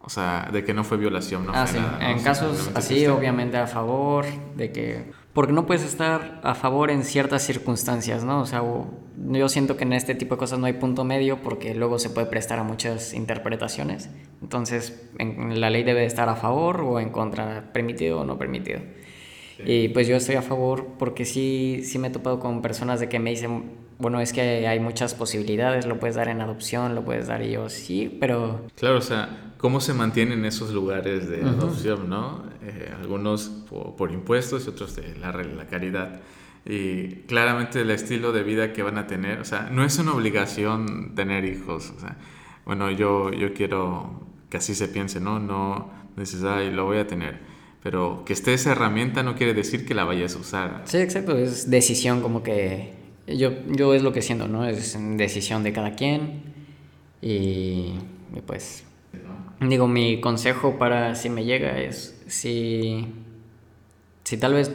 o 0.00 0.10
sea, 0.10 0.48
de 0.52 0.64
que 0.64 0.74
no 0.74 0.84
fue 0.84 0.96
violación, 0.96 1.46
no 1.46 1.52
ah, 1.54 1.66
fue 1.66 1.80
nada. 1.80 2.10
En 2.10 2.22
casos 2.22 2.70
así, 2.74 3.06
obviamente 3.06 3.56
a 3.56 3.66
favor 3.66 4.24
de 4.56 4.72
que 4.72 5.17
porque 5.38 5.52
no 5.52 5.66
puedes 5.66 5.84
estar 5.84 6.40
a 6.42 6.56
favor 6.56 6.90
en 6.90 7.04
ciertas 7.04 7.44
circunstancias, 7.44 8.24
¿no? 8.24 8.40
O 8.40 8.44
sea, 8.46 8.60
yo 9.16 9.48
siento 9.48 9.76
que 9.76 9.84
en 9.84 9.92
este 9.92 10.16
tipo 10.16 10.34
de 10.34 10.38
cosas 10.40 10.58
no 10.58 10.66
hay 10.66 10.72
punto 10.72 11.04
medio 11.04 11.42
porque 11.42 11.76
luego 11.76 12.00
se 12.00 12.10
puede 12.10 12.26
prestar 12.26 12.58
a 12.58 12.64
muchas 12.64 13.14
interpretaciones. 13.14 14.10
Entonces, 14.42 15.00
en, 15.16 15.60
la 15.60 15.70
ley 15.70 15.84
debe 15.84 16.04
estar 16.04 16.28
a 16.28 16.34
favor 16.34 16.80
o 16.80 16.98
en 16.98 17.10
contra, 17.10 17.72
permitido 17.72 18.22
o 18.22 18.24
no 18.24 18.36
permitido. 18.36 18.80
Y 19.64 19.90
pues 19.90 20.08
yo 20.08 20.16
estoy 20.16 20.34
a 20.34 20.42
favor 20.42 20.88
porque 20.98 21.24
sí, 21.24 21.82
sí 21.84 22.00
me 22.00 22.08
he 22.08 22.10
topado 22.10 22.40
con 22.40 22.60
personas 22.60 22.98
de 22.98 23.08
que 23.08 23.20
me 23.20 23.30
dicen, 23.30 23.74
bueno, 23.98 24.20
es 24.20 24.32
que 24.32 24.66
hay 24.68 24.78
muchas 24.78 25.14
posibilidades, 25.14 25.86
lo 25.86 25.98
puedes 25.98 26.16
dar 26.16 26.28
en 26.28 26.40
adopción, 26.40 26.94
lo 26.94 27.04
puedes 27.04 27.26
dar 27.26 27.42
y 27.42 27.50
yo 27.52 27.68
sí, 27.68 28.16
pero... 28.20 28.66
Claro, 28.76 28.98
o 28.98 29.02
sea, 29.02 29.52
cómo 29.58 29.80
se 29.80 29.92
mantienen 29.92 30.44
esos 30.44 30.72
lugares 30.72 31.28
de 31.28 31.42
adopción, 31.42 32.08
¿no? 32.08 32.44
Eh, 32.62 32.92
algunos 32.96 33.50
por, 33.96 34.12
impuestos 34.12 34.66
y 34.66 34.70
otros 34.70 34.94
de 34.94 35.16
la, 35.16 35.32
la, 35.32 35.66
caridad. 35.66 36.20
Y 36.64 37.22
claramente 37.26 37.80
el 37.80 37.90
estilo 37.90 38.32
de 38.32 38.44
vida 38.44 38.72
que 38.72 38.82
van 38.82 38.98
a 38.98 39.06
tener, 39.06 39.40
o 39.40 39.44
sea, 39.44 39.68
no 39.70 39.84
es 39.84 39.98
una 39.98 40.12
obligación 40.12 41.14
tener 41.16 41.44
hijos, 41.44 41.92
o 41.96 42.00
sea, 42.00 42.16
bueno, 42.64 42.90
yo, 42.90 43.32
yo 43.32 43.52
quiero 43.52 44.20
que 44.48 44.58
así 44.58 44.74
se 44.74 44.88
piense, 44.88 45.20
¿no? 45.20 45.40
No 45.40 45.90
dices, 46.16 46.44
ay, 46.44 46.70
lo 46.70 46.84
voy 46.84 46.98
a 46.98 47.06
tener. 47.06 47.40
Pero 47.82 48.22
que 48.26 48.32
esté 48.32 48.54
esa 48.54 48.72
herramienta 48.72 49.22
no 49.22 49.34
quiere 49.36 49.54
decir 49.54 49.86
que 49.86 49.94
la 49.94 50.04
vayas 50.04 50.34
a 50.34 50.38
usar. 50.38 50.82
Sí, 50.84 50.98
exacto, 50.98 51.36
es 51.36 51.70
decisión 51.70 52.20
como 52.20 52.42
que 52.42 52.97
yo, 53.36 53.52
yo 53.66 53.94
es 53.94 54.02
lo 54.02 54.12
que 54.12 54.22
siento, 54.22 54.48
¿no? 54.48 54.66
Es 54.66 54.96
decisión 55.16 55.62
de 55.62 55.72
cada 55.72 55.92
quien 55.92 56.42
y 57.20 57.94
pues 58.46 58.84
Digo, 59.60 59.88
mi 59.88 60.20
consejo 60.20 60.78
para 60.78 61.16
si 61.16 61.30
me 61.30 61.44
llega 61.44 61.80
es 61.80 62.22
si, 62.28 63.06
si 64.22 64.36
tal 64.36 64.54
vez 64.54 64.72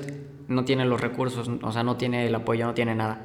no 0.50 0.66
tiene 0.66 0.84
los 0.84 1.00
recursos, 1.00 1.50
o 1.62 1.72
sea, 1.72 1.84
no 1.84 1.96
tiene 1.96 2.26
el 2.26 2.36
apoyo, 2.36 2.66
no 2.66 2.74
tiene 2.74 2.94
nada, 2.94 3.22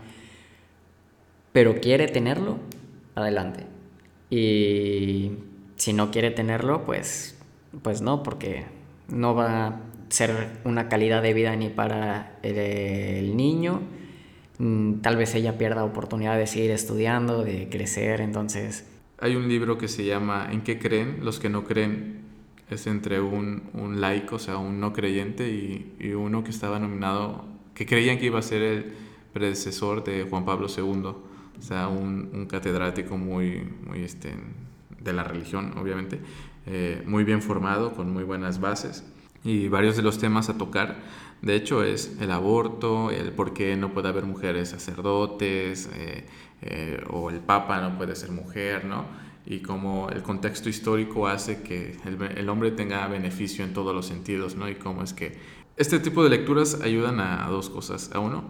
pero 1.53 1.81
quiere 1.81 2.07
tenerlo, 2.07 2.59
adelante. 3.16 3.66
Y 4.31 5.33
si 5.74 5.93
no 5.93 6.12
quiere 6.12 6.31
tenerlo, 6.31 6.85
pues, 6.85 7.37
pues 7.83 8.03
no, 8.03 8.22
porque 8.22 8.66
no 9.09 9.35
va 9.35 9.66
a 9.66 9.81
ser 10.11 10.61
una 10.64 10.89
calidad 10.89 11.22
de 11.22 11.35
vida 11.35 11.57
ni 11.57 11.70
para 11.70 12.39
el, 12.45 13.37
niño. 13.37 13.81
Mm, 14.59 15.01
tal 15.01 15.17
vez 15.17 15.35
ella 15.35 15.57
pierda 15.57 15.85
oportunidad 15.85 16.37
de 16.37 16.47
seguir 16.47 16.71
estudiando, 16.71 17.45
de 17.45 17.69
crecer, 17.69 18.21
entonces... 18.21 18.87
Hay 19.21 19.35
un 19.35 19.49
libro 19.49 19.79
que 19.79 19.89
se 19.89 20.05
llama 20.05 20.49
¿En 20.51 20.63
qué 20.63 20.79
creen 20.79 21.19
los 21.25 21.41
que 21.41 21.49
no 21.49 21.65
creen? 21.65 22.21
Es 22.71 22.87
entre 22.87 23.21
un, 23.21 23.65
un 23.73 24.01
laico, 24.01 24.37
o 24.37 24.39
sea, 24.39 24.59
un 24.59 24.79
no 24.79 24.93
creyente 24.93 25.49
y, 25.49 25.95
y 25.99 26.11
uno 26.11 26.45
que 26.45 26.51
estaba 26.51 26.79
nominado, 26.79 27.45
que 27.75 27.87
creían 27.87 28.19
que 28.19 28.27
iba 28.27 28.39
a 28.39 28.43
ser 28.43 28.63
el 28.63 28.93
predecesor 29.33 30.05
de 30.05 30.25
Juan 30.29 30.45
Pablo 30.45 30.67
II, 30.69 31.03
o 31.59 31.63
sea, 31.63 31.89
un, 31.89 32.31
un 32.33 32.47
catedrático 32.47 33.17
muy, 33.17 33.69
muy 33.87 34.03
este, 34.03 34.35
de 35.01 35.13
la 35.13 35.25
religión, 35.25 35.77
obviamente, 35.79 36.21
eh, 36.67 37.03
muy 37.07 37.25
bien 37.25 37.43
formado, 37.43 37.93
con 37.95 38.13
muy 38.13 38.25
buenas 38.25 38.61
bases. 38.61 39.05
Y 39.45 39.69
varios 39.69 39.97
de 39.97 40.03
los 40.03 40.19
temas 40.19 40.49
a 40.51 40.59
tocar. 40.59 40.97
De 41.43 41.55
hecho, 41.55 41.84
es 41.84 42.16
el 42.20 42.30
aborto, 42.32 43.11
el 43.11 43.32
por 43.32 43.55
qué 43.55 43.76
no 43.76 43.93
puede 43.93 44.09
haber 44.09 44.24
mujeres 44.24 44.70
sacerdotes, 44.70 45.89
eh, 45.95 46.26
eh, 46.62 47.01
o 47.11 47.30
el 47.30 47.41
papa 47.41 47.80
no 47.80 47.97
puede 47.97 48.16
ser 48.16 48.32
mujer, 48.32 48.84
¿no? 48.84 49.05
Y 49.47 49.61
cómo 49.61 50.11
el 50.11 50.22
contexto 50.22 50.68
histórico 50.68 51.28
hace 51.28 51.62
que 51.62 51.97
el, 52.05 52.20
el, 52.36 52.49
hombre 52.49 52.72
tenga 52.72 53.07
beneficio 53.07 53.64
en 53.64 53.72
todos 53.72 53.95
los 53.95 54.07
sentidos, 54.07 54.57
¿no? 54.57 54.68
Y 54.68 54.74
cómo 54.74 55.03
es 55.03 55.12
que 55.12 55.39
este 55.76 56.01
tipo 56.01 56.24
de 56.24 56.30
lecturas 56.30 56.80
ayudan 56.82 57.20
a, 57.20 57.47
a 57.47 57.51
dos 57.51 57.70
cosas. 57.70 58.11
A 58.12 58.18
uno, 58.18 58.45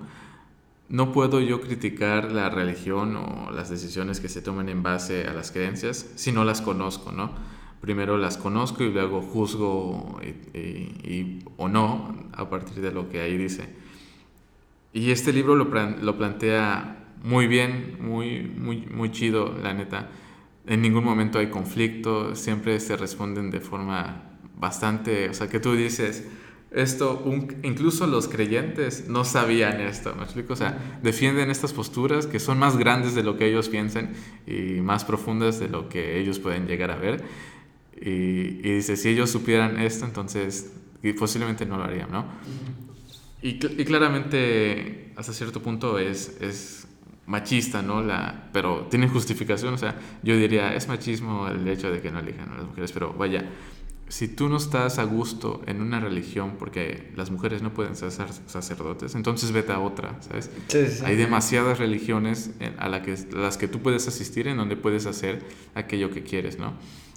no 0.89 1.12
puedo 1.12 1.41
yo 1.41 1.61
criticar 1.61 2.32
la 2.32 2.49
religión 2.49 3.16
o 3.16 3.51
las 3.51 3.68
decisiones 3.68 4.20
que 4.20 4.30
se 4.30 4.41
tomen 4.41 4.70
en 4.70 4.82
base 4.82 5.26
a 5.26 5.34
las 5.34 5.53
creencias 5.53 6.07
si 6.16 6.32
no 6.32 6.45
las 6.45 6.62
conozco, 6.62 7.12
¿no? 7.12 7.32
Primero 7.81 8.18
las 8.18 8.37
conozco 8.37 8.83
y 8.83 8.93
luego 8.93 9.22
juzgo 9.22 10.20
y, 10.55 11.39
o 11.57 11.68
no 11.68 12.29
a 12.33 12.51
partir 12.51 12.83
de 12.83 12.93
lo 12.93 13.09
que 13.09 13.20
ahí 13.20 13.37
dice. 13.37 13.68
Y 14.93 15.11
este 15.11 15.33
libro 15.33 15.55
lo, 15.55 15.64
lo 15.64 16.18
plantea 16.18 16.99
muy 17.22 17.47
bien, 17.47 17.99
muy, 18.01 18.43
muy, 18.43 18.87
muy 18.87 19.11
chido, 19.11 19.57
la 19.62 19.74
neta. 19.74 20.09
En 20.66 20.83
ningún 20.83 21.05
momento 21.05 21.39
hay 21.39 21.49
conflicto, 21.49 22.35
siempre 22.35 22.79
se 22.81 22.97
responden 22.97 23.51
de 23.51 23.61
forma 23.61 24.39
bastante, 24.57 25.29
o 25.29 25.35
sea, 25.35 25.49
que 25.49 25.61
tú 25.61 25.74
dices, 25.74 26.26
esto, 26.70 27.24
incluso 27.62 28.07
los 28.07 28.29
creyentes 28.29 29.09
no 29.09 29.24
sabían 29.24 29.81
esto, 29.81 30.14
¿me 30.14 30.24
explico? 30.24 30.53
O 30.53 30.57
sea, 30.57 30.99
defienden 31.03 31.51
estas 31.51 31.72
posturas 31.72 32.26
que 32.26 32.39
son 32.39 32.59
más 32.59 32.76
grandes 32.76 33.14
de 33.14 33.22
lo 33.22 33.39
que 33.39 33.47
ellos 33.47 33.70
piensan 33.70 34.12
y 34.47 34.81
más 34.83 35.05
profundas 35.05 35.59
de 35.59 35.68
lo 35.68 35.89
que 35.89 36.20
ellos 36.20 36.39
pueden 36.39 36.66
llegar 36.66 36.91
a 36.91 36.97
ver. 36.97 37.24
Y, 38.01 38.62
dice, 38.62 38.96
si 38.96 39.09
ellos 39.09 39.30
supieran 39.30 39.80
esto, 39.80 40.05
entonces 40.05 40.72
posiblemente 41.18 41.66
no 41.66 41.76
lo 41.78 41.84
harían, 41.84 42.11
¿no? 42.11 42.26
Y, 43.42 43.51
y 43.51 43.84
claramente, 43.84 45.12
hasta 45.16 45.32
cierto 45.32 45.62
punto, 45.62 45.99
es, 45.99 46.36
es 46.40 46.88
machista, 47.28 47.82
¿no? 47.82 48.03
La, 48.03 48.49
pero 48.53 48.86
tiene 48.90 49.07
justificación, 49.07 49.74
o 49.74 49.78
sea, 49.78 49.96
yo 50.22 50.36
diría, 50.36 50.74
es 50.74 50.88
machismo 50.88 51.46
el 51.46 51.68
hecho 51.68 51.90
de 51.90 52.01
que 52.01 52.11
no 52.11 52.20
elijan 52.20 52.51
a 52.51 52.57
las 52.57 52.66
mujeres, 52.66 52.90
pero 52.90 53.12
vaya, 53.12 53.44
si 54.09 54.28
tú 54.28 54.49
no 54.49 54.57
estás 54.57 54.99
a 54.99 55.05
gusto 55.05 55.62
en 55.66 55.82
una 55.82 56.01
religión 56.01 56.57
porque 56.59 57.12
las 57.14 57.30
mujeres 57.30 57.61
no 57.61 57.74
pueden 57.74 57.94
ser 57.94 58.11
sacerdotes, 58.11 59.14
entonces 59.14 59.53
vete 59.53 59.72
a 59.72 59.80
otra, 59.80 60.16
¿sabes? 60.22 60.51
Hay 61.05 61.16
demasiadas 61.16 61.78
religiones 61.78 62.53
a 62.78 62.88
la 62.88 63.03
que, 63.03 63.14
las 63.32 63.59
que 63.59 63.68
tú 63.68 63.80
puedes 63.80 64.09
asistir 64.09 64.49
en 64.49 64.57
donde 64.57 64.76
puedes 64.76 65.05
hacer 65.05 65.42
aquello 65.74 66.11
que 66.11 66.22
quieres, 66.22 66.59
¿no? 66.59 66.72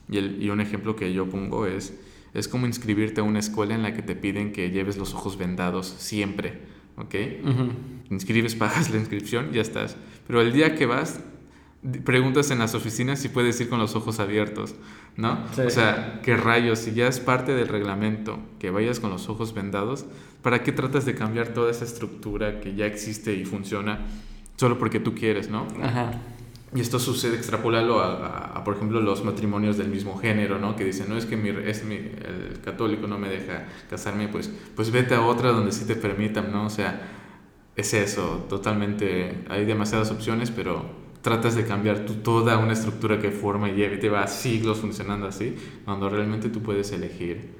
Y, 0.09 0.17
el, 0.17 0.41
y 0.41 0.49
un 0.49 0.61
ejemplo 0.61 0.95
que 0.95 1.13
yo 1.13 1.29
pongo 1.29 1.65
es, 1.65 1.93
es 2.33 2.47
como 2.47 2.65
inscribirte 2.65 3.21
a 3.21 3.23
una 3.23 3.39
escuela 3.39 3.75
en 3.75 3.83
la 3.83 3.93
que 3.93 4.01
te 4.01 4.15
piden 4.15 4.51
que 4.51 4.71
lleves 4.71 4.97
los 4.97 5.13
ojos 5.13 5.37
vendados 5.37 5.87
siempre, 5.87 6.59
¿ok? 6.97 7.15
Inscribes, 8.09 8.55
pagas 8.55 8.89
la 8.89 8.97
inscripción, 8.97 9.51
ya 9.51 9.61
estás. 9.61 9.97
Pero 10.27 10.41
el 10.41 10.53
día 10.53 10.75
que 10.75 10.85
vas, 10.85 11.21
preguntas 12.03 12.51
en 12.51 12.59
las 12.59 12.75
oficinas 12.75 13.19
si 13.19 13.29
puedes 13.29 13.59
ir 13.59 13.69
con 13.69 13.79
los 13.79 13.95
ojos 13.95 14.19
abiertos, 14.19 14.75
¿no? 15.17 15.39
O 15.65 15.69
sea, 15.69 16.21
qué 16.23 16.37
rayos, 16.37 16.79
si 16.79 16.93
ya 16.93 17.07
es 17.07 17.19
parte 17.19 17.53
del 17.53 17.67
reglamento 17.67 18.39
que 18.59 18.69
vayas 18.69 18.99
con 18.99 19.09
los 19.09 19.29
ojos 19.29 19.53
vendados, 19.53 20.05
¿para 20.41 20.63
qué 20.63 20.71
tratas 20.71 21.05
de 21.05 21.15
cambiar 21.15 21.49
toda 21.49 21.71
esa 21.71 21.85
estructura 21.85 22.61
que 22.61 22.75
ya 22.75 22.85
existe 22.85 23.33
y 23.33 23.45
funciona 23.45 23.99
solo 24.55 24.77
porque 24.77 24.99
tú 24.99 25.15
quieres, 25.15 25.49
¿no? 25.49 25.67
Ajá. 25.81 26.21
Y 26.73 26.79
esto 26.79 26.99
sucede, 26.99 27.35
extrapolarlo 27.35 27.99
a, 27.99 28.63
por 28.63 28.75
ejemplo, 28.75 29.01
los 29.01 29.25
matrimonios 29.25 29.77
del 29.77 29.89
mismo 29.89 30.17
género, 30.17 30.57
¿no? 30.57 30.75
Que 30.77 30.85
dicen, 30.85 31.07
no 31.09 31.17
es 31.17 31.25
que 31.25 31.35
mi, 31.35 31.49
es 31.49 31.83
mi, 31.83 31.95
el 31.95 32.61
católico 32.63 33.07
no 33.07 33.17
me 33.17 33.27
deja 33.27 33.67
casarme, 33.89 34.29
pues, 34.29 34.49
pues 34.75 34.89
vete 34.89 35.15
a 35.15 35.21
otra 35.21 35.51
donde 35.51 35.73
sí 35.73 35.85
te 35.85 35.95
permitan, 35.95 36.51
¿no? 36.51 36.65
O 36.65 36.69
sea, 36.69 37.09
es 37.75 37.93
eso, 37.93 38.45
totalmente, 38.47 39.43
hay 39.49 39.65
demasiadas 39.65 40.11
opciones, 40.11 40.49
pero 40.49 40.85
tratas 41.21 41.55
de 41.55 41.65
cambiar 41.65 42.05
tú 42.05 42.15
toda 42.15 42.57
una 42.57 42.73
estructura 42.73 43.19
que 43.19 43.31
forma 43.31 43.69
y 43.69 43.99
te 43.99 44.09
va 44.09 44.25
siglos 44.27 44.79
funcionando 44.79 45.27
así, 45.27 45.55
cuando 45.85 46.09
realmente 46.09 46.49
tú 46.49 46.61
puedes 46.61 46.91
elegir 46.91 47.55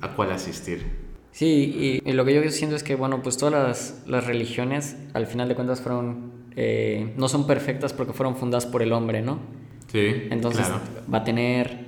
a 0.00 0.14
cuál 0.14 0.32
asistir. 0.32 1.04
Sí, 1.32 2.00
y, 2.04 2.12
lo 2.12 2.24
que 2.24 2.34
yo 2.34 2.48
siento 2.50 2.76
es 2.76 2.84
que, 2.84 2.94
bueno, 2.94 3.20
pues 3.22 3.36
todas 3.36 3.54
las, 3.54 4.04
las 4.06 4.24
religiones, 4.24 4.96
al 5.14 5.26
final 5.26 5.48
de 5.48 5.56
cuentas, 5.56 5.80
fueron, 5.80 6.33
eh, 6.56 7.12
no 7.16 7.28
son 7.28 7.46
perfectas 7.46 7.92
porque 7.92 8.12
fueron 8.12 8.36
fundadas 8.36 8.66
por 8.66 8.82
el 8.82 8.92
hombre, 8.92 9.22
¿no? 9.22 9.38
Sí. 9.92 10.26
Entonces 10.30 10.66
va 11.12 11.18
a 11.18 11.24
tener 11.24 11.78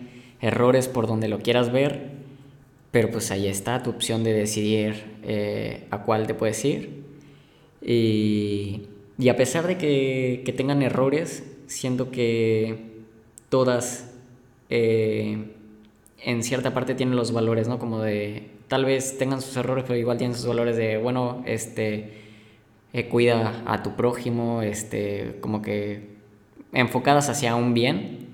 errores 0.41 0.89
por 0.89 1.07
donde 1.07 1.29
lo 1.29 1.41
quieras 1.41 1.73
ver, 1.73 2.11
pero 2.91 3.11
pues 3.11 3.31
ahí 3.31 3.49
está 3.49 3.83
tu 3.83 3.91
opción 3.91 4.25
de 4.25 4.33
decidir 4.33 5.17
eh, 5.23 5.87
a 5.91 6.03
cuál 6.03 6.27
te 6.27 6.35
puedes 6.35 6.65
ir. 6.65 7.05
Y 7.83 8.87
y 9.19 9.29
a 9.31 9.37
pesar 9.37 9.67
de 9.67 9.79
que, 9.79 10.55
tengan 10.57 10.83
errores, 10.83 11.45
siento 11.67 12.11
que 12.11 12.97
todas 13.49 14.15
eh, 14.69 15.53
en 16.23 16.43
cierta 16.43 16.75
parte 16.75 16.95
tienen 16.95 17.17
los 17.17 17.33
valores, 17.33 17.67
¿no? 17.67 17.79
Como 17.79 18.03
de, 18.03 18.51
tal 18.69 18.85
vez 18.85 19.17
tengan 19.17 19.41
sus 19.41 19.57
errores, 19.57 19.85
pero 19.87 19.99
igual 19.99 20.19
tienen 20.19 20.37
sus 20.37 20.47
valores 20.47 20.77
de, 20.77 20.99
bueno, 20.99 21.43
este, 21.47 22.26
eh, 22.97 23.09
cuida 23.09 23.63
a 23.67 23.83
tu 23.83 23.95
prójimo, 23.95 24.63
este, 24.63 25.37
como 25.43 25.61
que 25.61 26.17
enfocadas 26.73 27.29
hacia 27.29 27.55
un 27.55 27.75
bien, 27.75 28.29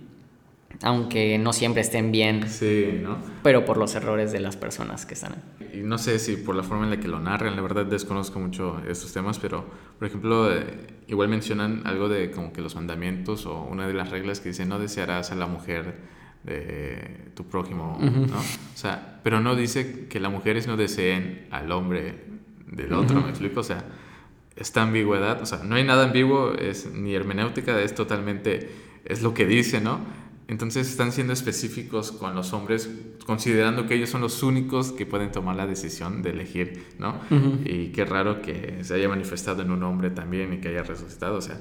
aunque 0.82 1.36
no 1.36 1.52
siempre 1.52 1.82
estén 1.82 2.12
bien. 2.12 2.48
Sí, 2.48 3.00
¿no? 3.02 3.18
Pero 3.42 3.64
por 3.64 3.76
los 3.76 3.96
errores 3.96 4.30
de 4.30 4.38
las 4.38 4.56
personas 4.56 5.04
que 5.04 5.14
están. 5.14 5.34
Y 5.74 5.78
no 5.78 5.98
sé 5.98 6.20
si 6.20 6.36
por 6.36 6.54
la 6.54 6.62
forma 6.62 6.84
en 6.84 6.90
la 6.90 7.00
que 7.00 7.08
lo 7.08 7.18
narran, 7.18 7.56
la 7.56 7.62
verdad 7.62 7.86
desconozco 7.86 8.38
mucho 8.38 8.80
estos 8.88 9.12
temas, 9.12 9.40
pero 9.40 9.64
por 9.98 10.06
ejemplo, 10.06 10.52
eh, 10.52 10.62
igual 11.08 11.28
mencionan 11.28 11.82
algo 11.84 12.08
de 12.08 12.30
como 12.30 12.52
que 12.52 12.60
los 12.60 12.76
mandamientos 12.76 13.46
o 13.46 13.64
una 13.64 13.88
de 13.88 13.94
las 13.94 14.10
reglas 14.10 14.38
que 14.38 14.50
dice 14.50 14.64
no 14.64 14.78
desearás 14.78 15.32
a 15.32 15.34
la 15.34 15.48
mujer 15.48 15.96
de 16.44 17.32
tu 17.34 17.46
prójimo, 17.46 17.98
¿no? 18.00 18.38
O 18.38 18.76
sea, 18.76 19.18
pero 19.24 19.40
no 19.40 19.56
dice 19.56 20.06
que 20.06 20.20
las 20.20 20.30
mujeres 20.30 20.68
no 20.68 20.76
deseen 20.76 21.48
al 21.50 21.72
hombre 21.72 22.14
del 22.66 22.92
otro, 22.92 23.20
¿me 23.20 23.30
explico? 23.30 23.58
O 23.58 23.64
sea, 23.64 23.84
esta 24.57 24.82
ambigüedad, 24.82 25.40
o 25.40 25.46
sea, 25.46 25.62
no 25.64 25.76
hay 25.76 25.84
nada 25.84 26.05
ambiguo, 26.05 26.53
es 26.53 26.90
ni 26.92 27.14
hermenéutica, 27.14 27.80
es 27.80 27.94
totalmente, 27.94 28.70
es 29.05 29.22
lo 29.22 29.34
que 29.34 29.46
dice, 29.46 29.80
¿no? 29.80 30.00
Entonces 30.48 30.88
están 30.90 31.12
siendo 31.12 31.32
específicos 31.32 32.12
con 32.12 32.34
los 32.34 32.53
hombres, 32.53 32.90
considerando 33.24 33.86
que 33.86 33.94
ellos 33.94 34.11
son 34.11 34.20
los 34.20 34.42
únicos 34.42 34.92
que 34.92 35.07
pueden 35.07 35.32
tomar 35.32 35.57
la 35.57 35.66
decisión 35.66 36.20
de 36.22 36.30
elegir, 36.30 36.84
¿no? 36.98 37.20
Y 37.64 37.88
qué 37.92 38.05
raro 38.05 38.42
que 38.42 38.78
se 38.82 38.94
haya 38.94 39.09
manifestado 39.09 39.62
en 39.62 39.70
un 39.70 39.82
hombre 39.82 40.11
también 40.11 40.53
y 40.53 40.59
que 40.59 40.68
haya 40.68 40.82
resucitado. 40.82 41.36
O 41.36 41.40
sea, 41.40 41.59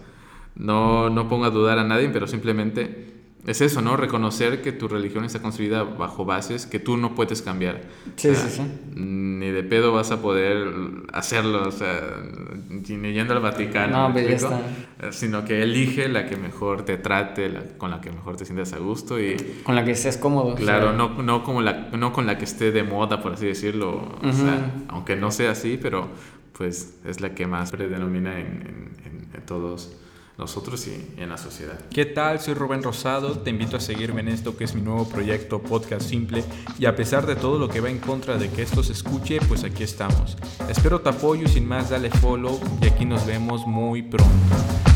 no, 0.56 1.10
no 1.10 1.30
pongo 1.30 1.46
a 1.46 1.52
dudar 1.52 1.80
a 1.80 1.86
nadie, 1.86 2.10
pero 2.10 2.28
simplemente 2.28 3.20
es 3.48 3.62
eso, 3.62 3.82
¿no? 3.82 3.98
Reconocer 3.98 4.62
que 4.62 4.72
tu 4.72 4.88
religión 4.88 5.26
está 5.26 5.42
construida 5.42 5.84
bajo 5.84 6.26
bases 6.26 6.68
que 6.68 6.80
tú 6.80 6.98
no 6.98 7.16
puedes 7.16 7.42
cambiar. 7.42 7.82
Sí, 8.16 8.36
sí, 8.36 8.50
sí. 8.50 8.62
Ni 8.94 9.50
de 9.50 9.64
pedo 9.64 9.92
vas 9.94 10.12
a 10.12 10.22
poder 10.22 10.72
hacerlo, 11.12 11.68
o 11.68 11.72
sea, 11.72 12.00
ni 12.70 13.14
yendo 13.14 13.34
al 13.34 13.39
Vaticano. 13.39 14.08
No, 14.08 14.14
pues 14.14 14.30
está. 14.30 14.62
Sino 15.12 15.44
que 15.44 15.64
elige 15.64 16.08
la 16.08 16.28
que 16.28 16.38
mejor 16.38 16.86
te 16.86 16.98
trate, 16.98 17.52
con 17.78 17.89
la 17.89 18.00
que 18.00 18.12
mejor 18.12 18.36
te 18.38 18.46
sientas 18.46 18.74
a 18.74 18.78
gusto 18.78 19.20
y... 19.20 19.36
Con 19.64 19.76
la 19.76 19.84
que 19.84 19.92
estés 19.92 20.18
cómodo. 20.18 20.54
Claro, 20.56 20.94
no, 20.94 21.22
no, 21.24 21.44
como 21.44 21.62
la, 21.62 21.89
no 21.98 22.14
con 22.14 22.28
la 22.28 22.38
que 22.38 22.46
esté 22.46 22.72
de 22.72 22.84
moda, 22.84 23.22
por 23.24 23.34
así 23.34 23.48
decirlo. 23.48 24.20
O 24.22 24.34
sea, 24.34 24.72
aunque 24.88 25.16
no 25.16 25.32
sea 25.32 25.52
así, 25.52 25.80
pero 25.82 26.10
pues 26.56 27.00
es 27.06 27.22
la 27.22 27.34
que 27.34 27.48
más 27.48 27.72
predenomina 27.72 28.39
en, 28.39 28.92
en, 29.04 29.28
en 29.34 29.46
todos 29.48 29.98
nosotros 30.38 30.88
y 30.88 31.22
en 31.22 31.30
la 31.30 31.38
sociedad. 31.38 31.80
¿Qué 31.90 32.06
tal? 32.06 32.40
Soy 32.40 32.54
Rubén 32.54 32.84
Rosado, 32.84 33.40
te 33.40 33.50
invito 33.50 33.78
a 33.78 33.80
seguirme 33.80 34.22
en 34.22 34.30
esto 34.30 34.58
que 34.58 34.64
es 34.64 34.74
mi 34.74 34.82
nuevo 34.82 35.08
proyecto 35.08 35.62
Podcast 35.62 36.08
Simple 36.08 36.44
y 36.80 36.86
a 36.86 36.96
pesar 36.96 37.26
de 37.26 37.36
todo 37.36 37.60
lo 37.60 37.70
que 37.70 37.82
va 37.82 37.90
en 37.90 38.00
contra 38.00 38.38
de 38.38 38.50
que 38.50 38.62
esto 38.62 38.84
se 38.84 38.94
escuche, 38.94 39.40
pues 39.48 39.64
aquí 39.64 39.84
estamos. 39.84 40.38
Espero 40.70 41.02
tu 41.02 41.10
apoyo 41.10 41.44
y 41.46 41.50
sin 41.50 41.68
más 41.68 41.90
dale 41.90 42.10
follow 42.10 42.60
y 42.82 42.88
aquí 42.88 43.06
nos 43.06 43.26
vemos 43.26 43.66
muy 43.68 44.02
pronto. 44.02 44.91